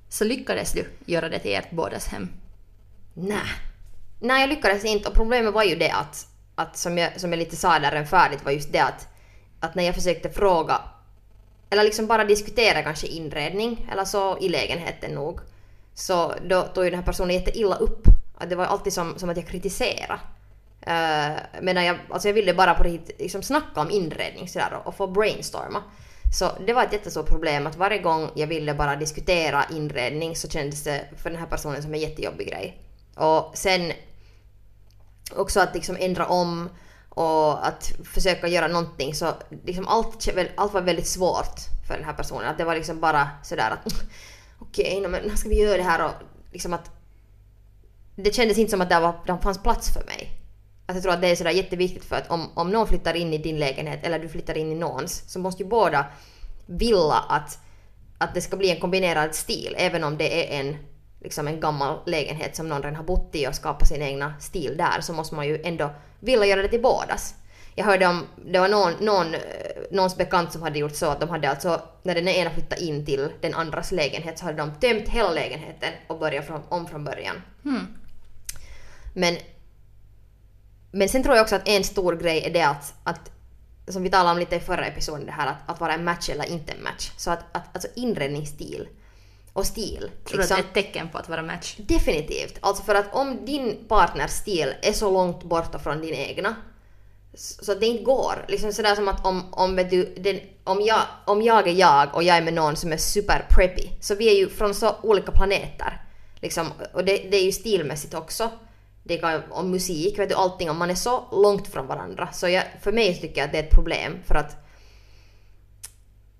Så 0.08 0.24
lyckades 0.24 0.72
du 0.72 0.84
göra 1.06 1.28
det 1.28 1.38
till 1.38 1.54
ert 1.54 1.70
bådas 1.70 2.06
hem. 2.06 2.28
Nej. 3.14 3.71
Nej, 4.24 4.40
jag 4.40 4.48
lyckades 4.48 4.84
inte 4.84 5.08
och 5.08 5.14
problemet 5.14 5.54
var 5.54 5.64
ju 5.64 5.76
det 5.76 5.90
att, 5.90 6.26
att 6.54 6.76
som, 6.76 6.98
jag, 6.98 7.20
som 7.20 7.32
jag 7.32 7.38
lite 7.38 7.56
sa 7.56 7.78
där 7.78 7.90
redan 7.90 8.06
färdigt 8.06 8.44
var 8.44 8.52
just 8.52 8.72
det 8.72 8.78
att, 8.78 9.08
att 9.60 9.74
när 9.74 9.82
jag 9.82 9.94
försökte 9.94 10.30
fråga 10.30 10.80
eller 11.70 11.84
liksom 11.84 12.06
bara 12.06 12.24
diskutera 12.24 12.82
kanske 12.82 13.06
inredning 13.06 13.88
eller 13.92 14.04
så 14.04 14.38
i 14.38 14.48
lägenheten 14.48 15.10
nog 15.10 15.40
så 15.94 16.34
då 16.48 16.62
tog 16.62 16.84
ju 16.84 16.90
den 16.90 16.98
här 16.98 17.06
personen 17.06 17.34
jätteilla 17.34 17.76
upp. 17.76 18.04
Att 18.38 18.50
det 18.50 18.56
var 18.56 18.64
alltid 18.64 18.92
som, 18.92 19.18
som 19.18 19.30
att 19.30 19.36
jag 19.36 19.46
kritiserade. 19.46 20.20
Uh, 20.86 21.38
medan 21.62 21.84
jag, 21.84 21.98
alltså 22.10 22.28
jag 22.28 22.34
ville 22.34 22.54
bara 22.54 22.74
på 22.74 22.82
riktigt 22.82 23.20
liksom 23.20 23.42
snacka 23.42 23.80
om 23.80 23.90
inredning 23.90 24.48
sådär 24.48 24.72
och, 24.74 24.86
och 24.86 24.94
få 24.94 25.06
brainstorma. 25.06 25.82
Så 26.38 26.50
det 26.66 26.72
var 26.72 26.84
ett 26.84 26.92
jättestort 26.92 27.26
problem 27.26 27.66
att 27.66 27.76
varje 27.76 27.98
gång 27.98 28.30
jag 28.34 28.46
ville 28.46 28.74
bara 28.74 28.96
diskutera 28.96 29.64
inredning 29.70 30.36
så 30.36 30.48
kändes 30.48 30.84
det 30.84 31.04
för 31.16 31.30
den 31.30 31.38
här 31.38 31.46
personen 31.46 31.82
som 31.82 31.94
en 31.94 32.00
jättejobbig 32.00 32.48
grej. 32.48 32.82
Och 33.14 33.50
sen 33.54 33.92
också 35.36 35.60
att 35.60 35.74
liksom 35.74 35.96
ändra 36.00 36.26
om 36.26 36.68
och 37.08 37.66
att 37.66 37.92
försöka 38.04 38.48
göra 38.48 38.68
någonting 38.68 39.14
så 39.14 39.34
liksom 39.64 39.88
allt, 39.88 40.28
allt 40.56 40.72
var 40.72 40.82
väldigt 40.82 41.06
svårt 41.06 41.60
för 41.88 41.94
den 41.94 42.04
här 42.04 42.12
personen. 42.12 42.48
Att 42.48 42.58
det 42.58 42.64
var 42.64 42.74
liksom 42.74 43.00
bara 43.00 43.28
sådär 43.42 43.70
att 43.70 43.86
okej, 44.58 44.98
okay, 44.98 45.08
men 45.08 45.28
när 45.28 45.36
ska 45.36 45.48
vi 45.48 45.62
göra 45.62 45.76
det 45.76 45.82
här 45.82 46.04
och 46.04 46.12
liksom 46.52 46.72
att 46.72 46.90
det 48.16 48.34
kändes 48.34 48.58
inte 48.58 48.70
som 48.70 48.80
att 48.80 48.88
det, 48.88 49.00
var, 49.00 49.14
det 49.26 49.38
fanns 49.42 49.62
plats 49.62 49.92
för 49.92 50.04
mig. 50.04 50.30
Att 50.86 50.94
jag 50.94 51.02
tror 51.02 51.12
att 51.12 51.20
det 51.20 51.28
är 51.28 51.36
sådär 51.36 51.50
jätteviktigt 51.50 52.04
för 52.04 52.16
att 52.16 52.30
om, 52.30 52.50
om 52.54 52.70
någon 52.70 52.86
flyttar 52.86 53.14
in 53.14 53.32
i 53.32 53.38
din 53.38 53.58
lägenhet 53.58 54.00
eller 54.02 54.18
du 54.18 54.28
flyttar 54.28 54.58
in 54.58 54.72
i 54.72 54.74
någons 54.74 55.22
så 55.26 55.38
måste 55.38 55.62
ju 55.62 55.68
båda 55.68 56.06
vilja 56.66 57.24
att, 57.28 57.58
att 58.18 58.34
det 58.34 58.40
ska 58.40 58.56
bli 58.56 58.70
en 58.70 58.80
kombinerad 58.80 59.34
stil 59.34 59.74
även 59.78 60.04
om 60.04 60.16
det 60.16 60.54
är 60.54 60.60
en, 60.60 60.76
liksom 61.22 61.48
en 61.48 61.60
gammal 61.60 61.98
lägenhet 62.06 62.56
som 62.56 62.68
någon 62.68 62.82
redan 62.82 62.96
har 62.96 63.04
bott 63.04 63.34
i 63.34 63.46
och 63.46 63.54
skapat 63.54 63.88
sin 63.88 64.02
egna 64.02 64.34
stil 64.40 64.76
där 64.76 65.00
så 65.00 65.12
måste 65.12 65.34
man 65.34 65.48
ju 65.48 65.62
ändå 65.64 65.90
vilja 66.20 66.46
göra 66.46 66.62
det 66.62 66.68
till 66.68 66.82
bådas. 66.82 67.34
Jag 67.74 67.84
hörde 67.84 68.06
om, 68.06 68.26
det 68.44 68.58
var 68.58 68.68
någon, 68.68 68.92
någon, 69.00 69.34
någons 69.90 70.16
bekant 70.16 70.52
som 70.52 70.62
hade 70.62 70.78
gjort 70.78 70.94
så 70.94 71.06
att 71.06 71.20
de 71.20 71.28
hade 71.28 71.50
alltså, 71.50 71.82
när 72.02 72.14
den 72.14 72.28
ena 72.28 72.50
flyttade 72.50 72.82
in 72.82 73.06
till 73.06 73.28
den 73.40 73.54
andras 73.54 73.92
lägenhet 73.92 74.38
så 74.38 74.44
hade 74.44 74.58
de 74.58 74.72
tömt 74.80 75.08
hela 75.08 75.30
lägenheten 75.30 75.92
och 76.06 76.18
börjat 76.18 76.46
från, 76.46 76.62
om 76.68 76.86
från 76.86 77.04
början. 77.04 77.42
Hmm. 77.62 77.86
Men, 79.14 79.36
men 80.90 81.08
sen 81.08 81.22
tror 81.22 81.36
jag 81.36 81.42
också 81.42 81.56
att 81.56 81.68
en 81.68 81.84
stor 81.84 82.16
grej 82.16 82.44
är 82.44 82.50
det 82.50 82.62
att, 82.62 82.94
att 83.04 83.30
som 83.88 84.02
vi 84.02 84.10
talade 84.10 84.30
om 84.30 84.38
lite 84.38 84.56
i 84.56 84.60
förra 84.60 84.86
episoden, 84.86 85.26
det 85.26 85.32
här 85.32 85.46
att, 85.46 85.70
att 85.70 85.80
vara 85.80 85.94
en 85.94 86.04
match 86.04 86.28
eller 86.28 86.50
inte 86.50 86.72
en 86.72 86.82
match. 86.82 87.12
Så 87.16 87.30
att, 87.30 87.44
att 87.52 87.64
alltså 87.74 87.88
inredningsstil 87.94 88.88
och 89.52 89.66
stil. 89.66 90.10
Tror 90.24 90.38
du 90.38 90.42
att 90.42 90.48
det 90.48 90.54
är 90.54 90.60
ett 90.60 90.74
tecken 90.74 91.08
på 91.08 91.18
att 91.18 91.28
vara 91.28 91.42
match? 91.42 91.76
Definitivt. 91.78 92.58
Alltså 92.60 92.82
för 92.82 92.94
att 92.94 93.14
om 93.14 93.44
din 93.44 93.84
partners 93.88 94.30
stil 94.30 94.74
är 94.82 94.92
så 94.92 95.10
långt 95.10 95.44
borta 95.44 95.78
från 95.78 96.00
din 96.00 96.14
egna 96.14 96.54
så 97.34 97.72
att 97.72 97.80
det 97.80 97.86
inte 97.86 98.02
går. 98.02 98.44
Liksom 98.48 98.72
sådär 98.72 98.94
som 98.94 99.08
att 99.08 99.26
om, 99.26 99.54
om, 99.54 99.76
vet 99.76 99.90
du, 99.90 100.14
den, 100.14 100.40
om, 100.64 100.80
jag, 100.80 101.00
om 101.24 101.42
jag 101.42 101.68
är 101.68 101.72
jag 101.72 102.14
och 102.14 102.22
jag 102.22 102.36
är 102.36 102.42
med 102.42 102.54
någon 102.54 102.76
som 102.76 102.92
är 102.92 102.96
super 102.96 103.46
preppy 103.50 103.88
så 104.00 104.14
vi 104.14 104.28
är 104.28 104.38
ju 104.38 104.48
från 104.48 104.74
så 104.74 104.96
olika 105.02 105.32
planeter. 105.32 106.02
Liksom, 106.40 106.66
och 106.92 107.04
det, 107.04 107.16
det 107.16 107.36
är 107.36 107.44
ju 107.44 107.52
stilmässigt 107.52 108.14
också. 108.14 108.50
Det 109.04 109.16
kan 109.16 109.42
om 109.50 109.70
musik, 109.70 110.18
vet 110.18 110.28
du, 110.28 110.34
allting. 110.34 110.70
Om 110.70 110.78
man 110.78 110.90
är 110.90 110.94
så 110.94 111.24
långt 111.32 111.68
från 111.68 111.86
varandra. 111.86 112.28
Så 112.32 112.48
jag, 112.48 112.64
för 112.82 112.92
mig 112.92 113.20
tycker 113.20 113.40
jag 113.40 113.46
att 113.46 113.52
det 113.52 113.58
är 113.58 113.62
ett 113.62 113.74
problem 113.74 114.18
för 114.26 114.34
att 114.34 114.56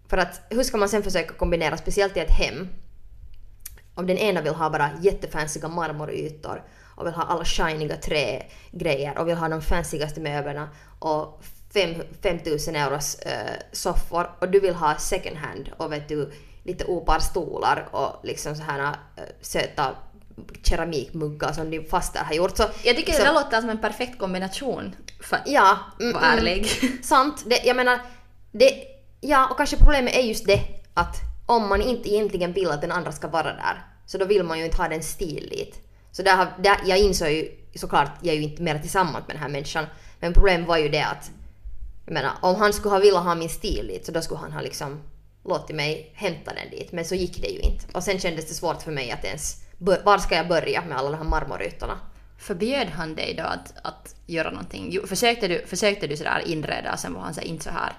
för 0.09 0.16
att 0.16 0.40
hur 0.50 0.62
ska 0.62 0.76
man 0.76 0.88
sen 0.88 1.02
försöka 1.02 1.35
kombinera, 1.35 1.76
speciellt 1.76 2.16
i 2.16 2.21
ett 2.21 2.31
hem, 2.31 2.69
om 3.94 4.06
den 4.06 4.18
ena 4.18 4.40
vill 4.40 4.54
ha 4.54 4.70
bara 4.70 4.90
jättefansiga 5.00 5.68
marmorytor 5.68 6.64
och 6.96 7.06
vill 7.06 7.14
ha 7.14 7.22
alla 7.22 7.44
shiniga 7.44 7.96
trägrejer 7.96 9.18
och 9.18 9.28
vill 9.28 9.37
ha 9.37 9.49
de 9.49 9.62
fancigaste 9.62 10.20
möblerna 10.20 10.68
och 10.99 11.42
fem, 11.75 11.94
5000 12.22 12.76
euros 12.76 13.14
äh, 13.14 13.32
soffor 13.72 14.30
och 14.40 14.49
du 14.49 14.61
vill 14.61 14.75
ha 14.75 14.96
second 14.96 15.37
hand 15.37 15.70
och 15.76 15.92
vet 15.92 16.08
du 16.08 16.32
lite 16.64 16.84
opar 16.84 17.18
stolar 17.18 17.88
och 17.90 18.20
liksom 18.25 18.56
så 18.56 18.62
här 18.62 18.80
äh, 19.16 19.22
söta 19.40 19.94
keramikmuggar 20.62 21.52
som 21.52 21.70
din 21.70 21.84
faster 21.84 22.25
har 22.25 22.34
gjort. 22.34 22.56
Så, 22.56 22.62
Jag 22.84 22.96
tycker 22.96 23.12
så, 23.12 23.25
det 23.25 23.32
låter 23.32 23.61
som 23.61 23.70
en 23.70 23.80
perfekt 23.80 24.18
kombination. 24.18 24.96
För 25.20 25.37
att 25.37 25.42
Ja. 25.46 25.78
mm, 26.00 26.12
vara 26.12 26.25
mm. 26.25 26.38
ärlig. 26.38 26.66
Sant. 27.04 27.44
Det, 27.46 27.61
jag 27.64 27.76
menar, 27.76 28.00
det, 28.52 28.84
ja 29.20 29.49
och 29.50 29.56
kanske 29.56 29.76
problemet 29.76 30.14
är 30.14 30.20
just 30.20 30.46
det 30.46 30.61
att 30.94 31.31
om 31.46 31.68
man 31.68 31.82
inte 31.82 32.08
egentligen 32.08 32.52
vill 32.52 32.70
att 32.70 32.80
den 32.80 32.92
andra 32.92 33.12
ska 33.12 33.28
vara 33.28 33.52
där 33.52 33.87
så 34.06 34.18
då 34.18 34.25
vill 34.25 34.42
man 34.42 34.58
ju 34.58 34.64
inte 34.64 34.76
ha 34.76 34.88
den 34.88 35.02
stiligt. 35.02 35.80
Så 36.12 36.22
där, 36.22 36.37
har, 36.37 36.49
där, 36.58 36.76
jag 36.84 36.99
insåg 36.99 37.28
ju 37.28 37.49
såklart, 37.75 38.11
jag 38.20 38.34
är 38.34 38.38
ju 38.38 38.44
inte 38.44 38.62
mer 38.62 38.78
tillsammans 38.78 39.26
med 39.26 39.37
den 39.37 39.42
här 39.42 39.49
människan, 39.49 39.87
men 40.20 40.32
problemet 40.32 40.68
var 40.68 40.78
ju 40.78 40.88
det 40.88 41.06
att 41.06 41.30
jag 42.06 42.12
menar, 42.12 42.32
om 42.40 42.56
han 42.56 42.72
skulle 42.72 42.94
ha 42.94 42.99
velat 42.99 43.25
ha 43.25 43.34
min 43.34 43.49
stil 43.49 43.87
dit 43.87 44.06
så 44.06 44.12
då 44.12 44.22
skulle 44.22 44.40
han 44.40 44.52
ha 44.52 44.61
liksom 44.61 45.00
låtit 45.44 45.76
mig 45.76 46.12
hämta 46.14 46.54
den 46.54 46.70
dit. 46.70 46.92
Men 46.92 47.04
så 47.04 47.14
gick 47.14 47.42
det 47.42 47.49
ju 47.49 47.58
inte. 47.58 47.84
Och 47.92 48.02
sen 48.02 48.18
kändes 48.18 48.49
det 48.49 48.54
svårt 48.54 48.82
för 48.82 48.92
mig 48.92 49.11
att 49.11 49.25
ens, 49.25 49.56
var 49.78 50.18
ska 50.18 50.34
jag 50.34 50.49
börja 50.49 50.84
med 50.84 50.99
alla 50.99 51.11
de 51.11 51.16
här 51.16 51.25
marmorytorna? 51.25 51.99
Förbjöd 52.38 52.88
han 52.88 53.14
dig 53.14 53.34
då 53.34 53.42
att, 53.42 53.75
att 53.82 54.14
göra 54.26 54.50
någonting? 54.50 54.88
Jo, 54.90 55.06
försökte, 55.06 55.49
du, 55.49 55.66
försökte 55.66 56.06
du 56.06 56.16
sådär 56.16 56.42
inreda 56.46 56.92
och 56.92 56.99
sen 56.99 57.14
var 57.14 57.20
han 57.20 57.34
såhär 57.34 57.46
inte 57.46 57.64
så 57.64 57.70
här. 57.70 57.92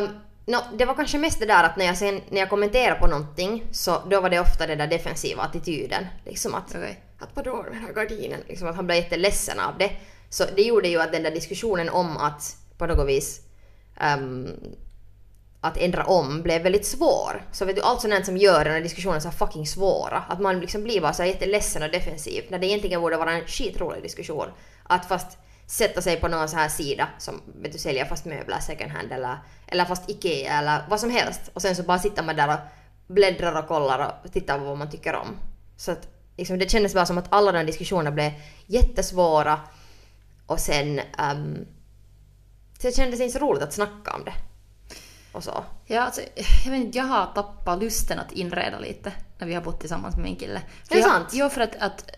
Um, 0.00 0.08
no, 0.46 0.58
det 0.78 0.84
var 0.84 0.94
kanske 0.94 1.18
mest 1.18 1.40
det 1.40 1.46
där 1.46 1.64
att 1.64 1.76
när 1.76 1.86
jag 1.86 1.96
sen 1.96 2.20
när 2.28 2.40
jag 2.40 2.50
kommenterade 2.50 3.00
på 3.00 3.06
någonting 3.06 3.64
så 3.72 4.02
då 4.10 4.20
var 4.20 4.30
det 4.30 4.40
ofta 4.40 4.66
den 4.66 4.78
där 4.78 4.86
defensiva 4.86 5.42
attityden. 5.42 6.06
Liksom 6.24 6.54
att 6.54 6.74
Okej. 6.74 7.00
att 7.18 7.28
vadå 7.34 7.62
den 7.62 7.80
här 7.80 7.92
gardinen? 7.92 8.40
Liksom 8.48 8.68
att 8.68 8.76
han 8.76 8.86
blev 8.86 8.98
jätteledsen 8.98 9.60
av 9.60 9.78
det. 9.78 9.90
Så 10.30 10.44
det 10.56 10.62
gjorde 10.62 10.88
ju 10.88 11.00
att 11.00 11.12
den 11.12 11.22
där 11.22 11.30
diskussionen 11.30 11.88
om 11.88 12.16
att 12.16 12.56
på 12.78 12.86
något 12.86 13.08
vis 13.08 13.40
ehm, 14.00 14.48
att 15.60 15.76
ändra 15.76 16.04
om 16.04 16.42
blev 16.42 16.62
väldigt 16.62 16.86
svår. 16.86 17.46
Så 17.52 17.64
vet 17.64 17.76
du, 17.76 17.82
allt 17.82 18.00
sånt 18.00 18.26
som 18.26 18.36
gör 18.36 18.64
den 18.64 18.72
här 18.72 18.80
diskussionen 18.80 19.20
så 19.20 19.30
fucking 19.30 19.66
svåra. 19.66 20.24
Att 20.28 20.40
man 20.40 20.60
liksom 20.60 20.82
blir 20.82 21.00
bara 21.00 21.12
så 21.12 21.22
här 21.22 21.30
jätteledsen 21.30 21.82
och 21.82 21.90
defensiv 21.90 22.44
när 22.48 22.58
det 22.58 22.66
egentligen 22.66 23.00
borde 23.00 23.16
vara 23.16 23.32
en 23.32 23.46
skitrolig 23.46 24.02
diskussion. 24.02 24.46
Att 24.82 25.08
fast 25.08 25.38
sätta 25.66 26.02
sig 26.02 26.20
på 26.20 26.28
någon 26.28 26.48
så 26.48 26.56
här 26.56 26.68
sida 26.68 27.08
som 27.18 27.42
vet 27.62 27.72
du, 27.72 27.78
säljer 27.78 28.04
fast 28.04 28.24
möbler 28.24 28.58
second 28.60 28.90
hand 28.90 29.12
eller, 29.12 29.38
eller 29.66 29.84
fast 29.84 30.10
IKEA 30.10 30.58
eller 30.58 30.82
vad 30.88 31.00
som 31.00 31.10
helst. 31.10 31.40
Och 31.52 31.62
sen 31.62 31.76
så 31.76 31.82
bara 31.82 31.98
sitter 31.98 32.22
man 32.22 32.36
där 32.36 32.48
och 32.48 32.58
bläddrar 33.14 33.62
och 33.62 33.68
kollar 33.68 34.20
och 34.24 34.32
tittar 34.32 34.58
på 34.58 34.64
vad 34.64 34.78
man 34.78 34.90
tycker 34.90 35.14
om. 35.14 35.36
Så 35.76 35.92
att 35.92 36.08
liksom, 36.36 36.58
det 36.58 36.70
kändes 36.70 36.94
bara 36.94 37.06
som 37.06 37.18
att 37.18 37.32
alla 37.32 37.52
de 37.52 37.64
diskussionerna 37.64 38.10
blev 38.10 38.32
jättesvåra 38.66 39.60
och 40.46 40.60
sen 40.60 41.00
um, 41.32 41.66
så 42.78 42.86
det 42.86 42.96
kändes 42.96 43.20
inte 43.20 43.38
så 43.38 43.46
roligt 43.46 43.62
att 43.62 43.72
snacka 43.72 44.12
om 44.12 44.24
det. 44.24 44.34
Och 45.32 45.44
så. 45.44 45.64
Ja, 45.86 46.00
alltså, 46.00 46.20
jag 46.64 46.70
vet 46.70 46.80
inte, 46.80 46.98
jag 46.98 47.04
har 47.04 47.26
tappat 47.34 47.78
lusten 47.78 48.18
att 48.18 48.32
inreda 48.32 48.78
lite 48.78 49.12
när 49.38 49.46
vi 49.46 49.54
har 49.54 49.62
bott 49.62 49.80
tillsammans 49.80 50.16
med 50.16 50.24
min 50.24 50.36
kille. 50.36 50.62
För 50.84 50.94
Är 50.94 50.98
det 50.98 51.06
jag, 51.06 51.10
sant? 51.10 51.28
Jo, 51.32 51.48
för 51.48 51.60
att, 51.60 51.76
att 51.76 52.10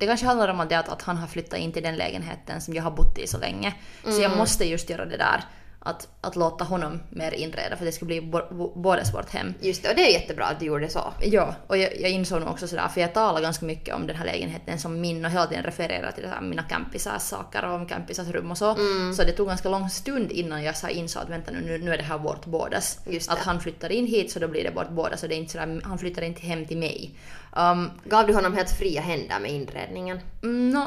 det 0.00 0.06
kanske 0.06 0.26
handlar 0.26 0.48
om 0.48 0.60
att, 0.60 0.72
att, 0.72 1.02
han 1.02 1.16
har 1.16 1.26
flyttat 1.26 1.58
in 1.58 1.72
till 1.72 1.82
den 1.82 1.96
lägenheten 1.96 2.60
som 2.60 2.74
jag 2.74 2.82
har 2.82 2.90
bott 2.90 3.18
i 3.18 3.26
så 3.26 3.38
länge. 3.38 3.74
Så 4.04 4.08
Mm. 4.10 4.22
jag 4.22 4.36
måste 4.36 4.64
just 4.64 4.90
göra 4.90 5.04
det 5.06 5.16
där. 5.16 5.44
Att, 5.82 6.08
att 6.20 6.36
låta 6.36 6.64
honom 6.64 7.00
mer 7.10 7.32
inreda 7.34 7.76
för 7.76 7.84
det 7.84 7.92
ska 7.92 8.04
bli 8.04 8.20
bo- 8.20 8.72
bådas 8.74 9.14
vårt 9.14 9.30
hem. 9.30 9.54
Just 9.60 9.82
det, 9.82 9.88
och 9.88 9.94
det 9.96 10.02
är 10.02 10.12
jättebra 10.20 10.44
att 10.46 10.60
du 10.60 10.66
gjorde 10.66 10.88
så. 10.88 11.12
Ja, 11.20 11.54
och 11.66 11.76
jag, 11.78 12.00
jag 12.00 12.10
insåg 12.10 12.40
nog 12.40 12.50
också 12.50 12.68
sådär, 12.68 12.88
för 12.88 13.00
jag 13.00 13.14
talar 13.14 13.40
ganska 13.40 13.66
mycket 13.66 13.94
om 13.94 14.06
den 14.06 14.16
här 14.16 14.24
lägenheten 14.26 14.78
som 14.78 15.00
min 15.00 15.24
och 15.24 15.30
hela 15.30 15.46
tiden 15.46 15.64
refererar 15.64 16.12
till 16.12 16.26
här, 16.26 16.40
mina 16.40 16.62
campisars 16.62 17.22
saker 17.22 17.64
och 17.64 17.88
campisars 17.88 18.28
rum 18.28 18.50
och 18.50 18.58
så. 18.58 18.74
Mm. 18.74 19.14
Så 19.14 19.24
det 19.24 19.32
tog 19.32 19.48
ganska 19.48 19.68
lång 19.68 19.90
stund 19.90 20.32
innan 20.32 20.62
jag 20.62 20.76
så 20.76 20.88
insåg 20.88 21.22
att 21.22 21.28
vänta 21.30 21.50
nu, 21.52 21.78
nu, 21.78 21.92
är 21.92 21.96
det 21.96 22.02
här 22.04 22.18
vårt 22.18 22.46
bådas. 22.46 22.98
Att 23.28 23.38
han 23.38 23.60
flyttar 23.60 23.92
in 23.92 24.06
hit 24.06 24.32
så 24.32 24.38
då 24.38 24.48
blir 24.48 24.64
det 24.64 24.70
vårt 24.70 24.90
bådas 24.90 25.20
så 25.20 25.26
det 25.26 25.34
är 25.34 25.38
inte 25.38 25.52
sådär, 25.52 25.80
han 25.84 25.98
flyttar 25.98 26.22
inte 26.22 26.40
hem 26.46 26.66
till 26.66 26.78
mig. 26.78 27.14
Um, 27.56 27.90
Gav 28.04 28.26
du 28.26 28.34
honom 28.34 28.54
helt 28.54 28.70
fria 28.70 29.00
händer 29.00 29.40
med 29.40 29.50
inredningen? 29.50 30.20
mm, 30.42 30.70
nå, 30.70 30.86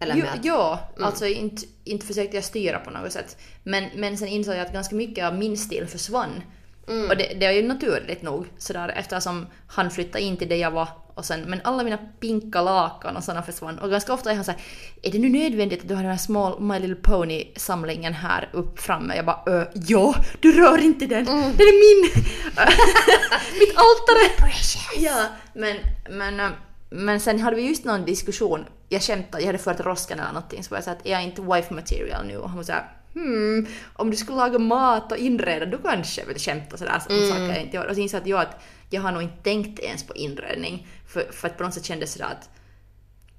Eller 0.00 0.14
jo, 0.16 0.20
med 0.24 0.32
att- 0.34 0.44
ja, 0.44 0.88
alltså 1.00 1.26
inte, 1.26 1.62
inte 1.84 2.06
försökte 2.06 2.36
jag 2.36 2.44
styra 2.44 2.78
på 2.78 2.90
något 2.90 3.12
sätt. 3.12 3.36
Men, 3.62 3.84
men 3.96 4.18
sen 4.18 4.28
insåg 4.28 4.54
jag 4.54 4.66
att 4.66 4.72
ganska 4.72 4.94
mycket 4.96 5.24
av 5.24 5.34
min 5.34 5.56
stil 5.56 5.86
försvann. 5.86 6.42
Mm. 6.88 7.10
Och 7.10 7.16
det, 7.16 7.34
det 7.40 7.46
är 7.46 7.52
ju 7.52 7.62
naturligt 7.68 8.22
nog 8.22 8.46
sådär 8.58 8.88
eftersom 8.88 9.46
han 9.66 9.90
flyttade 9.90 10.24
in 10.24 10.36
till 10.36 10.48
det 10.48 10.56
jag 10.56 10.70
var 10.70 10.88
och 11.14 11.24
sen, 11.24 11.40
men 11.40 11.60
alla 11.64 11.82
mina 11.84 11.98
pinka 12.20 12.62
lakan 12.62 13.16
och 13.16 13.24
sådana 13.24 13.42
försvann. 13.42 13.78
Och 13.78 13.90
ganska 13.90 14.12
ofta 14.12 14.30
är 14.30 14.34
han 14.34 14.44
såhär, 14.44 14.60
är 15.02 15.10
det 15.12 15.18
nu 15.18 15.28
nödvändigt 15.28 15.80
att 15.80 15.88
du 15.88 15.94
har 15.94 16.02
den 16.02 16.10
här 16.10 16.18
small 16.18 16.60
My 16.60 16.78
Little 16.78 16.94
Pony-samlingen 16.96 18.12
här 18.12 18.48
upp 18.52 18.80
framme? 18.80 19.16
Jag 19.16 19.24
bara, 19.26 19.42
ö, 19.46 19.66
ja, 19.74 20.14
du 20.40 20.52
rör 20.52 20.78
inte 20.78 21.06
den! 21.06 21.24
Den 21.24 21.34
är 21.34 22.02
min! 22.02 22.10
Mitt 23.58 23.76
altare! 23.76 24.48
Ja, 24.96 25.26
men, 25.54 25.76
men, 26.10 26.40
äh, 26.40 26.50
men 26.90 27.20
sen 27.20 27.40
hade 27.40 27.56
vi 27.56 27.68
just 27.68 27.84
någon 27.84 28.04
diskussion, 28.04 28.64
jag 28.88 29.02
skämtade, 29.02 29.42
jag 29.42 29.46
hade 29.46 29.58
fört 29.58 29.80
roskan 29.80 30.20
eller 30.20 30.32
någonting, 30.32 30.64
så 30.64 30.70
var 30.70 30.76
jag 30.76 30.84
såhär 30.84 30.98
är 31.04 31.12
jag 31.12 31.22
inte 31.24 31.42
wife 31.42 31.74
material 31.74 32.26
nu? 32.26 32.36
Och 32.36 32.48
han 32.48 32.56
var 32.56 32.64
såhär 32.64 32.88
hmm, 33.14 33.66
om 33.94 34.10
du 34.10 34.16
skulle 34.16 34.38
laga 34.38 34.58
mat 34.58 35.12
och 35.12 35.18
inreda 35.18 35.66
då 35.66 35.78
kanske, 35.78 36.24
vet 36.24 36.34
du, 36.34 36.40
skämta 36.40 36.76
sådär 36.76 37.02
om 37.08 37.16
Mm. 37.16 37.28
saker 37.28 37.48
jag 37.48 37.60
inte 37.62 37.76
gör. 37.76 37.86
Och 37.86 37.94
så 37.94 38.00
insåg 38.00 38.20
jag 38.28 38.40
att, 38.40 38.60
jag, 38.92 39.00
jag 39.00 39.02
har 39.02 39.12
nog 39.12 39.22
inte 39.22 39.42
tänkt 39.42 39.78
ens 39.80 40.06
på 40.06 40.14
inredning, 40.14 40.86
för, 41.06 41.32
för 41.32 41.48
att 41.48 41.56
på 41.56 41.64
något 41.64 41.74
sätt 41.74 41.84
kändes 41.84 42.14
det 42.14 42.24
att 42.24 42.48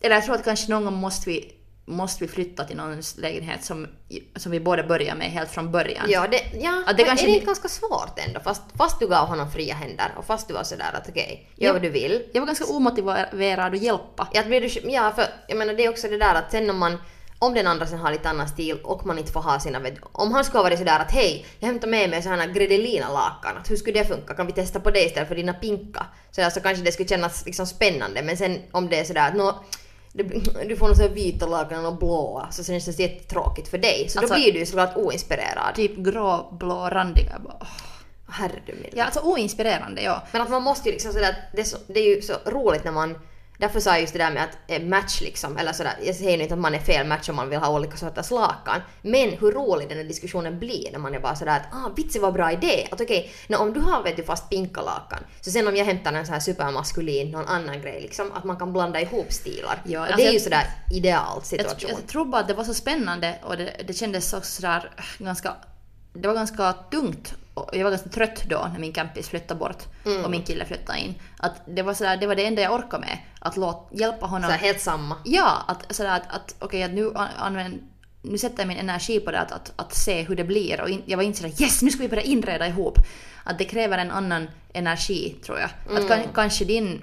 eller 0.03 0.15
jag 0.15 0.25
tror 0.25 0.35
att 0.35 0.43
kanske 0.43 0.71
någon 0.71 0.85
gång 0.85 0.93
måste 0.93 1.29
vi, 1.29 1.53
måste 1.85 2.23
vi 2.23 2.27
flytta 2.27 2.63
till 2.63 2.77
någons 2.77 3.17
lägenhet 3.17 3.63
som, 3.63 3.87
som 4.35 4.51
vi 4.51 4.59
båda 4.59 4.83
börjar 4.87 5.15
med 5.15 5.27
helt 5.31 5.51
från 5.51 5.71
början. 5.71 6.05
Ja, 6.09 6.27
det, 6.31 6.41
ja 6.61 6.83
Att 6.87 6.97
det 6.97 7.03
kanske 7.03 7.25
är 7.25 7.27
det 7.27 7.33
inte 7.33 7.45
ganska 7.45 7.67
svårt 7.67 8.19
ändå? 8.27 8.39
Fast, 8.39 8.61
fast 8.77 8.99
du 8.99 9.07
gav 9.07 9.27
honom 9.27 9.51
fria 9.51 9.73
händer 9.73 10.11
och 10.17 10.25
fast 10.25 10.47
du 10.47 10.53
var 10.53 10.63
sådär 10.63 10.91
att 10.93 11.09
okej, 11.09 11.49
gör 11.55 11.67
Ja. 11.67 11.73
vad 11.73 11.81
du 11.81 11.89
vill. 11.89 12.23
Jag 12.33 12.41
var 12.41 12.47
ganska 12.47 12.65
omotiverad 12.65 13.73
att 13.75 13.81
hjälpa. 13.81 14.27
Ja, 14.33 14.41
att 14.41 14.47
blir 14.47 14.61
du, 14.61 14.91
ja, 14.91 15.11
för 15.15 15.25
jag 15.47 15.57
menar 15.57 15.73
det 15.73 15.85
är 15.85 15.89
också 15.89 16.07
det 16.07 16.17
där 16.17 16.35
att 16.35 16.51
sen 16.51 16.69
om 16.69 16.77
man 16.77 16.97
om 17.43 17.53
den 17.53 17.67
andra 17.67 17.85
sen 17.87 17.99
har 17.99 18.11
lite 18.11 18.29
annan 18.29 18.47
stil 18.47 18.77
och 18.83 19.05
man 19.05 19.19
inte 19.19 19.31
får 19.31 19.41
ha 19.41 19.59
sina... 19.59 19.81
Om 20.11 20.31
han 20.33 20.43
skulle 20.43 20.57
ha 20.59 20.63
varit 20.63 20.79
sådär 20.79 20.99
att 20.99 21.11
hej, 21.11 21.45
jag 21.59 21.67
hämtar 21.67 21.87
med 21.87 22.09
mig 22.09 22.21
sådana 22.21 22.45
gredelina-lakan, 22.45 23.55
hur 23.69 23.75
skulle 23.75 23.99
det 23.99 24.05
funka? 24.05 24.33
Kan 24.33 24.47
vi 24.47 24.53
testa 24.53 24.79
på 24.79 24.91
det 24.91 25.05
istället 25.05 25.27
för 25.27 25.35
dina 25.35 25.53
pinka? 25.53 26.05
Så, 26.31 26.41
där, 26.41 26.49
så 26.49 26.61
kanske 26.61 26.83
det 26.83 26.91
skulle 26.91 27.09
kännas 27.09 27.45
liksom 27.45 27.65
spännande, 27.65 28.21
men 28.23 28.37
sen 28.37 28.59
om 28.71 28.89
det 28.89 28.99
är 28.99 29.03
sådär 29.03 29.27
att 29.27 29.35
nå, 29.35 29.55
du 30.67 30.75
får 30.75 30.87
några 30.87 31.07
vita 31.07 31.45
lakan 31.45 31.85
och 31.85 31.97
blåa, 31.97 32.51
så 32.51 32.63
känns 32.63 32.85
det 32.85 32.99
jättetråkigt 32.99 33.67
för 33.67 33.77
dig. 33.77 34.09
Så 34.09 34.19
Alltså- 34.19 34.33
då 34.33 34.39
blir 34.39 34.53
du 34.53 34.59
ju 34.59 34.65
såklart 34.65 34.97
oinspirerad. 34.97 35.75
Typ 35.75 35.97
grå, 35.97 36.55
blå, 36.59 36.89
randiga. 36.89 37.39
Bara. 37.39 37.67
Herre 38.27 38.61
du 38.65 38.73
milde. 38.73 38.89
Ja, 38.93 39.03
alltså 39.05 39.19
oinspirerande, 39.19 40.01
ja. 40.01 40.23
Men 40.31 40.41
att 40.41 40.49
man 40.49 40.63
måste 40.63 40.89
ju 40.89 40.93
liksom 40.93 41.13
sådär, 41.13 41.35
det 41.53 41.61
är, 41.61 41.65
så, 41.65 41.77
det 41.87 41.99
är 41.99 42.15
ju 42.15 42.21
så 42.21 42.33
roligt 42.45 42.83
när 42.83 42.91
man 42.91 43.15
Därför 43.57 43.79
sa 43.79 43.89
jag 43.89 44.01
just 44.01 44.13
det 44.13 44.19
där 44.19 44.31
med 44.31 44.43
att 44.43 44.57
eh, 44.67 44.81
match 44.81 45.21
liksom, 45.21 45.57
eller 45.57 45.73
sådär, 45.73 45.93
jag 46.03 46.15
säger 46.15 46.41
inte 46.41 46.53
att 46.53 46.59
man 46.59 46.75
är 46.75 46.79
fel 46.79 47.07
match 47.07 47.29
om 47.29 47.35
man 47.35 47.49
vill 47.49 47.59
ha 47.59 47.69
olika 47.75 47.97
sorters 47.97 48.31
lakan. 48.31 48.81
Men 49.01 49.29
hur 49.29 49.51
rolig 49.51 49.89
den 49.89 49.97
här 49.97 50.05
diskussionen 50.05 50.59
blir 50.59 50.91
när 50.91 50.99
man 50.99 51.15
är 51.15 51.19
bara 51.19 51.35
sådär 51.35 51.55
att 51.59 51.73
ah 51.85 51.89
vitsi 51.95 52.19
vad 52.19 52.33
bra 52.33 52.51
idé. 52.51 52.87
Att 52.91 53.01
okej, 53.01 53.31
nå 53.47 53.57
om 53.57 53.73
du 53.73 53.79
har 53.79 54.03
vet 54.03 54.15
du 54.17 54.23
fast 54.23 54.49
pinka 54.49 54.81
lakan, 54.81 55.19
så 55.41 55.51
sen 55.51 55.67
om 55.67 55.75
jag 55.75 55.85
hämtar 55.85 56.13
en 56.13 56.25
sån 56.25 56.33
här 56.33 56.39
supermaskulin, 56.39 57.31
någon 57.31 57.45
annan 57.47 57.81
grej 57.81 58.01
liksom, 58.01 58.31
att 58.31 58.43
man 58.43 58.57
kan 58.57 58.73
blanda 58.73 59.01
ihop 59.01 59.33
stilar. 59.33 59.81
Ja, 59.85 59.99
alltså 59.99 60.17
det 60.17 60.23
är 60.23 60.27
ju 60.27 60.33
jag- 60.33 60.41
sådär 60.41 60.65
ideal 60.91 61.31
Jag, 61.35 61.45
situation. 61.45 61.89
jag 61.89 62.07
tror 62.07 62.25
bara 62.25 62.41
att 62.41 62.47
det 62.47 62.53
var 62.53 62.63
så 62.63 62.73
spännande 62.73 63.39
och 63.43 63.57
det, 63.57 63.73
det 63.87 63.93
kändes 63.93 64.33
också 64.33 64.51
sådär 64.51 64.91
äh, 64.97 65.25
ganska... 65.25 65.55
Det 66.13 66.27
var 66.27 66.35
ganska 66.35 66.73
tungt 66.73 67.33
jag 67.73 67.83
var 67.83 67.89
ganska 67.91 68.09
trött 68.09 68.43
då 68.49 68.69
när 68.73 68.79
min 68.79 68.93
campis 68.93 69.29
flyttade 69.29 69.59
bort 69.59 69.83
Mm. 70.05 70.25
och 70.25 70.31
min 70.31 70.43
kille 70.43 70.65
flyttade 70.65 70.99
in. 70.99 71.15
Att 71.39 71.61
det 71.67 71.81
var 71.81 71.93
sådär, 71.93 72.17
det 72.17 72.27
var 72.27 72.35
det 72.35 72.45
enda 72.45 72.61
jag 72.61 72.73
orkade 72.73 72.99
med. 73.05 73.17
Att 73.39 73.57
låt, 73.57 73.89
hjälpa 73.91 74.25
honom. 74.25 74.49
Såhär 74.49 74.57
helt 74.63 74.81
samma. 74.81 75.15
Ja, 75.25 75.63
att, 75.67 75.95
sådär 75.95 76.15
att, 76.15 76.35
att 76.35 76.55
okej, 76.59 76.83
att 76.83 76.91
nu 76.93 77.11
an- 77.15 77.27
använd, 77.37 77.79
nu 78.21 78.37
sätter 78.37 78.59
jag 78.59 78.67
min 78.67 78.77
energi 78.77 79.19
på 79.19 79.31
det 79.31 79.39
att, 79.39 79.51
att, 79.51 79.73
att 79.75 79.93
se 79.95 80.21
hur 80.21 80.35
det 80.35 80.43
blir 80.43 80.81
och 80.81 80.89
in, 80.89 81.01
jag 81.05 81.17
var 81.17 81.23
inte 81.23 81.37
sådär 81.39 81.61
yes 81.61 81.81
nu 81.81 81.89
ska 81.91 82.01
vi 82.01 82.09
börja 82.09 82.23
inreda 82.23 82.67
ihop. 82.67 82.97
Att 83.43 83.57
det 83.57 83.65
kräver 83.65 83.97
en 83.97 84.11
annan 84.11 84.47
energi 84.73 85.35
tror 85.45 85.59
jag. 85.59 85.69
Att 85.97 86.07
kan, 86.07 86.19
kanske 86.33 86.65
din, 86.65 87.01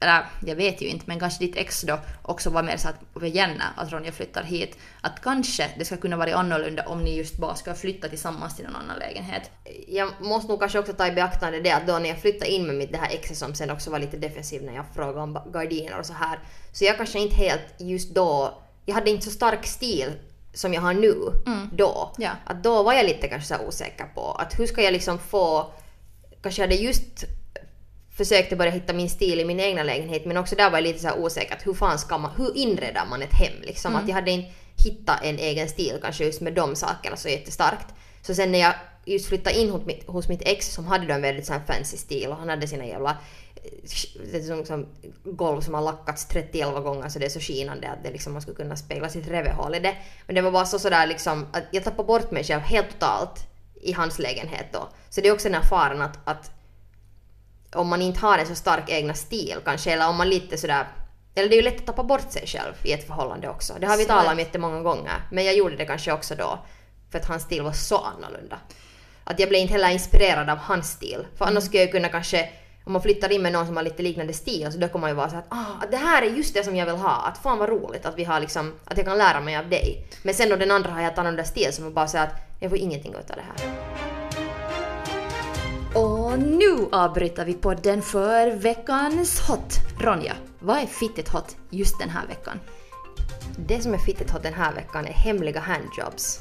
eller 0.00 0.26
jag 0.46 0.56
vet 0.56 0.82
ju 0.82 0.86
inte, 0.86 1.04
men 1.06 1.20
kanske 1.20 1.44
ditt 1.44 1.56
ex 1.56 1.82
då 1.82 1.98
också 2.22 2.50
var 2.50 2.62
mer 2.62 2.76
så 2.76 2.88
att 2.88 3.34
gärna 3.34 3.64
att 3.76 3.92
Ronja 3.92 4.12
flyttar 4.12 4.42
hit. 4.42 4.78
Att 5.00 5.22
kanske 5.22 5.70
det 5.78 5.84
ska 5.84 5.96
kunna 5.96 6.16
vara 6.16 6.34
annorlunda 6.34 6.86
om 6.86 7.04
ni 7.04 7.16
just 7.16 7.36
bara 7.36 7.54
ska 7.54 7.74
flytta 7.74 8.08
tillsammans 8.08 8.56
till 8.56 8.64
någon 8.64 8.76
annan 8.76 8.98
lägenhet. 8.98 9.50
jag 9.88 10.10
måste 10.20 10.48
nog 10.48 10.60
kanske 10.60 10.78
också 10.78 10.92
ta 10.92 11.06
i 11.06 11.12
beaktande 11.12 11.60
det 11.60 11.72
att 11.72 11.86
då 11.86 11.98
när 11.98 12.08
jag 12.08 12.18
flyttade 12.18 12.50
in 12.50 12.66
med 12.66 12.76
mitt 12.76 12.92
det 12.92 12.98
här 12.98 13.14
exet 13.14 13.36
som 13.36 13.54
sen 13.54 13.70
också 13.70 13.90
var 13.90 13.98
lite 13.98 14.16
defensiv 14.16 14.62
när 14.62 14.74
jag 14.74 14.84
frågade 14.94 15.20
om 15.20 15.38
gardiner 15.52 15.98
och 15.98 16.06
så 16.06 16.12
här. 16.12 16.38
Så 16.72 16.84
jag 16.84 16.96
kanske 16.96 17.18
inte 17.18 17.36
helt 17.36 17.74
just 17.78 18.14
då, 18.14 18.62
jag 18.86 18.94
hade 18.94 19.10
inte 19.10 19.24
så 19.24 19.30
stark 19.30 19.66
stil 19.66 20.12
som 20.54 20.74
jag 20.74 20.80
har 20.80 20.94
nu 20.94 21.14
då. 21.72 22.12
Ja. 22.18 22.30
Att 22.44 22.62
då 22.62 22.82
var 22.82 22.92
jag 22.92 23.06
lite 23.06 23.28
kanske 23.28 23.54
så 23.54 23.66
osäker 23.66 24.04
på 24.14 24.32
att 24.32 24.58
hur 24.58 24.66
ska 24.66 24.82
jag 24.82 24.92
liksom 24.92 25.18
få, 25.18 25.72
kanske 26.42 26.62
jag 26.62 26.68
hade 26.68 26.82
just 26.82 27.24
försökt 28.16 28.52
att 28.52 28.58
börja 28.58 28.70
hitta 28.70 28.92
min 28.92 29.10
stil 29.10 29.40
i 29.40 29.44
min 29.44 29.60
egna 29.60 29.82
lägenhet 29.82 30.24
men 30.24 30.36
också 30.36 30.56
där 30.56 30.70
var 30.70 30.78
jag 30.78 30.82
lite 30.82 30.98
så 30.98 31.08
här 31.08 31.18
osäker 31.18 31.54
att 31.54 31.66
hur 31.66 31.74
fan 31.74 31.98
ska 31.98 32.18
man, 32.18 32.30
hur 32.36 32.56
inreder 32.56 33.06
man 33.10 33.22
ett 33.22 33.34
hem 33.34 33.62
liksom? 33.62 33.96
Att 33.96 34.08
jag 34.08 34.14
hade 34.14 34.30
inte 34.30 34.50
hittat 34.84 35.24
en 35.24 35.38
egen 35.38 35.68
stil 35.68 35.98
kanske 36.02 36.24
just 36.24 36.40
med 36.40 36.52
de 36.52 36.76
sakerna 36.76 37.16
så 37.16 37.28
jättestarkt. 37.28 37.94
Så 38.22 38.34
sen 38.34 38.52
när 38.52 38.58
jag 38.58 38.74
just 39.04 39.28
flyttade 39.28 39.58
in 39.58 39.70
hos 39.70 39.86
mitt, 39.86 40.06
hos 40.06 40.28
mitt 40.28 40.42
ex 40.42 40.74
som 40.74 40.86
hade 40.86 41.06
då 41.06 41.14
en 41.14 41.22
väldigt 41.22 41.48
här 41.48 41.60
fancy 41.66 41.96
stil 41.96 42.28
och 42.28 42.36
han 42.36 42.48
hade 42.48 42.68
sina 42.68 42.86
jävla 42.86 43.10
eh, 43.10 43.90
det 44.32 44.38
är 44.38 44.42
som, 44.42 44.64
som 44.64 44.86
golv 45.24 45.60
som 45.60 45.74
har 45.74 45.82
lackats 45.82 46.26
31 46.26 46.74
gånger 46.74 47.08
så 47.08 47.18
det 47.18 47.26
är 47.26 47.30
så 47.30 47.40
skinande 47.40 47.88
att 47.88 48.04
det 48.04 48.10
liksom, 48.10 48.32
man 48.32 48.42
skulle 48.42 48.56
kunna 48.56 48.76
spegla 48.76 49.08
sitt 49.08 49.28
rövhål 49.28 49.74
i 49.74 49.78
det. 49.78 49.96
Men 50.26 50.34
det 50.34 50.42
var 50.42 50.50
bara 50.50 50.66
så 50.66 50.78
sådär 50.78 51.06
liksom 51.06 51.46
att 51.52 51.64
jag 51.70 51.84
tappade 51.84 52.06
bort 52.06 52.30
mig 52.30 52.44
själv 52.44 52.60
helt 52.60 52.90
totalt 52.90 53.46
i 53.82 53.92
hans 53.92 54.18
lägenhet 54.18 54.66
då. 54.72 54.88
Så 55.10 55.20
det 55.20 55.28
är 55.28 55.32
också 55.32 55.48
den 55.48 55.62
här 55.62 55.68
faran 55.68 56.02
att, 56.02 56.18
att 56.24 56.50
om 57.76 57.88
man 57.88 58.02
inte 58.02 58.20
har 58.20 58.38
en 58.38 58.46
så 58.46 58.54
stark 58.54 58.90
egna 58.90 59.14
stil 59.14 59.56
kanske, 59.64 59.92
eller 59.92 60.08
om 60.08 60.16
man 60.16 60.28
lite 60.28 60.58
sådär... 60.58 60.86
Eller 61.34 61.48
det 61.48 61.54
är 61.54 61.56
ju 61.56 61.62
lätt 61.62 61.80
att 61.80 61.86
tappa 61.86 62.02
bort 62.02 62.32
sig 62.32 62.46
själv 62.46 62.72
i 62.82 62.92
ett 62.92 63.06
förhållande 63.06 63.48
också. 63.48 63.72
Det 63.80 63.86
har 63.86 63.96
vi 63.96 64.04
talat 64.04 64.32
om 64.32 64.38
jättemånga 64.38 64.80
gånger. 64.80 65.22
Men 65.30 65.44
jag 65.44 65.54
gjorde 65.56 65.76
det 65.76 65.84
kanske 65.84 66.12
också 66.12 66.34
då. 66.34 66.58
För 67.10 67.18
att 67.18 67.26
hans 67.26 67.42
stil 67.42 67.62
var 67.62 67.72
så 67.72 67.98
annorlunda. 67.98 68.58
Att 69.24 69.38
jag 69.38 69.48
blev 69.48 69.60
inte 69.60 69.72
heller 69.72 69.90
inspirerad 69.90 70.50
av 70.50 70.58
hans 70.58 70.90
stil. 70.90 71.26
För 71.38 71.44
annars 71.44 71.64
skulle 71.64 71.82
jag 71.82 71.92
kunna 71.92 72.08
kanske... 72.08 72.48
Om 72.84 72.92
man 72.92 73.02
flyttar 73.02 73.32
in 73.32 73.42
med 73.42 73.52
någon 73.52 73.66
som 73.66 73.76
har 73.76 73.82
lite 73.82 74.02
liknande 74.02 74.32
stil 74.32 74.72
så 74.72 74.78
då 74.78 74.88
kommer 74.88 75.00
man 75.00 75.10
ju 75.10 75.16
vara 75.16 75.30
så 75.30 75.36
att 75.36 75.46
ah, 75.48 75.82
att 75.82 75.90
det 75.90 75.96
här 75.96 76.22
är 76.22 76.26
just 76.26 76.54
det 76.54 76.64
som 76.64 76.76
jag 76.76 76.86
vill 76.86 76.94
ha. 76.94 77.22
Att 77.22 77.38
fan 77.38 77.58
vad 77.58 77.68
roligt 77.68 78.06
att 78.06 78.18
vi 78.18 78.24
har 78.24 78.40
liksom... 78.40 78.74
Att 78.84 78.96
jag 78.96 79.06
kan 79.06 79.18
lära 79.18 79.40
mig 79.40 79.56
av 79.56 79.68
dig. 79.68 80.06
Men 80.22 80.34
sen 80.34 80.48
då 80.48 80.56
den 80.56 80.70
andra 80.70 80.90
har 80.90 81.00
helt 81.00 81.18
annorlunda 81.18 81.44
stil 81.44 81.72
så 81.72 81.82
man 81.82 81.94
bara 81.94 82.08
säger 82.08 82.24
att 82.24 82.34
jag 82.60 82.70
får 82.70 82.78
ingenting 82.78 83.14
ut 83.14 83.30
av 83.30 83.36
det 83.36 83.42
här. 83.42 84.15
Och 86.36 86.42
nu 86.42 86.88
avbryter 86.92 87.44
vi 87.44 87.54
podden 87.54 88.02
för 88.02 88.50
veckans 88.50 89.40
hot. 89.40 89.74
Ronja, 90.00 90.36
vad 90.58 90.78
är 90.78 90.86
fittigt 90.86 91.28
hot 91.28 91.56
just 91.70 91.98
den 91.98 92.08
här 92.08 92.26
veckan? 92.26 92.60
Det 93.58 93.80
som 93.82 93.94
är 93.94 93.98
fittigt 93.98 94.30
hot 94.30 94.42
den 94.42 94.54
här 94.54 94.74
veckan 94.74 95.06
är 95.06 95.12
hemliga 95.12 95.60
handjobs. 95.60 96.40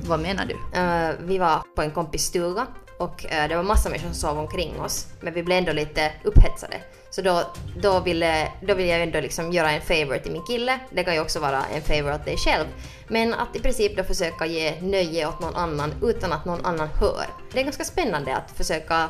Vad 0.00 0.20
menar 0.20 0.46
du? 0.46 0.78
Eh, 0.80 1.14
vi 1.26 1.38
var 1.38 1.62
på 1.76 1.82
en 1.82 1.90
kompis 1.90 2.22
stuga 2.22 2.66
och 2.98 3.32
eh, 3.32 3.48
det 3.48 3.56
var 3.56 3.62
massa 3.62 3.88
människor 3.88 4.08
som 4.08 4.14
sov 4.14 4.38
omkring 4.38 4.80
oss. 4.80 5.06
Men 5.20 5.34
vi 5.34 5.42
blev 5.42 5.58
ändå 5.58 5.72
lite 5.72 6.12
upphetsade. 6.24 6.76
Så 7.16 7.22
då, 7.22 7.42
då, 7.80 8.00
ville, 8.00 8.48
då 8.60 8.74
ville 8.74 8.88
jag 8.92 9.02
ändå 9.02 9.20
liksom 9.20 9.52
göra 9.52 9.70
en 9.70 9.80
favor 9.80 10.18
till 10.18 10.32
min 10.32 10.42
kille. 10.42 10.78
Det 10.90 11.04
kan 11.04 11.14
ju 11.14 11.20
också 11.20 11.40
vara 11.40 11.64
en 11.74 11.82
favor 11.82 12.14
åt 12.14 12.24
dig 12.24 12.36
själv. 12.36 12.66
Men 13.08 13.34
att 13.34 13.56
i 13.56 13.58
princip 13.58 13.96
då 13.96 14.04
försöka 14.04 14.46
ge 14.46 14.80
nöje 14.80 15.28
åt 15.28 15.40
någon 15.40 15.54
annan 15.56 15.92
utan 16.02 16.32
att 16.32 16.44
någon 16.44 16.64
annan 16.64 16.88
hör. 16.88 17.26
Det 17.52 17.60
är 17.60 17.64
ganska 17.64 17.84
spännande 17.84 18.36
att 18.36 18.50
försöka 18.50 19.08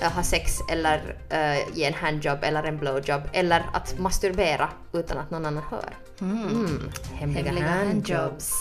eh, 0.00 0.12
ha 0.12 0.22
sex 0.22 0.52
eller 0.70 1.16
eh, 1.30 1.68
ge 1.74 1.84
en 1.84 1.94
handjob 1.94 2.38
eller 2.42 2.62
en 2.62 2.78
blowjob 2.78 3.22
eller 3.32 3.64
att 3.72 3.98
masturbera 3.98 4.68
utan 4.92 5.18
att 5.18 5.30
någon 5.30 5.46
annan 5.46 5.62
hör. 5.70 5.96
Mm. 6.20 6.90
Hemliga, 7.14 7.44
Hemliga 7.44 7.66
handjobs. 7.66 8.10
handjobs. 8.10 8.52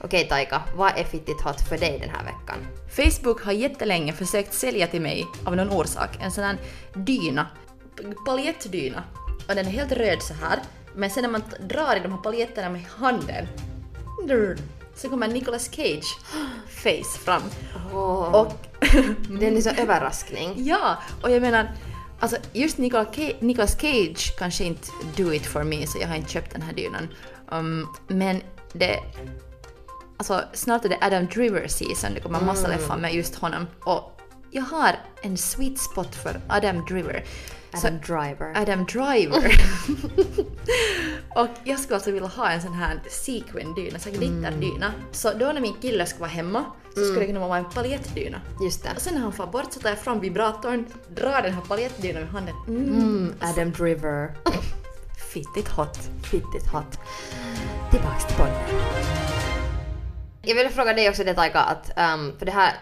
Okej 0.00 0.28
Taika, 0.28 0.62
vad 0.76 0.92
är 0.96 1.04
fittigt 1.04 1.40
hot 1.42 1.68
för 1.68 1.78
dig 1.78 1.98
den 1.98 2.10
här 2.10 2.24
veckan? 2.24 2.58
Facebook 2.96 3.44
har 3.44 3.52
jättelänge 3.52 4.12
försökt 4.12 4.54
sälja 4.54 4.86
till 4.86 5.00
mig 5.00 5.26
av 5.44 5.56
någon 5.56 5.70
orsak 5.70 6.10
en 6.20 6.30
sån 6.30 6.44
här 6.44 6.56
dyna, 6.94 7.46
paljettdyna. 8.26 9.02
Och 9.48 9.54
den 9.54 9.66
är 9.66 9.70
helt 9.70 9.92
röd 9.92 10.22
så 10.22 10.34
här. 10.34 10.58
Men 10.94 11.10
sen 11.10 11.22
när 11.22 11.30
man 11.30 11.42
drar 11.60 11.96
i 11.96 12.00
de 12.00 12.12
här 12.12 12.18
paljetterna 12.18 12.68
med 12.68 12.82
handen 12.82 13.46
så 14.94 15.08
kommer 15.08 15.28
Nicolas 15.28 15.70
Cage 15.70 16.18
face 16.68 17.18
fram. 17.24 17.42
Åh, 17.92 18.34
Och 18.34 18.52
det 19.28 19.44
är 19.44 19.48
en 19.48 19.54
liksom 19.54 19.72
överraskning. 19.78 20.54
ja, 20.56 20.98
och 21.22 21.30
jag 21.30 21.42
menar 21.42 21.68
Alltså 22.22 22.36
just 22.52 22.78
Nicolas 22.78 23.14
Cage, 23.14 23.36
Nicolas 23.40 23.80
Cage 23.80 24.34
kanske 24.38 24.64
inte 24.64 24.88
do 25.16 25.32
it 25.32 25.46
for 25.46 25.64
me 25.64 25.86
så 25.86 25.98
jag 25.98 26.08
har 26.08 26.16
inte 26.16 26.30
köpt 26.30 26.52
den 26.52 26.62
här 26.62 26.72
dynan. 26.72 27.08
Um, 27.50 27.88
men 28.08 28.42
det... 28.72 28.98
Alltså 30.16 30.44
snart 30.52 30.84
är 30.84 30.88
det 30.88 30.98
Adam 31.00 31.26
Driver 31.26 31.68
season, 31.68 32.14
det 32.14 32.20
kommer 32.20 32.40
massa 32.40 32.68
leffar 32.68 32.96
med 32.96 33.14
just 33.14 33.34
honom. 33.34 33.66
Och 33.84 34.20
jag 34.50 34.62
har 34.62 34.96
en 35.22 35.36
sweet 35.36 35.78
spot 35.78 36.14
för 36.14 36.40
Adam 36.48 36.84
Driver. 36.84 37.24
Så- 37.74 37.86
Adam 37.86 38.00
Driver. 38.00 38.52
Adam 38.56 38.84
Driver. 38.84 39.52
och 41.36 41.48
jag 41.64 41.78
skulle 41.78 41.94
alltså 41.94 42.10
vilja 42.10 42.28
ha 42.28 42.50
en 42.50 42.62
sån 42.62 42.74
här 42.74 43.00
sequin-dyna, 43.08 43.98
så 43.98 44.10
glitterdyna. 44.10 44.92
Så 45.12 45.32
då 45.32 45.52
när 45.52 45.60
min 45.60 45.74
kille 45.80 46.06
skulle 46.06 46.20
vara 46.20 46.30
hemma 46.30 46.64
så 46.94 47.04
skulle 47.04 47.20
det 47.20 47.26
kunna 47.26 47.48
vara 47.48 47.58
en 47.58 47.70
paljettdyna. 47.70 48.40
Just 48.64 48.82
det. 48.82 48.90
Och 48.96 49.02
sen 49.02 49.14
när 49.14 49.20
han 49.20 49.32
får 49.32 49.46
bort 49.46 49.72
så 49.72 49.80
tar 49.80 49.88
jag 49.88 49.98
fram 49.98 50.20
vibratorn, 50.20 50.86
drar 51.08 51.42
den 51.42 51.52
här 51.52 51.62
paljettdynan 51.62 52.22
med 52.22 52.30
handen. 52.32 52.54
Mm. 52.68 52.84
Mm, 52.84 53.34
Adam 53.40 53.72
Driver. 53.72 54.34
Fittigt 55.32 55.68
hot. 55.68 55.98
Fittigt 56.30 56.66
hot. 56.72 56.98
Tillbaks 57.90 58.26
till 58.26 58.36
podden. 58.36 58.54
Jag 60.42 60.54
vill 60.54 60.68
fråga 60.68 60.92
dig 60.92 61.08
också 61.08 61.24
det 61.24 61.34
Taika, 61.34 61.60
att 61.60 61.86
um, 61.86 62.32
för 62.38 62.46
det 62.46 62.52
här, 62.52 62.72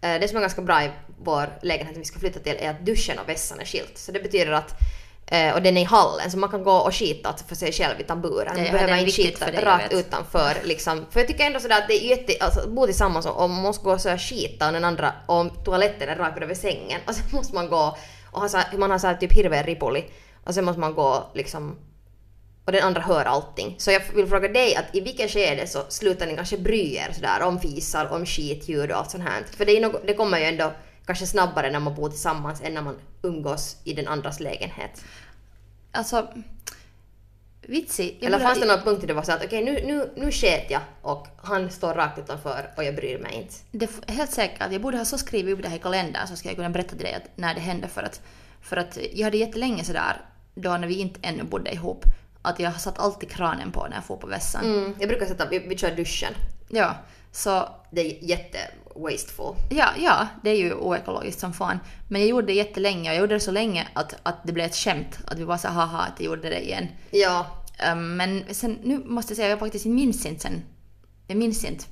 det 0.00 0.28
som 0.28 0.36
är 0.36 0.40
ganska 0.40 0.62
bra 0.62 0.84
i 0.84 0.90
vår 1.18 1.58
lägenhet 1.62 1.94
som 1.94 2.00
vi 2.00 2.06
ska 2.06 2.18
flytta 2.18 2.40
till 2.40 2.56
är 2.58 2.70
att 2.70 2.86
duschen 2.86 3.18
och 3.18 3.28
vässan 3.28 3.60
är 3.60 3.64
skilt. 3.64 3.98
Så 3.98 4.12
det 4.12 4.20
betyder 4.20 4.52
att 4.52 4.74
eh, 5.26 5.54
och 5.54 5.62
den 5.62 5.76
är 5.76 5.80
i 5.80 5.84
hallen 5.84 6.30
så 6.30 6.38
man 6.38 6.50
kan 6.50 6.62
gå 6.62 6.72
och 6.72 6.94
skita 6.94 7.34
för 7.48 7.54
sig 7.54 7.72
själv 7.72 8.00
i 8.00 8.04
tamburen. 8.04 8.56
Man 8.56 8.66
ja, 8.66 8.72
behöver 8.72 8.96
inte 8.96 9.12
skita 9.12 9.50
dig, 9.50 9.64
rakt 9.64 9.92
utanför 9.92 10.56
liksom. 10.64 11.06
För 11.10 11.20
jag 11.20 11.26
tycker 11.28 11.46
ändå 11.46 11.60
sådär 11.60 11.78
att 11.78 11.88
det 11.88 12.04
är 12.04 12.08
jätte, 12.08 12.44
alltså 12.44 12.68
bo 12.68 12.86
tillsammans 12.86 13.26
och, 13.26 13.42
och 13.42 13.50
man 13.50 13.62
måste 13.62 13.84
gå 13.84 13.92
och 13.92 14.00
så 14.00 14.16
skita 14.16 14.66
och 14.66 14.72
den 14.72 14.84
andra, 14.84 15.12
och 15.26 15.64
toaletten 15.64 16.08
är 16.08 16.16
rakt 16.16 16.36
bredvid 16.36 16.56
sängen 16.56 17.00
och 17.06 17.14
sen 17.14 17.24
måste 17.32 17.54
man 17.54 17.68
gå 17.68 17.96
och 18.30 18.40
ha 18.40 18.48
så 18.48 18.58
man 18.76 18.90
har 18.90 18.98
så 18.98 19.06
här 19.06 19.14
typ 19.14 19.32
hirveän 19.32 19.64
ripuli 19.64 20.04
och 20.44 20.54
sen 20.54 20.64
måste 20.64 20.80
man 20.80 20.94
gå 20.94 21.30
liksom 21.34 21.76
och 22.68 22.72
den 22.72 22.82
andra 22.82 23.00
hör 23.00 23.24
allting. 23.24 23.74
Så 23.78 23.90
jag 23.90 24.02
vill 24.14 24.26
fråga 24.26 24.48
dig 24.48 24.76
att 24.76 24.94
i 24.94 25.00
vilket 25.00 25.30
skede 25.30 25.66
så 25.66 25.84
slutar 25.88 26.26
ni 26.26 26.36
kanske 26.36 26.58
bry 26.58 26.94
er 26.94 27.12
sådär 27.12 27.42
om 27.42 27.60
fisar, 27.60 28.12
om 28.12 28.26
skitljud 28.26 28.90
och 28.90 28.96
allt 28.96 29.10
sånt 29.10 29.24
här? 29.24 29.44
För 29.56 29.64
det, 29.64 29.72
är 29.72 29.80
något, 29.80 30.06
det 30.06 30.14
kommer 30.14 30.38
ju 30.38 30.44
ändå 30.44 30.72
kanske 31.06 31.26
snabbare 31.26 31.70
när 31.70 31.80
man 31.80 31.94
bor 31.94 32.10
tillsammans 32.10 32.60
än 32.62 32.74
när 32.74 32.82
man 32.82 32.96
umgås 33.22 33.76
i 33.84 33.92
den 33.92 34.08
andras 34.08 34.40
lägenhet. 34.40 35.04
Alltså, 35.92 36.28
vitsi. 37.60 38.16
jag 38.20 38.26
Eller 38.26 38.38
fanns 38.38 38.60
det 38.60 38.66
någon 38.66 38.82
punkt 38.82 39.00
där 39.00 39.08
det 39.08 39.14
var 39.14 39.22
så 39.22 39.32
att 39.32 39.44
okej 39.44 39.64
nu, 39.64 39.72
nu, 39.86 40.10
nu 40.16 40.32
sket 40.32 40.70
jag 40.70 40.82
och 41.02 41.26
han 41.36 41.70
står 41.70 41.94
rakt 41.94 42.18
utanför 42.18 42.70
och 42.76 42.84
jag 42.84 42.94
bryr 42.94 43.18
mig 43.18 43.34
inte. 43.34 43.54
Det 43.70 43.90
är 44.06 44.12
helt 44.12 44.32
säkert, 44.32 44.72
jag 44.72 44.80
borde 44.82 44.98
ha 44.98 45.04
så 45.04 45.18
skrivit 45.18 45.54
upp 45.54 45.62
det 45.62 45.68
här 45.68 45.76
i 45.76 45.80
kalendern 45.80 46.26
så 46.26 46.36
ska 46.36 46.48
jag 46.48 46.56
kunna 46.56 46.70
berätta 46.70 46.96
till 46.96 47.04
dig 47.04 47.14
att 47.14 47.36
när 47.36 47.54
det 47.54 47.60
hände 47.60 47.88
för 47.88 48.02
att, 48.02 48.20
för 48.62 48.76
att 48.76 48.98
jag 49.12 49.24
hade 49.24 49.36
jättelänge 49.36 49.84
sådär, 49.84 50.20
då 50.54 50.76
när 50.76 50.88
vi 50.88 50.98
inte 50.98 51.20
ännu 51.22 51.42
bodde 51.42 51.72
ihop, 51.72 52.04
att 52.48 52.60
jag 52.60 52.80
satt 52.80 52.98
alltid 52.98 53.30
kranen 53.30 53.72
på 53.72 53.86
när 53.86 53.96
jag 53.96 54.04
får 54.04 54.16
på 54.16 54.26
vässan. 54.26 54.64
Mm, 54.64 54.94
jag 54.98 55.08
brukar 55.08 55.26
sätta, 55.26 55.48
vi, 55.48 55.58
vi 55.58 55.78
kör 55.78 55.90
duschen. 55.90 56.32
Ja, 56.68 56.94
så 57.32 57.68
Det 57.90 58.00
är 58.00 58.24
jätte 58.24 58.58
wasteful. 58.96 59.54
Ja, 59.70 59.88
ja, 59.98 60.28
det 60.42 60.50
är 60.50 60.56
ju 60.56 60.74
oekologiskt 60.74 61.40
som 61.40 61.52
fan. 61.52 61.78
Men 62.08 62.20
jag 62.20 62.28
gjorde 62.28 62.46
det 62.46 62.52
jättelänge 62.52 63.10
och 63.10 63.16
jag 63.16 63.20
gjorde 63.20 63.34
det 63.34 63.40
så 63.40 63.50
länge 63.50 63.88
att, 63.94 64.14
att 64.22 64.36
det 64.44 64.52
blev 64.52 64.66
ett 64.66 64.76
skämt. 64.76 65.18
Att 65.26 65.38
vi 65.38 65.44
var 65.44 65.56
så 65.56 65.68
haha 65.68 65.98
att 65.98 66.20
jag 66.20 66.26
gjorde 66.26 66.48
det 66.50 66.64
igen. 66.64 66.88
Ja, 67.10 67.46
Um, 67.92 68.16
men 68.16 68.44
sen, 68.50 68.78
nu 68.82 68.98
måste 69.04 69.32
jag 69.32 69.36
säga, 69.36 69.48
jag 69.48 69.58
faktiskt 69.58 69.86
minns 69.86 70.26
inte 70.26 70.42
sen. 70.42 70.62
Jag 71.26 71.36
minns 71.36 71.64
inte 71.64 71.84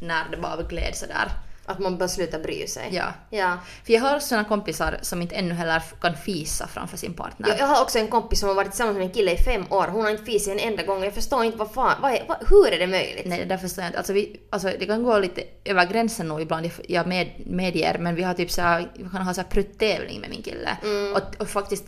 när 0.00 0.28
det 0.30 0.36
bara 0.36 0.62
gled 0.62 0.94
sådär. 0.94 1.28
Att 1.66 1.78
man 1.78 1.98
bör 1.98 2.06
sluta 2.06 2.38
bry 2.38 2.66
sig. 2.66 2.88
Ja. 2.92 3.04
ja. 3.30 3.58
För 3.84 3.92
jag 3.92 4.00
har 4.00 4.18
såna 4.18 4.44
kompisar 4.44 4.98
som 5.02 5.22
inte 5.22 5.34
ännu 5.34 5.54
heller 5.54 5.82
kan 6.00 6.16
fisa 6.16 6.66
framför 6.66 6.96
sin 6.96 7.14
partner. 7.14 7.48
Jag, 7.48 7.58
jag 7.58 7.66
har 7.66 7.82
också 7.82 7.98
en 7.98 8.08
kompis 8.08 8.40
som 8.40 8.48
har 8.48 8.56
varit 8.56 8.70
tillsammans 8.70 8.96
med 8.96 9.06
en 9.06 9.12
kille 9.12 9.32
i 9.32 9.36
fem 9.36 9.64
år. 9.70 9.86
Hon 9.86 10.04
har 10.04 10.10
inte 10.10 10.24
fisit 10.24 10.52
en 10.52 10.58
enda 10.58 10.82
gång. 10.82 11.04
Jag 11.04 11.14
förstår 11.14 11.44
inte 11.44 11.58
vad 11.58 11.72
fan, 11.72 11.94
vad 12.02 12.12
är, 12.12 12.24
vad, 12.28 12.36
hur 12.48 12.72
är 12.72 12.78
det 12.78 12.86
möjligt? 12.86 13.26
Nej, 13.26 13.38
det 13.38 13.44
där 13.44 13.58
förstår 13.58 13.82
jag 13.82 13.88
inte. 13.88 13.98
Alltså, 13.98 14.12
vi, 14.12 14.40
alltså 14.50 14.70
det 14.78 14.86
kan 14.86 15.02
gå 15.02 15.18
lite 15.18 15.42
över 15.64 15.86
gränsen 15.86 16.28
nog 16.28 16.40
ibland, 16.40 16.70
jag 16.88 17.06
med, 17.06 17.30
medger, 17.46 17.98
men 17.98 18.14
vi 18.14 18.22
har 18.22 18.34
typ 18.34 18.50
så 18.50 18.62
här, 18.62 18.90
vi 18.94 19.08
kan 19.08 19.22
ha 19.22 19.34
så 19.34 19.40
här 19.40 19.48
pruttävling 19.48 20.20
med 20.20 20.30
min 20.30 20.42
kille. 20.42 20.76
Och, 21.14 21.40
och 21.40 21.48
faktiskt, 21.48 21.84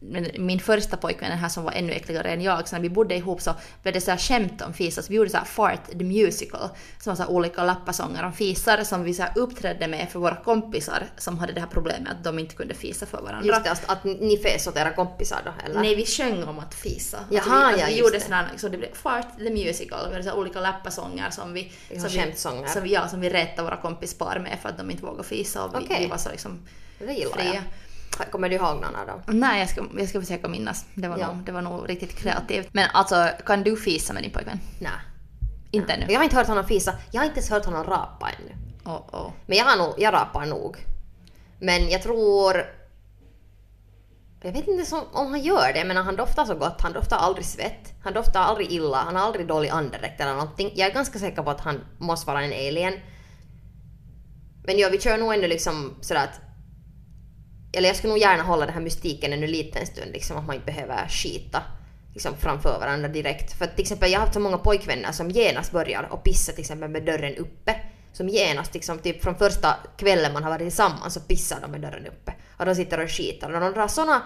men 0.00 0.26
min 0.38 0.60
första 0.60 0.96
pojkvän, 0.96 1.30
den 1.30 1.38
här 1.38 1.48
som 1.48 1.64
var 1.64 1.72
ännu 1.72 1.92
äckligare 1.92 2.30
än 2.30 2.42
jag, 2.42 2.68
så 2.68 2.76
när 2.76 2.82
vi 2.82 2.90
bodde 2.90 3.14
ihop 3.14 3.40
så 3.40 3.54
blev 3.82 3.94
det 3.94 4.00
så 4.00 4.10
här 4.10 4.18
skämt 4.18 4.62
om 4.62 4.72
fisar, 4.72 5.02
så 5.02 5.08
vi 5.08 5.16
gjorde 5.16 5.30
så 5.30 5.36
här 5.36 5.44
Fart 5.44 5.86
the 5.98 6.04
Musical, 6.04 6.68
som 6.98 7.14
var 7.16 7.24
så 7.24 7.30
olika 7.30 7.64
lappasånger 7.64 8.24
om 8.24 8.32
fisar 8.32 8.84
som 8.84 9.04
vi 9.04 9.14
så 9.14 9.22
här 9.22 9.32
uppträdde 9.36 9.88
med 9.88 10.08
för 10.10 10.18
våra 10.18 10.36
kompisar 10.36 11.06
som 11.16 11.38
hade 11.38 11.52
det 11.52 11.60
här 11.60 11.68
problemet 11.68 12.12
att 12.12 12.24
de 12.24 12.38
inte 12.38 12.54
kunde 12.54 12.74
fisa 12.74 13.06
för 13.06 13.22
varandra. 13.22 13.46
Just 13.46 13.64
det, 13.64 13.70
att, 13.70 13.90
att 13.90 14.04
ni 14.04 14.38
fes 14.38 14.66
åt 14.66 14.76
era 14.76 14.90
kompisar 14.90 15.38
då 15.44 15.52
eller? 15.64 15.80
Nej, 15.80 15.94
vi 15.94 16.06
sjöng 16.06 16.44
om 16.44 16.58
att 16.58 16.74
fisa. 16.74 17.18
Jaha, 17.30 17.42
alltså, 17.42 17.50
vi, 17.50 17.64
alltså, 17.64 17.80
ja, 17.80 17.86
vi 17.86 17.98
gjorde 17.98 18.20
sådana, 18.20 18.48
så 18.56 18.68
det 18.68 18.78
blev 18.78 18.94
Fart 18.94 19.38
the 19.38 19.50
Musical, 19.50 20.12
hade 20.12 20.22
så 20.22 20.32
olika 20.32 20.60
lappasånger 20.60 21.30
som 21.30 21.52
vi... 21.52 21.72
Som 21.88 22.02
vi, 22.02 22.08
skämtsånger. 22.08 22.66
som 22.66 22.82
vi, 22.82 22.92
ja, 22.92 23.08
som 23.08 23.20
vi 23.20 23.30
retade 23.30 23.62
våra 23.62 23.76
kompispar 23.76 24.38
med 24.38 24.58
för 24.62 24.68
att 24.68 24.78
de 24.78 24.90
inte 24.90 25.02
vågade 25.02 25.28
fisa 25.28 25.64
och 25.64 25.74
vi, 25.80 25.84
Okej. 25.84 26.02
vi 26.02 26.06
var 26.06 26.16
så 26.16 26.30
liksom 26.30 26.66
Det 26.98 27.12
gillar 27.12 27.32
fria. 27.32 27.54
jag. 27.54 27.62
Kommer 28.24 28.48
du 28.48 28.54
ihåg 28.56 28.74
någon 28.80 28.94
av 28.96 29.06
dem? 29.06 29.22
Nej, 29.26 29.60
jag 29.60 29.68
ska, 29.68 29.84
jag 29.98 30.08
ska 30.08 30.20
försöka 30.20 30.48
minnas. 30.48 30.84
Det 30.94 31.08
var, 31.08 31.18
Ja. 31.18 31.26
nog, 31.26 31.36
det 31.44 31.52
var 31.52 31.62
nog 31.62 31.88
riktigt 31.90 32.16
kreativt. 32.16 32.68
Men 32.72 32.88
alltså, 32.92 33.28
kan 33.46 33.62
du 33.62 33.76
fisa 33.76 34.12
med 34.12 34.22
din 34.22 34.32
pojkvän? 34.32 34.60
Nej. 34.80 34.90
Inte 35.70 35.92
ännu? 35.92 36.06
Jag 36.08 36.18
har 36.18 36.24
inte 36.24 36.36
hört 36.36 36.46
honom 36.46 36.64
fisa. 36.64 36.94
Jag 37.10 37.20
har 37.20 37.26
inte 37.26 37.38
ens 37.38 37.50
hört 37.50 37.64
honom 37.64 37.84
rapa 37.84 38.30
ännu. 38.30 38.54
Oh, 38.84 39.14
oh. 39.14 39.30
Men 39.46 39.58
jag, 39.58 39.64
har 39.64 39.76
nog, 39.76 39.94
jag 39.98 40.14
rapar 40.14 40.46
nog. 40.46 40.76
Men 41.60 41.88
jag 41.88 42.02
tror... 42.02 42.64
Jag 44.42 44.52
vet 44.52 44.68
inte 44.68 44.96
om 45.12 45.26
han 45.30 45.40
gör 45.40 45.72
det, 45.74 45.84
men 45.84 45.96
han 45.96 46.16
doftar 46.16 46.44
så 46.44 46.54
gott. 46.54 46.80
Han 46.80 46.92
doftar 46.92 47.16
aldrig 47.16 47.44
svett. 47.46 47.92
Han 48.04 48.12
doftar 48.12 48.40
aldrig 48.40 48.72
illa. 48.72 48.96
Han 48.96 49.16
har 49.16 49.22
aldrig 49.22 49.46
dålig 49.46 49.68
andedräkt 49.68 50.20
eller 50.20 50.32
någonting. 50.32 50.70
Jag 50.74 50.88
är 50.90 50.94
ganska 50.94 51.18
säker 51.18 51.42
på 51.42 51.50
att 51.50 51.60
han 51.60 51.80
måste 51.98 52.26
vara 52.26 52.42
en 52.44 52.52
alien. 52.52 52.94
Men 54.64 54.78
ja, 54.78 54.88
vi 54.92 55.00
kör 55.00 55.18
nog 55.18 55.34
ändå 55.34 55.46
liksom 55.46 55.94
sådär 56.00 56.24
att... 56.24 56.40
Eller 57.72 57.88
jag 57.88 57.96
skulle 57.96 58.12
nog 58.12 58.20
gärna 58.20 58.42
hålla 58.42 58.64
den 58.66 58.74
här 58.74 58.80
mystiken 58.80 59.32
ännu 59.32 59.44
en 59.44 59.50
liten 59.50 59.86
stund, 59.86 60.12
liksom 60.12 60.36
att 60.36 60.46
man 60.46 60.54
inte 60.54 60.66
behöver 60.66 61.08
skita 61.08 61.62
liksom 62.18 62.36
framför 62.36 62.78
varandra 62.80 63.08
direkt. 63.08 63.52
För 63.58 63.64
att 63.64 63.76
till 63.76 63.82
exempel 63.82 64.10
jag 64.10 64.18
har 64.18 64.26
haft 64.26 64.34
så 64.34 64.40
många 64.40 64.58
pojkvänner 64.58 65.12
som 65.12 65.30
genast 65.30 65.72
börjar 65.72 66.08
och 66.10 66.24
pissa 66.24 66.52
till 66.52 66.60
exempel 66.60 66.90
med 66.90 67.04
dörren 67.04 67.36
uppe. 67.36 67.76
Som 68.12 68.28
genast 68.28 68.74
liksom 68.74 68.98
typ 68.98 69.22
från 69.22 69.36
första 69.36 69.76
kvällen 69.96 70.32
man 70.32 70.42
har 70.42 70.50
varit 70.50 70.62
tillsammans 70.62 71.14
så 71.14 71.20
pissar 71.20 71.60
de 71.60 71.70
med 71.70 71.80
dörren 71.80 72.06
uppe. 72.06 72.34
Och 72.56 72.66
de 72.66 72.74
sitter 72.74 73.04
och 73.04 73.10
skitar 73.10 73.52
och 73.52 73.60
de 73.60 73.72
drar 73.72 73.88
såna 73.88 74.22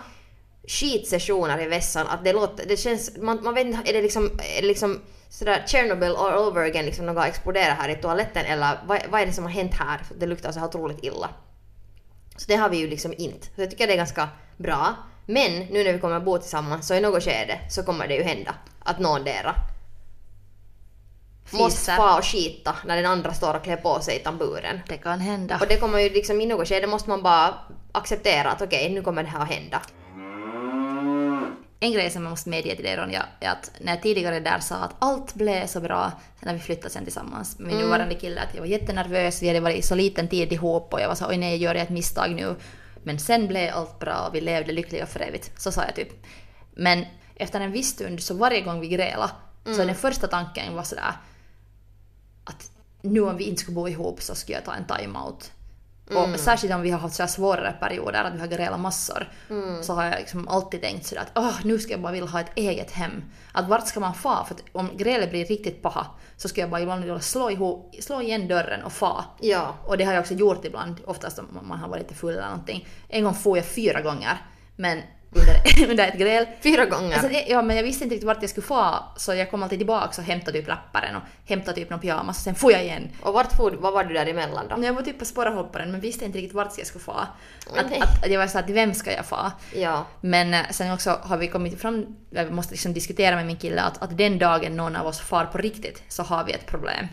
skitsessioner 0.68 1.62
i 1.62 1.66
vässan 1.66 2.06
att 2.06 2.24
det 2.24 2.32
låter, 2.32 2.66
det 2.66 2.76
känns, 2.76 3.16
man, 3.16 3.42
man 3.42 3.54
vet 3.54 3.66
inte, 3.66 3.90
är 3.90 3.92
det 3.92 4.02
liksom, 4.02 4.24
är 4.58 4.62
det 4.62 4.68
liksom 4.68 5.00
sådär 5.28 5.64
Chernobyl 5.66 6.16
all 6.16 6.48
over 6.48 6.64
again, 6.64 6.84
liksom 6.84 7.06
något 7.06 7.26
exploderar 7.26 7.74
här 7.74 7.88
i 7.88 7.94
toaletten 7.94 8.44
eller 8.44 8.78
vad, 8.86 9.00
vad 9.08 9.20
är 9.20 9.26
det 9.26 9.32
som 9.32 9.44
har 9.44 9.50
hänt 9.50 9.74
här? 9.74 10.00
Det 10.18 10.26
luktar 10.26 10.52
så 10.52 10.58
här 10.58 10.66
otroligt 10.66 11.04
illa. 11.04 11.30
Så 12.36 12.44
det 12.48 12.56
har 12.56 12.68
vi 12.68 12.76
ju 12.76 12.88
liksom 12.88 13.14
inte. 13.18 13.46
Så 13.46 13.62
jag 13.62 13.70
tycker 13.70 13.86
det 13.86 13.92
är 13.92 13.96
ganska 13.96 14.28
bra. 14.56 14.94
Men 15.26 15.58
nu 15.58 15.84
när 15.84 15.92
vi 15.92 15.98
kommer 15.98 16.16
att 16.16 16.24
bo 16.24 16.38
tillsammans 16.38 16.86
så 16.86 16.94
i 16.94 17.00
något 17.00 17.24
skede 17.24 17.60
så 17.70 17.82
kommer 17.82 18.08
det 18.08 18.14
ju 18.14 18.22
hända 18.22 18.54
att 18.78 18.98
någon 18.98 19.24
dera 19.24 19.54
måste 21.50 21.92
få 21.96 22.18
och 22.18 22.24
skita 22.24 22.76
när 22.84 22.96
den 22.96 23.06
andra 23.06 23.34
står 23.34 23.54
och 23.54 23.64
klär 23.64 23.76
på 23.76 24.00
sig 24.00 24.16
i 24.16 24.18
tamburen. 24.18 24.80
Det 24.88 24.96
kan 24.96 25.20
hända. 25.20 25.58
Och 25.60 25.66
det 25.68 25.76
kommer 25.76 25.98
ju 25.98 26.08
liksom 26.08 26.40
i 26.40 26.46
något 26.46 26.68
skede 26.68 26.86
måste 26.86 27.10
man 27.10 27.22
bara 27.22 27.54
acceptera 27.92 28.50
att 28.50 28.62
okej, 28.62 28.90
nu 28.90 29.02
kommer 29.02 29.22
det 29.22 29.28
här 29.28 29.40
att 29.40 29.52
hända. 29.52 29.80
En 31.82 31.92
grej 31.92 32.10
som 32.10 32.22
jag 32.22 32.30
måste 32.30 32.48
medge 32.48 32.76
till 32.76 32.84
dig 32.84 32.96
Ronja 32.96 33.26
är 33.40 33.48
att 33.50 33.70
när 33.80 33.92
jag 33.92 34.02
tidigare 34.02 34.40
där 34.40 34.58
sa 34.58 34.76
att 34.76 34.94
allt 34.98 35.34
blev 35.34 35.66
så 35.66 35.80
bra 35.80 36.12
sen 36.38 36.46
när 36.46 36.54
vi 36.54 36.60
flyttade 36.60 36.90
sen 36.90 37.04
tillsammans 37.04 37.58
med 37.58 37.68
min 37.68 37.76
nuvarande 37.76 38.14
kille 38.14 38.40
att 38.40 38.54
jag 38.54 38.60
var 38.60 38.66
jättenervös, 38.66 39.42
vi 39.42 39.48
hade 39.48 39.60
varit 39.60 39.84
så 39.84 39.94
liten 39.94 40.28
tid 40.28 40.52
ihop 40.52 40.92
och 40.94 41.00
jag 41.00 41.08
var 41.08 41.14
så 41.14 41.28
oj 41.28 41.36
nej, 41.36 41.56
gör 41.56 41.74
jag 41.74 41.82
ett 41.82 41.90
misstag 41.90 42.34
nu? 42.34 42.56
Men 43.02 43.18
sen 43.18 43.48
blev 43.48 43.74
allt 43.74 43.98
bra 43.98 44.26
och 44.28 44.34
vi 44.34 44.40
levde 44.40 44.72
lyckliga 44.72 45.06
för 45.06 45.20
evigt. 45.20 45.60
Så 45.60 45.72
sa 45.72 45.84
jag 45.84 45.94
typ. 45.94 46.26
Men 46.74 47.04
efter 47.34 47.60
en 47.60 47.72
viss 47.72 47.88
stund 47.88 48.22
så 48.22 48.34
varje 48.34 48.60
gång 48.60 48.80
vi 48.80 48.88
grälade 48.88 49.32
så 49.64 49.84
den 49.84 49.94
första 49.94 50.26
tanken 50.26 50.74
var 50.74 50.82
sådär 50.82 51.12
att 52.44 52.70
nu 53.02 53.20
om 53.20 53.36
vi 53.36 53.44
inte 53.44 53.60
skulle 53.60 53.74
bo 53.74 53.88
ihop 53.88 54.22
så 54.22 54.34
skulle 54.34 54.56
jag 54.56 54.64
ta 54.64 54.74
en 54.74 54.84
time-out. 54.84 55.50
Och 56.16 56.40
särskilt 56.40 56.74
om 56.74 56.82
vi 56.82 56.90
har 56.90 56.98
haft 56.98 57.14
så 57.14 57.22
här 57.22 57.28
svårare 57.28 57.72
perioder, 57.80 58.24
att 58.24 58.34
vi 58.34 58.40
har 58.40 58.46
grälat 58.46 58.80
massor, 58.80 59.28
så 59.82 59.94
har 59.94 60.04
jag 60.04 60.18
liksom 60.18 60.48
alltid 60.48 60.82
tänkt 60.82 61.06
sådär 61.06 61.22
att 61.22 61.38
åh, 61.38 61.54
nu 61.64 61.78
ska 61.78 61.92
jag 61.92 62.00
bara 62.00 62.12
vilja 62.12 62.28
ha 62.28 62.40
ett 62.40 62.52
eget 62.54 62.90
hem. 62.90 63.24
Att 63.52 63.68
vart 63.68 63.86
ska 63.86 64.00
man 64.00 64.14
fa? 64.14 64.44
För 64.44 64.56
om 64.72 64.90
grälet 64.96 65.30
blir 65.30 65.44
riktigt 65.44 65.82
paha 65.82 66.06
så 66.36 66.48
ska 66.48 66.60
jag 66.60 66.70
bara 66.70 66.80
ibland 66.80 67.00
vilja 67.00 67.20
slå, 67.20 67.50
ihop, 67.50 67.94
slå 68.00 68.22
igen 68.22 68.48
dörren 68.48 68.82
och 68.82 68.92
fa. 68.92 69.24
Ja. 69.40 69.74
Och 69.86 69.98
det 69.98 70.04
har 70.04 70.12
jag 70.12 70.20
också 70.20 70.34
gjort 70.34 70.64
ibland, 70.64 71.00
oftast 71.06 71.38
om 71.38 71.58
man 71.62 71.78
har 71.78 71.88
varit 71.88 72.02
lite 72.02 72.14
full 72.14 72.32
eller 72.32 72.48
någonting. 72.48 72.88
En 73.08 73.24
gång 73.24 73.34
får 73.34 73.56
jag 73.56 73.66
fyra 73.66 74.00
gånger, 74.00 74.38
men 74.76 75.02
under, 75.32 75.88
under 75.90 76.08
ett 76.08 76.18
gräl. 76.18 76.46
Fyra 76.62 76.84
gånger. 76.84 77.18
Alltså, 77.18 77.40
ja, 77.48 77.62
men 77.62 77.76
jag 77.76 77.82
visste 77.82 78.04
inte 78.04 78.14
riktigt 78.14 78.26
vart 78.26 78.40
jag 78.40 78.50
skulle 78.50 78.66
få, 78.66 78.94
så 79.16 79.34
jag 79.34 79.50
kom 79.50 79.62
alltid 79.62 79.78
tillbaka 79.78 80.20
och 80.20 80.26
hämtade 80.26 80.58
typ 80.58 80.68
lapparen 80.68 81.16
och 81.16 81.22
hämtade 81.46 81.76
typ 81.76 81.90
någon 81.90 82.00
pyjamas 82.00 82.38
och 82.38 82.44
sen 82.44 82.54
får 82.54 82.72
jag 82.72 82.82
igen. 82.82 83.08
Och 83.22 83.34
vart 83.34 83.52
for, 83.52 83.70
vad 83.70 83.92
var 83.92 84.04
du 84.04 84.14
däremellan 84.14 84.68
då? 84.68 84.86
Jag 84.86 84.92
var 84.92 85.02
typ 85.02 85.18
på 85.18 85.24
spårhopparen 85.24 85.92
men 85.92 86.00
visste 86.00 86.24
inte 86.24 86.38
riktigt 86.38 86.54
vart 86.54 86.78
jag 86.78 86.86
skulle 86.86 87.04
få. 87.04 87.12
Att, 87.12 87.90
nej. 87.90 88.00
att, 88.00 88.24
att 88.24 88.30
jag 88.30 88.38
var 88.38 88.46
såhär, 88.46 88.64
till 88.64 88.74
vem 88.74 88.94
ska 88.94 89.12
jag 89.12 89.26
få? 89.26 89.52
Ja. 89.74 90.06
Men 90.20 90.54
eh, 90.54 90.60
sen 90.70 90.92
också 90.92 91.18
har 91.22 91.36
vi 91.36 91.48
kommit 91.48 91.80
fram, 91.80 92.16
vi 92.30 92.50
måste 92.50 92.72
liksom 92.72 92.92
diskutera 92.92 93.36
med 93.36 93.46
min 93.46 93.56
kille 93.56 93.82
att, 93.82 94.02
att 94.02 94.18
den 94.18 94.38
dagen 94.38 94.76
någon 94.76 94.96
av 94.96 95.06
oss 95.06 95.20
far 95.20 95.44
på 95.44 95.58
riktigt 95.58 96.02
så 96.08 96.22
har 96.22 96.44
vi 96.44 96.52
ett 96.52 96.66
problem. 96.66 97.06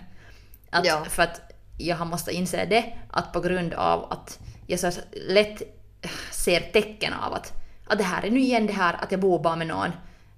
Att, 0.69 0.85
Ja. 0.85 1.05
För 1.09 1.23
att 1.23 1.41
jag 1.77 2.07
måste 2.07 2.31
inse 2.31 2.65
det, 2.65 2.93
att 3.09 3.33
på 3.33 3.39
grund 3.39 3.73
av 3.73 4.11
att 4.11 4.39
jag 4.67 4.79
så 4.79 4.91
lätt 5.27 5.61
ser 6.31 6.59
tecken 6.59 7.13
av 7.13 7.33
att, 7.33 7.53
att 7.89 7.97
det 7.97 8.03
här 8.03 8.25
är 8.25 8.31
nu 8.31 8.39
igen 8.39 8.67
det 8.67 8.73
här 8.73 9.03
att 9.03 9.11
jag 9.11 9.19
bor 9.21 9.39
bara 9.39 9.55
med 9.55 9.67
någon. 9.67 9.91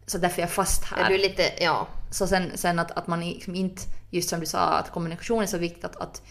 Så 0.06 0.18
därför 0.18 0.38
är 0.38 0.44
jag 0.44 0.52
fast 0.52 0.84
här. 0.84 1.06
Är 1.06 1.10
du 1.10 1.18
lite, 1.18 1.52
ja. 1.60 1.88
Så 2.12 2.28
sen, 2.28 2.52
sen 2.56 2.80
att, 2.80 2.92
att 2.92 3.08
man 3.08 3.20
liksom 3.20 3.56
inte, 3.56 3.82
just 4.10 4.30
som 4.30 4.40
du 4.40 4.46
sa, 4.46 4.60
att 4.60 4.92
kommunikation 4.92 5.44
är 5.44 5.48
så 5.48 5.58
viktigt 5.58 5.86
att, 5.86 5.96
att, 5.96 6.22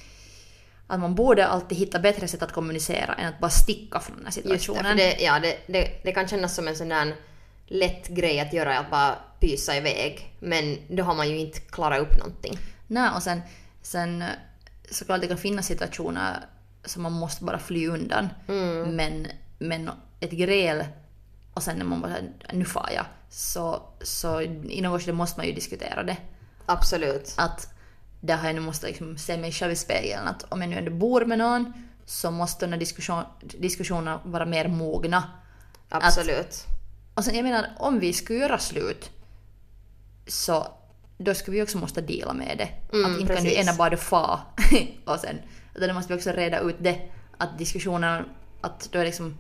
att 0.87 1.01
man 1.01 1.15
borde 1.15 1.47
alltid 1.47 1.79
hitta 1.79 1.99
bättre 1.99 2.29
sätt 2.29 2.43
att 2.43 2.53
kommunicera 2.53 3.15
än 3.15 3.29
att 3.29 3.41
bara 3.41 3.51
sticka 3.51 4.01
från 4.01 4.17
den 4.17 4.27
här 4.27 4.33
Just 4.33 4.49
det, 4.49 4.59
situationen. 4.59 4.97
det, 4.97 5.17
ja, 5.21 5.41
det, 5.41 5.59
det, 5.67 6.01
det 6.05 6.13
kan 6.13 6.29
kännas 6.29 6.55
som 6.55 6.69
en 6.69 6.77
sån 6.77 6.89
där 6.89 7.15
lätt 7.67 8.09
grej 8.09 8.41
att 8.41 8.53
göra, 8.53 8.79
att 8.79 8.91
bara 8.91 9.15
pysa 9.41 9.77
iväg. 9.77 10.35
Men 10.39 10.79
då 10.89 11.03
har 11.03 11.15
man 11.15 11.29
ju 11.29 11.39
inte 11.39 11.61
klarat 11.61 12.01
upp 12.01 12.19
någonting. 12.19 12.59
Nej, 12.87 13.11
och 13.15 13.23
sen, 13.23 13.41
sen 13.83 14.23
eh, 14.23 14.29
såklart 14.91 15.21
det 15.21 15.27
kan 15.27 15.39
finnas 15.39 15.67
situationer 15.67 16.45
som 16.85 17.03
man 17.03 17.13
måste 17.13 17.45
bara 17.45 17.59
fly 17.59 17.89
undan. 17.89 18.29
Mm. 18.49 18.97
Men, 18.97 19.27
men 19.59 19.91
ett 20.21 20.31
gräl 20.31 20.85
och 21.61 21.65
sen 21.65 21.79
när 21.79 21.85
man 21.85 22.01
bara 22.01 22.17
nu 22.53 22.65
far 22.65 22.91
jag. 22.95 23.05
Så, 23.31 23.83
så 24.03 24.41
i 24.41 24.81
något 24.81 25.03
skede 25.03 25.13
måste 25.13 25.41
man 25.41 25.47
ju 25.47 25.53
diskutera 25.53 26.03
det. 26.03 26.17
Absolut. 26.67 27.35
att 27.37 27.75
där 28.21 28.37
har 28.37 28.47
jag 28.47 28.55
nu 28.55 28.61
måste 28.61 28.87
liksom 28.87 29.19
se 29.19 29.37
mig 29.37 29.53
själv 29.53 29.73
i 29.73 29.77
spegeln 29.77 30.29
att 30.29 30.45
om 30.49 30.61
jag 30.61 30.71
nu 30.71 30.77
ändå 30.77 30.91
bor 30.91 31.25
med 31.25 31.39
någon 31.39 31.73
så 32.05 32.31
måste 32.31 32.67
den 32.67 32.73
här 32.73 32.81
diskussion, 32.81 33.25
diskussionerna 33.41 34.21
vara 34.25 34.47
mer 34.47 34.69
mogna. 34.69 35.23
Absolut. 35.89 36.65
Och 37.15 37.25
sen 37.25 37.35
jag 37.35 37.43
menar 37.43 37.67
om 37.79 38.01
vi 38.01 38.13
skulle 38.13 38.39
göra 38.39 38.59
slut 38.59 39.11
så 40.27 40.67
då 41.19 41.35
skulle 41.35 41.57
vi 41.57 41.63
också 41.63 41.79
måste 41.79 42.01
deala 42.01 42.33
med 42.33 42.59
det. 42.59 42.97
Mm, 42.97 43.13
att 43.15 43.21
inte 43.21 43.35
kan 43.35 43.45
du 43.45 43.51
precis. 43.51 43.69
ena 43.69 43.75
bara 43.75 43.97
fa 43.97 44.41
och 45.05 45.19
sen 45.19 45.39
utan 45.75 45.89
då 45.89 45.95
måste 45.95 46.13
vi 46.13 46.19
också 46.19 46.31
reda 46.31 46.61
ut 46.61 46.77
det. 46.79 47.01
Att 47.39 47.59
diskussionen, 47.59 48.25
att 48.61 48.89
då 48.93 48.99
är 48.99 49.05
liksom 49.05 49.37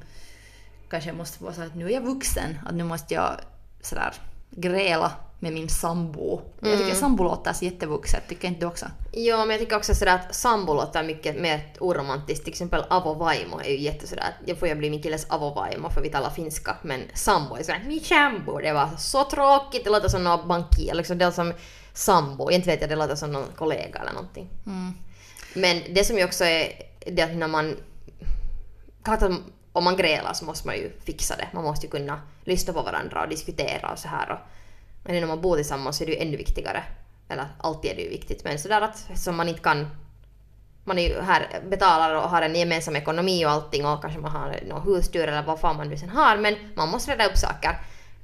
kanske 0.90 1.11
jag 1.11 1.16
måste 1.16 1.44
vara 1.44 1.55
så 1.55 1.62
att 1.62 1.74
nu 1.74 1.87
är 1.87 1.90
jag 1.90 2.00
vuxen, 2.00 2.59
att 2.66 2.74
nu 2.74 2.85
måste 2.85 3.14
jag 3.14 3.37
sådär 3.83 4.14
gräla 4.50 5.12
med 5.38 5.53
min 5.53 5.68
sambo. 5.68 6.40
Jag 6.61 6.68
Mm. 6.72 6.81
tycker 6.85 6.94
sambo 7.00 7.24
låter 7.24 7.53
så 7.53 7.64
jättevuxet, 7.64 8.29
tycker 8.29 8.48
inte 8.48 8.61
du 8.61 8.66
också? 8.66 8.87
Ja, 9.12 9.37
men 9.37 9.50
jag 9.50 9.61
tycker 9.61 9.76
också 9.76 9.94
sådär 9.94 10.14
att 10.14 10.35
sambo 10.35 10.74
låter 10.74 11.03
mycket 11.03 11.40
mer 11.40 11.72
oromantiskt. 11.81 12.44
Till 12.44 12.53
exempel 12.53 12.85
avovaimo 12.90 13.61
är 13.61 13.68
ju 13.70 13.79
jätte 13.79 14.07
sådär, 14.07 14.37
jag 14.46 14.59
får 14.59 14.68
ju 14.68 14.74
bli 14.74 14.90
min 14.90 15.03
killes 15.03 15.26
avovaimo 15.31 15.90
för 15.90 16.00
vi 16.03 16.11
talar 16.11 16.31
finska. 16.31 16.76
Men 16.83 17.03
sambo 17.14 17.57
är 17.57 17.62
sådär, 17.62 17.83
min 17.87 18.00
sambo. 18.00 18.59
Det 18.59 18.72
var 18.72 18.88
så 18.98 19.24
tråkigt, 19.24 19.85
det 19.85 19.90
låter 19.90 20.09
som 20.09 20.24
någon 20.24 20.48
bankier, 20.48 20.94
liksom 20.94 21.18
det 21.18 21.24
är 21.24 21.31
som 21.31 21.53
sambo. 21.92 22.50
Inte 22.50 22.66
vet 22.70 22.81
jag, 22.81 22.90
det 22.90 22.96
låter 22.96 23.14
som 23.16 23.33
någon 23.33 23.48
kollega 23.57 23.98
eller 24.00 24.12
någonting. 24.12 24.48
Men 25.55 25.83
det 25.94 26.05
som 26.05 26.18
ju 26.18 26.24
också 26.24 26.44
är 26.44 26.72
det 27.07 27.22
att 27.22 27.37
när 27.37 27.48
man... 27.48 27.76
Klart 29.05 29.22
att 29.22 29.33
om 29.72 29.85
man 29.85 29.96
grälar 29.96 30.33
så 30.33 30.44
måste 30.44 30.66
man 30.66 30.76
ju 30.76 30.92
fixa 31.04 31.37
det. 31.37 31.48
Man 31.52 31.64
måste 31.64 31.87
ju 31.87 31.90
kunna 31.90 32.20
lyssna 32.44 32.72
på 32.72 32.83
varandra 32.83 33.22
och 33.22 33.28
diskutera 33.28 33.92
och 33.92 33.98
så 33.98 34.09
här. 34.09 34.30
Och, 34.30 34.38
men 35.04 35.20
när 35.20 35.26
man 35.26 35.40
bor 35.40 35.56
tillsammans 35.56 35.96
så 35.96 36.04
är 36.04 36.06
det 36.06 36.12
ju 36.12 36.18
ännu 36.18 36.37
viktigare. 36.37 36.83
Eller 37.28 37.46
alltid 37.59 37.90
är 37.90 37.94
det 37.94 38.02
ju 38.02 38.09
viktigt. 38.09 38.44
Men 38.44 38.59
sådär 38.59 38.80
att 38.80 39.18
som 39.18 39.37
man 39.37 39.48
inte 39.48 39.61
kan... 39.61 39.88
Man 40.85 40.98
är 40.98 41.09
ju 41.09 41.20
här, 41.20 41.62
betalar 41.68 42.14
och 42.14 42.30
har 42.30 42.42
en 42.42 42.54
gemensam 42.54 42.96
ekonomi 42.96 43.46
och 43.46 43.50
allting 43.50 43.87
och 43.87 44.02
kanske 44.02 44.20
man 44.20 44.30
har 44.30 44.61
något 44.68 44.87
husdjur 44.87 45.28
eller 45.28 45.42
vad 45.42 45.61
fan 45.61 45.76
man 45.76 45.88
nu 45.88 45.96
sen 45.96 46.09
har. 46.09 46.37
Men 46.37 46.54
man 46.74 46.88
måste 46.88 47.12
reda 47.12 47.26
upp 47.26 47.37
saker. 47.37 47.70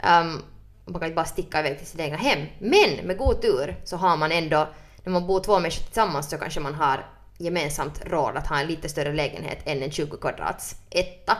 Um, 0.04 0.42
man 0.84 1.00
kan 1.00 1.04
inte 1.04 1.14
bara 1.14 1.24
sticka 1.24 1.60
iväg 1.60 1.78
till 1.78 1.86
sitt 1.86 2.00
egna 2.00 2.16
hem. 2.16 2.46
Men 2.58 3.06
med 3.06 3.18
god 3.18 3.42
tur 3.42 3.76
så 3.84 3.96
har 3.96 4.16
man 4.16 4.32
ändå, 4.32 4.68
när 5.04 5.12
man 5.12 5.26
bor 5.26 5.40
två 5.40 5.58
människor 5.58 5.84
tillsammans 5.84 6.30
så 6.30 6.38
kanske 6.38 6.60
man 6.60 6.74
har 6.74 7.06
gemensamt 7.38 8.02
råd 8.04 8.36
att 8.36 8.46
ha 8.46 8.60
en 8.60 8.66
lite 8.66 8.88
större 8.88 9.12
lägenhet 9.12 9.58
än 9.64 9.82
en 9.82 9.90
20 9.90 10.16
kvadrats 10.16 10.76
etta. 10.90 11.36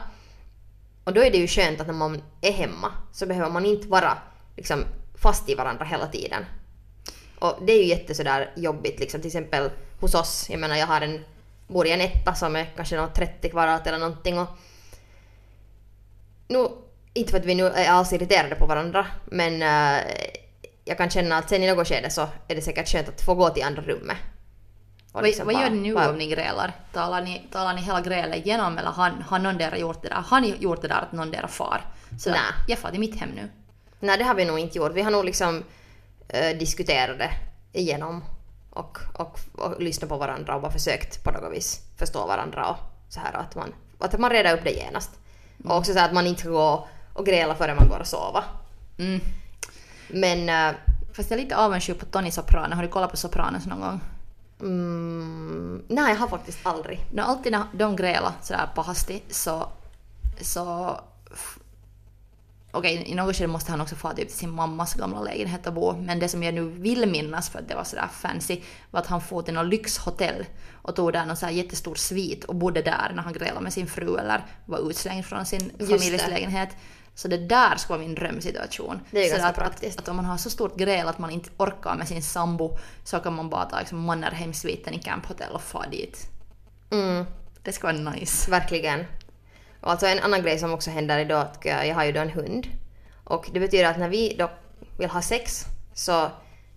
Och 1.05 1.13
då 1.13 1.25
är 1.25 1.31
det 1.31 1.39
ju 1.39 1.47
skönt 1.47 1.81
att 1.81 1.87
när 1.87 1.95
man 1.95 2.23
är 2.41 2.53
hemma 2.53 2.93
så 3.13 3.27
behöver 3.27 3.51
man 3.51 3.67
inte 3.67 3.89
vara 3.89 4.19
liksom, 4.57 4.85
fast 5.15 5.49
i 5.49 5.55
varandra 5.55 5.85
hela 5.85 6.07
tiden. 6.07 6.45
Och 7.39 7.59
det 7.67 7.73
är 7.73 7.79
ju 7.79 7.89
jättesådär 7.89 8.53
jobbigt 8.57 9.01
liksom 9.01 9.21
till 9.21 9.29
exempel 9.29 9.71
hos 10.01 10.15
oss. 10.15 10.47
Jag 10.51 10.61
menar 10.61 10.77
jag 10.77 10.87
har 10.87 11.01
en, 11.01 11.25
bor 11.67 11.87
i 11.87 11.93
en 11.93 12.01
etta 12.01 12.35
som 12.35 12.57
är 12.57 12.73
kanske 12.77 12.97
någon 12.97 13.13
30 13.13 13.49
kvadrat 13.49 13.87
eller 13.87 13.99
någonting 13.99 14.39
och 14.39 14.49
nu, 16.49 16.69
inte 17.15 17.31
för 17.31 17.39
att 17.39 17.45
vi 17.45 17.55
nu 17.55 17.67
är 17.67 17.91
alls 17.91 18.13
irriterade 18.13 18.55
på 18.55 18.67
varandra 18.67 19.07
men 19.25 19.53
uh, 19.63 20.07
jag 20.85 20.99
kan 20.99 21.11
känna 21.11 21.37
att 21.37 21.49
sen 21.49 21.63
i 21.63 21.75
något 21.75 21.89
skede 21.89 22.11
så 22.11 22.29
är 22.49 22.55
det 22.55 22.63
säkert 22.63 22.89
skönt 22.89 23.09
att 23.09 23.21
få 23.21 23.35
gå 23.35 23.49
till 23.49 23.63
andra 23.63 23.83
rummet. 23.83 24.17
Vad, 25.17 25.25
liksom 25.25 25.47
vad 25.47 25.55
gör 25.55 25.71
ni 25.71 25.77
nu 25.77 25.95
bara- 25.95 26.11
om 26.11 26.17
ni 26.17 26.27
grälar? 26.27 26.73
Talar 26.93 27.23
ni, 27.23 27.49
talar 27.53 27.75
ni 27.75 27.81
hela 27.83 28.01
grälet 28.01 28.47
igenom 28.47 28.79
eller 28.79 28.91
har, 28.91 29.11
har 29.11 29.39
någon 29.39 29.59
där 29.59 29.77
gjort 29.77 30.03
det 30.03 30.09
där? 30.09 30.17
Har 30.27 30.41
ni 30.41 30.57
gjort 30.59 30.83
det 30.83 30.89
där 30.89 31.01
att 31.01 31.13
någon 31.13 31.31
där 31.31 31.47
far? 31.47 31.81
Så 32.19 32.31
Nä. 32.31 32.39
jag 32.69 32.79
far 32.79 32.91
till 32.91 33.01
mitt 33.01 33.21
hem 33.21 33.29
nu. 33.29 33.49
Nej, 34.01 34.19
det 34.19 34.25
har 34.25 34.35
vi 34.35 34.45
nog 34.45 34.59
inte 34.59 34.79
gjort. 34.79 34.93
Vi 34.95 35.03
har 35.03 35.11
nog 35.11 35.25
liksom 35.25 35.65
eh, 36.29 36.59
diskuterat 36.59 37.19
det 37.19 37.31
igenom 37.73 38.25
och, 38.71 38.99
och, 39.15 39.39
och 39.55 39.83
lyssnat 39.83 40.09
på 40.09 40.17
varandra 40.17 40.55
och 40.55 40.61
bara 40.63 40.73
försökt 40.73 41.25
på 41.25 41.31
något 41.31 41.53
vis 41.53 41.81
förstå 41.99 42.27
varandra 42.27 42.67
och 42.71 42.77
så 43.09 43.21
här 43.21 43.33
att 43.33 43.55
man, 43.55 43.73
att 43.99 44.19
man 44.19 44.31
reder 44.31 44.55
upp 44.55 44.65
det 44.65 44.71
genast. 44.71 45.11
Och 45.65 45.77
också 45.77 45.93
så 45.93 45.99
att 46.01 46.13
man 46.13 46.27
inte 46.27 46.41
ska 46.41 46.51
gå 46.51 46.89
och 47.13 47.27
gräla 47.27 47.55
förrän 47.55 47.77
man 47.77 47.89
går 47.89 47.99
och 48.01 48.07
sova. 48.07 48.45
Mm. 48.99 49.21
Men 50.09 50.49
eh, 50.49 50.77
Fast 51.13 51.31
jag 51.31 51.39
är 51.41 51.43
lite 51.45 51.57
avundsjuk 51.57 51.99
på 51.99 52.07
Tony 52.07 52.31
Soprano. 52.31 52.75
Har 52.75 52.83
du 52.83 52.89
kollat 52.89 53.11
på 53.11 53.17
Sopranos 53.17 53.67
någon 53.67 53.81
gång? 53.81 54.01
Mm, 54.61 55.83
nej, 55.89 56.13
jag 56.13 56.21
har 56.21 56.29
faktiskt 56.29 56.59
aldrig. 56.63 57.01
No, 57.13 57.21
alltid 57.21 57.53
när 57.53 57.63
de 57.73 57.97
grälar 57.97 58.33
sådär 58.43 58.69
pahasti 58.75 59.23
så... 59.31 59.69
så 60.41 61.01
f- 61.33 61.59
Okej, 62.71 63.03
i 63.07 63.15
något 63.15 63.37
skede 63.37 63.47
måste 63.49 63.71
han 63.71 63.81
också 63.81 63.95
få 63.95 64.11
typ 64.13 64.29
till 64.29 64.37
sin 64.37 64.51
mammas 64.51 64.95
gamla 64.95 65.21
lägenhet 65.21 65.67
och 65.67 65.73
bo. 65.73 65.93
Men 65.97 66.19
det 66.19 66.29
som 66.29 66.43
jag 66.43 66.55
nu 66.55 66.63
vill 66.69 67.09
minnas 67.09 67.49
för 67.51 67.59
att 67.59 67.69
det 67.69 67.75
var 67.75 67.85
sådär 67.85 68.09
fancy 68.13 68.61
var 68.91 69.01
att 69.01 69.07
han 69.07 69.21
får 69.21 69.43
till 69.43 69.55
någon 69.55 69.69
lyxhotell 69.69 70.45
och 70.73 70.97
tog 70.97 71.13
där 71.13 71.27
någon 71.27 71.37
sån 71.37 71.49
här 71.49 71.57
jättestor 71.57 71.95
svit 71.95 72.45
och 72.45 72.55
bodde 72.55 72.83
där 72.83 73.13
när 73.15 73.23
han 73.23 73.33
grälade 73.33 73.61
med 73.61 73.73
sin 73.73 73.87
fru 73.87 74.19
eller 74.19 74.45
var 74.65 74.91
utslängd 74.91 75.25
från 75.27 75.47
sin 75.47 75.71
familjs 75.79 76.29
lägenhet. 76.29 76.69
Så 77.17 77.29
det 77.29 77.37
där 77.37 77.77
skulle 77.77 77.99
vara 77.99 78.07
min 78.07 78.15
drömsituation. 78.15 79.01
Det 79.11 79.21
är 79.21 79.25
så 79.25 79.31
ganska 79.31 79.49
att, 79.49 79.57
praktiskt. 79.57 79.99
Att, 79.99 80.05
att 80.05 80.09
om 80.09 80.17
man 80.17 80.25
har 80.25 80.37
så 80.37 80.51
stort 80.51 80.77
gräl 80.77 81.09
att 81.09 81.19
man 81.19 81.31
inte 81.31 81.51
orkar 81.57 81.97
med 81.97 82.09
sin 82.09 82.23
sambo 82.23 82.79
så 83.05 83.19
kan 83.19 83.35
man 83.35 83.51
bara 83.51 83.65
ta 83.65 83.79
liksom, 83.79 83.99
Mannerheim-sviten 83.99 84.95
i 84.95 84.99
Camp 84.99 85.27
Hotel 85.27 85.53
och 85.53 85.63
få 85.63 85.85
dit. 85.91 86.31
Mm. 86.91 87.25
Det 87.63 87.73
ska 87.73 87.87
vara 87.87 88.11
nice. 88.11 88.51
Verkligen. 88.51 89.05
Och 89.81 89.91
alltså 89.91 90.07
en 90.07 90.21
annan 90.21 90.43
grej 90.43 90.59
som 90.59 90.73
också 90.73 90.91
händer 90.91 91.31
att 91.33 91.65
jag 91.65 91.95
har 91.95 92.05
ju 92.05 92.13
då 92.13 92.21
en 92.21 92.31
hund. 92.31 92.67
Och 93.25 93.51
det 93.53 93.61
betyder 93.61 93.85
att 93.85 93.99
när 93.99 94.09
vi 94.09 94.37
då 94.39 94.51
vill 94.99 95.11
ha 95.11 95.23
sex 95.23 95.65
så 95.95 96.31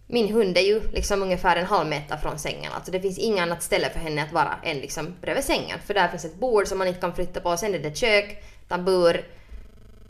min 0.07 0.33
hund 0.33 0.57
är 0.57 0.61
ju 0.61 0.81
liksom 0.91 1.21
ungefär 1.21 1.55
en 1.55 1.65
halv 1.65 1.89
meter 1.89 2.17
från 2.17 2.39
sängen. 2.39 2.71
Alltså 2.71 2.91
det 2.91 3.01
finns 3.01 3.17
inget 3.17 3.41
annat 3.41 3.63
ställe 3.63 3.89
för 3.89 3.99
henne 3.99 4.23
att 4.23 4.31
vara 4.31 4.59
än 4.63 4.77
liksom 4.77 5.15
bredvid 5.21 5.43
sängen. 5.43 5.79
För 5.85 5.93
där 5.93 6.07
finns 6.07 6.25
ett 6.25 6.39
bord 6.39 6.67
som 6.67 6.77
man 6.77 6.87
inte 6.87 6.99
kan 6.99 7.15
flytta 7.15 7.39
på. 7.39 7.57
Sen 7.57 7.75
är 7.75 7.79
det 7.79 7.97
kök, 7.97 8.43
tambur. 8.67 9.25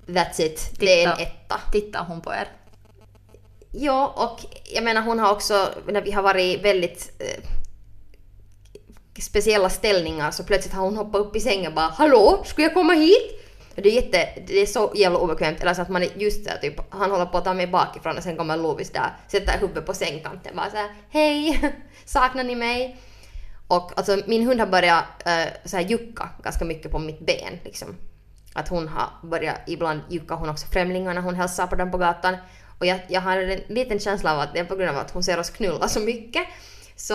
That's 0.10 0.42
it. 0.42 0.72
Det 0.80 1.04
är 1.04 1.08
en 1.08 1.20
etta. 1.20 1.62
Tittar 1.72 2.06
hon 2.06 2.22
på 2.22 2.34
er? 2.34 2.48
Ja, 3.72 4.14
och 4.16 4.56
jag 4.74 4.84
menar 4.84 5.02
hon 5.02 5.20
har 5.20 5.32
också, 5.32 5.70
när 5.88 6.02
vi 6.02 6.12
har 6.12 6.24
varit 6.24 6.62
väldigt 6.66 7.12
eh, 7.20 7.44
speciella 9.22 9.70
ställningar 9.70 10.32
så 10.32 10.44
plötsligt 10.44 10.74
har 10.74 10.84
hon 10.84 10.98
hoppat 10.98 11.22
upp 11.22 11.36
i 11.36 11.40
sängen 11.40 11.68
och 11.68 11.74
bara 11.74 11.90
”Hallå, 11.90 12.44
skulle 12.46 12.68
jag 12.68 12.74
komma 12.74 12.94
hit?” 12.94 13.36
Det 13.76 13.90
är, 13.90 13.94
jätte, 13.94 14.30
det 14.48 14.62
är 14.62 14.66
så 14.66 14.92
jävla 14.96 15.20
obekvämt, 15.20 15.62
eller 15.62 15.74
så 15.74 15.82
att 15.82 15.90
man 15.90 16.04
är 16.04 16.10
just 16.18 16.46
där 16.46 16.58
typ, 16.58 16.76
han 16.90 17.12
håller 17.12 17.26
på 17.26 17.38
att 17.38 17.46
ta 17.46 17.54
mig 17.54 17.68
bakifrån 17.68 18.18
och 18.18 18.24
sen 18.24 18.38
kommer 18.38 18.58
Lovis 18.58 18.90
där, 18.90 19.14
sätter 19.28 19.60
huvudet 19.60 19.86
på 19.86 19.94
sängkanten 19.94 20.56
bara 20.56 20.70
såhär 20.70 20.90
”Hej, 21.10 21.62
saknar 22.06 22.44
ni 22.44 22.56
mig?” 22.56 22.98
Och 23.68 23.92
alltså 23.96 24.18
min 24.26 24.48
hund 24.48 24.60
har 24.60 24.68
börjat 24.68 25.04
uh, 25.28 25.68
så 25.70 25.78
här 25.78 25.84
jucka 25.84 26.30
ganska 26.44 26.66
mycket 26.66 26.92
på 26.92 27.00
mitt 27.00 27.20
ben 27.20 27.60
liksom. 27.64 27.96
Att 28.54 28.68
hon 28.68 28.88
har 28.88 29.10
börjat, 29.24 29.62
ibland 29.68 30.02
jucka 30.10 30.36
hon 30.36 30.50
också 30.50 30.68
främlingar 30.68 31.14
när 31.14 31.22
hon 31.22 31.36
hälsar 31.36 31.68
på 31.68 31.76
dem 31.76 31.92
på 31.92 31.98
gatan. 31.98 32.36
Och 32.80 32.86
jag, 32.86 33.00
jag 33.08 33.22
har 33.22 33.38
en 33.38 33.62
liten 33.68 34.00
känsla 34.00 34.34
av 34.34 34.40
att 34.40 34.54
det 34.54 34.60
är 34.60 34.66
på 34.66 34.76
grund 34.76 34.90
av 34.90 34.98
att 34.98 35.12
hon 35.12 35.24
ser 35.24 35.40
oss 35.40 35.50
knulla 35.50 35.88
så 35.88 36.00
mycket. 36.00 36.44
Så, 36.96 37.14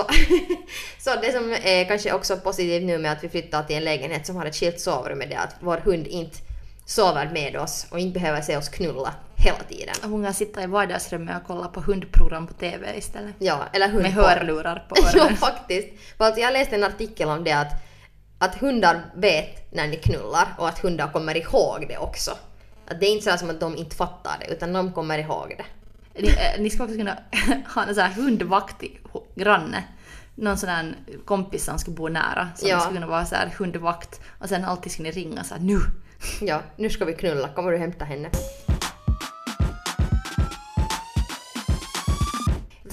så 0.99 1.11
det 1.23 1.33
som 1.33 1.53
är 1.53 1.85
kanske 1.85 2.13
också 2.13 2.37
positivt 2.37 2.85
nu 2.85 2.99
med 2.99 3.13
att 3.13 3.25
vi 3.25 3.29
flyttar 3.29 3.63
till 3.63 3.77
en 3.77 3.85
lägenhet 3.85 4.27
som 4.27 4.37
har 4.37 4.47
ett 4.47 4.57
skilt 4.57 4.81
sovrum 4.81 5.21
är 5.21 5.27
det 5.27 5.39
att 5.39 5.57
vår 5.61 5.77
hund 5.77 6.07
inte 6.07 6.39
sover 6.87 7.31
med 7.33 7.57
oss 7.57 7.87
och 7.91 7.99
inte 7.99 8.21
behöver 8.21 8.41
se 8.41 8.57
oss 8.57 8.69
knulla 8.69 9.15
hela 9.37 9.59
tiden. 9.69 9.95
Hon 10.03 10.25
kan 10.25 10.35
sitta 10.35 10.63
i 10.63 10.67
vardagsrummet 10.67 11.37
och 11.41 11.47
kolla 11.47 11.69
på 11.69 11.81
hundprogram 11.81 12.47
på 12.47 12.55
TV 12.55 12.97
istället. 12.99 13.35
Ja, 13.39 13.65
eller 13.73 13.89
hundporr. 13.89 14.03
Med 14.03 14.13
hörlurar 14.13 14.87
på 14.89 14.97
öronen. 15.07 15.37
ja, 15.41 15.47
faktiskt. 15.47 15.89
För 16.19 16.39
jag 16.39 16.53
läste 16.53 16.75
en 16.75 16.85
artikel 16.85 17.29
om 17.29 17.45
det 17.45 17.53
att, 17.53 17.73
att 18.39 18.55
hundar 18.55 19.05
vet 19.15 19.64
när 19.75 19.89
ni 19.89 19.97
knullar 19.97 20.55
och 20.59 20.69
att 20.69 20.79
hundar 20.79 21.09
kommer 21.13 21.37
ihåg 21.37 21.87
det 21.89 21.99
också. 21.99 22.31
Att 22.89 23.01
det 23.01 23.07
är 23.07 23.11
inte 23.13 23.31
så 23.33 23.39
som 23.39 23.51
att 23.51 23.61
de 23.61 23.77
inte 23.77 23.97
fattar 23.97 24.37
det 24.41 24.55
utan 24.55 24.73
de 24.73 24.93
kommer 24.93 25.19
ihåg 25.19 25.55
det. 25.59 25.65
Ni, 26.23 26.29
eh, 26.29 26.61
ni 26.63 26.71
ska 26.71 26.83
också 26.85 26.97
kunna 26.97 27.19
ha 27.75 27.83
en 27.85 27.95
sån 27.95 28.05
här 28.05 28.13
hundvaktig 28.13 29.01
granne. 29.35 29.85
Någon 30.35 30.59
sån 30.59 30.69
här 30.69 30.95
kompis 31.25 31.65
som 31.65 31.79
ska 31.79 31.91
bo 31.91 32.09
nära. 32.09 32.49
Som 32.57 32.69
Ja. 32.69 32.81
skulle 32.81 32.95
kunna 32.97 33.07
vara 33.07 33.25
så 33.27 33.35
här 33.35 33.55
hundvakt. 33.59 34.21
Och 34.39 34.49
sen 34.49 34.65
alltid 34.65 34.93
ska 34.93 35.03
ni 35.03 35.11
ringa 35.11 35.45
så 35.45 35.55
här 35.55 35.61
nu. 35.63 35.79
Ja, 36.41 36.61
nu 36.77 36.91
ska 36.91 37.05
vi 37.05 37.13
knulla, 37.15 37.49
kommer 37.49 37.73
du 37.73 37.79
hämta 37.79 38.05
henne? 38.05 38.31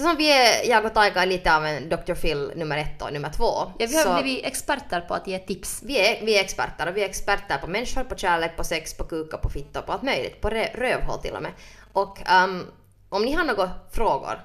Eftersom 0.01 0.17
vi 0.17 0.31
är, 0.31 0.69
jag 0.69 0.85
och 0.85 0.93
Taika 0.93 1.21
är 1.21 1.25
lite 1.25 1.55
av 1.55 1.65
en 1.65 1.89
Dr. 1.89 2.13
Phil 2.13 2.51
nummer 2.55 2.77
ett 2.77 3.01
och 3.01 3.13
nummer 3.13 3.29
två. 3.29 3.71
Ja, 3.79 3.85
vi 3.89 3.95
har 3.97 4.03
så 4.03 4.21
blivit 4.23 4.45
experter 4.45 5.01
på 5.01 5.13
att 5.13 5.27
ge 5.27 5.39
tips. 5.39 5.79
vi, 5.83 5.99
är, 5.99 6.25
vi 6.25 6.37
är 6.37 6.41
experter 6.41 6.89
och 6.89 6.97
vi 6.97 7.01
är 7.01 7.05
experter 7.09 7.57
på 7.57 7.67
människor, 7.67 8.03
på 8.03 8.15
kärlek, 8.15 8.57
på 8.57 8.63
sex, 8.63 8.93
på 8.93 9.03
kuka, 9.03 9.37
på 9.37 9.49
fitta, 9.49 9.81
på 9.81 9.91
allt 9.93 10.03
möjligt. 10.03 10.41
På 10.41 10.49
rö- 10.49 10.75
rövhål 10.79 11.19
till 11.21 11.33
och 11.35 11.41
med. 11.41 11.51
Och 11.93 12.17
ehm, 12.29 12.67
om 13.09 13.21
ni 13.25 13.33
har 13.33 13.43
några 13.43 13.71
frågor, 13.91 14.41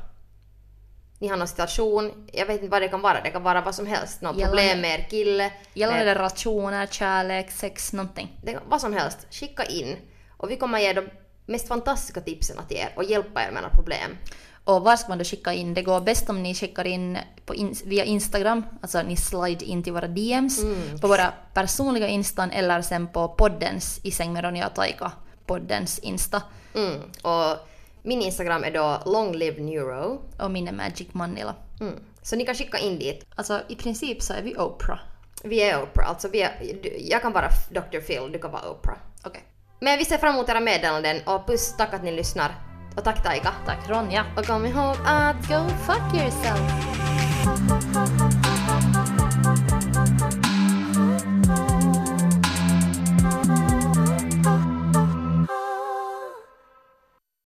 ni 1.18 1.28
har 1.28 1.36
någon 1.36 1.48
situation, 1.48 2.28
jag 2.32 2.46
vet 2.46 2.56
inte 2.56 2.70
vad 2.70 2.82
det 2.82 2.88
kan 2.88 3.00
vara, 3.00 3.20
det 3.20 3.30
kan 3.30 3.42
vara 3.42 3.60
vad 3.60 3.74
som 3.74 3.86
helst. 3.86 4.20
Något 4.20 4.36
Gällande- 4.36 4.56
problem 4.62 4.80
med 4.80 5.00
er 5.00 5.06
kille, 5.10 5.52
Gällande 5.74 6.04
med- 6.04 6.14
relationer, 6.16 6.86
kärlek, 6.86 7.50
sex, 7.50 7.92
någonting. 7.92 8.40
det, 8.42 8.58
vad 8.68 8.80
som 8.80 8.92
helst, 8.92 9.18
skicka 9.30 9.64
in. 9.64 9.96
Och 10.36 10.50
vi 10.50 10.56
kommer 10.56 10.78
ge 10.78 10.92
de 10.92 11.08
mest 11.46 11.68
fantastiska 11.68 12.20
tipsen 12.20 12.56
till 12.68 12.76
er 12.76 12.92
och 12.96 13.04
hjälpa 13.04 13.42
er 13.42 13.50
med 13.50 13.62
era 13.62 13.70
problem. 13.70 14.16
Och 14.66 14.82
var 14.82 14.96
ska 14.96 15.08
man 15.08 15.18
då 15.18 15.24
skicka 15.24 15.52
in? 15.52 15.74
Det 15.74 15.82
går 15.82 16.00
bäst 16.00 16.30
om 16.30 16.42
ni 16.42 16.54
skickar 16.54 16.86
in 16.86 17.18
in, 17.54 17.74
via 17.84 18.04
Instagram, 18.04 18.64
alltså 18.80 19.02
ni 19.02 19.16
slide 19.16 19.64
in 19.64 19.82
till 19.82 19.92
våra 19.92 20.08
DMs 20.08 20.60
på 21.00 21.08
våra 21.08 21.32
personliga 21.54 22.08
instan 22.08 22.50
eller 22.50 22.82
sen 22.82 23.06
på 23.06 23.28
poddens 23.28 24.00
i 24.02 24.10
säng 24.10 24.32
med 24.32 24.44
Ronja 24.44 24.66
och 24.66 24.74
Taika, 24.74 25.12
poddens 25.46 25.98
insta. 25.98 26.42
Mm. 26.74 27.00
Och 27.22 27.56
min 28.02 28.22
Instagram 28.22 28.64
är 28.64 28.70
då 28.70 29.02
longliveneuro. 29.06 30.20
Och 30.38 30.50
min 30.50 30.68
är 30.68 30.72
Magic 30.72 31.08
Manila. 31.12 31.54
Mm. 31.80 31.94
Så 32.22 32.36
ni 32.36 32.46
kan 32.46 32.54
skicka 32.54 32.78
in 32.78 32.98
dit. 32.98 33.26
Alltså 33.34 33.60
i 33.68 33.76
princip 33.76 34.22
så 34.22 34.32
är 34.32 34.42
vi 34.42 34.56
Oprah. 34.56 34.98
Vi 35.44 35.62
är 35.62 35.82
Oprah, 35.82 36.08
alltså 36.08 36.28
vi 36.28 36.42
är, 36.42 36.52
jag 37.10 37.22
kan 37.22 37.32
vara 37.32 37.48
Dr. 37.70 38.00
Phil, 38.00 38.32
du 38.32 38.38
kan 38.38 38.50
vara 38.50 38.70
Oprah. 38.70 38.96
Okej. 39.24 39.42
Men 39.80 39.98
vi 39.98 40.04
ser 40.04 40.18
fram 40.18 40.34
emot 40.34 40.48
era 40.48 40.60
meddelanden 40.60 41.20
och 41.26 41.46
puss, 41.46 41.74
tack 41.76 41.94
att 41.94 42.04
ni 42.04 42.12
lyssnar. 42.12 42.75
Och 42.96 43.04
tack 43.04 43.22
Taika. 43.22 43.52
Tack 43.66 43.88
Ronja. 43.88 44.24
Och 44.36 44.46
kom 44.46 44.66
ihåg 44.66 44.96
att 45.04 45.48
Go 45.48 45.68
fuck 45.86 46.14
yourself! 46.14 46.96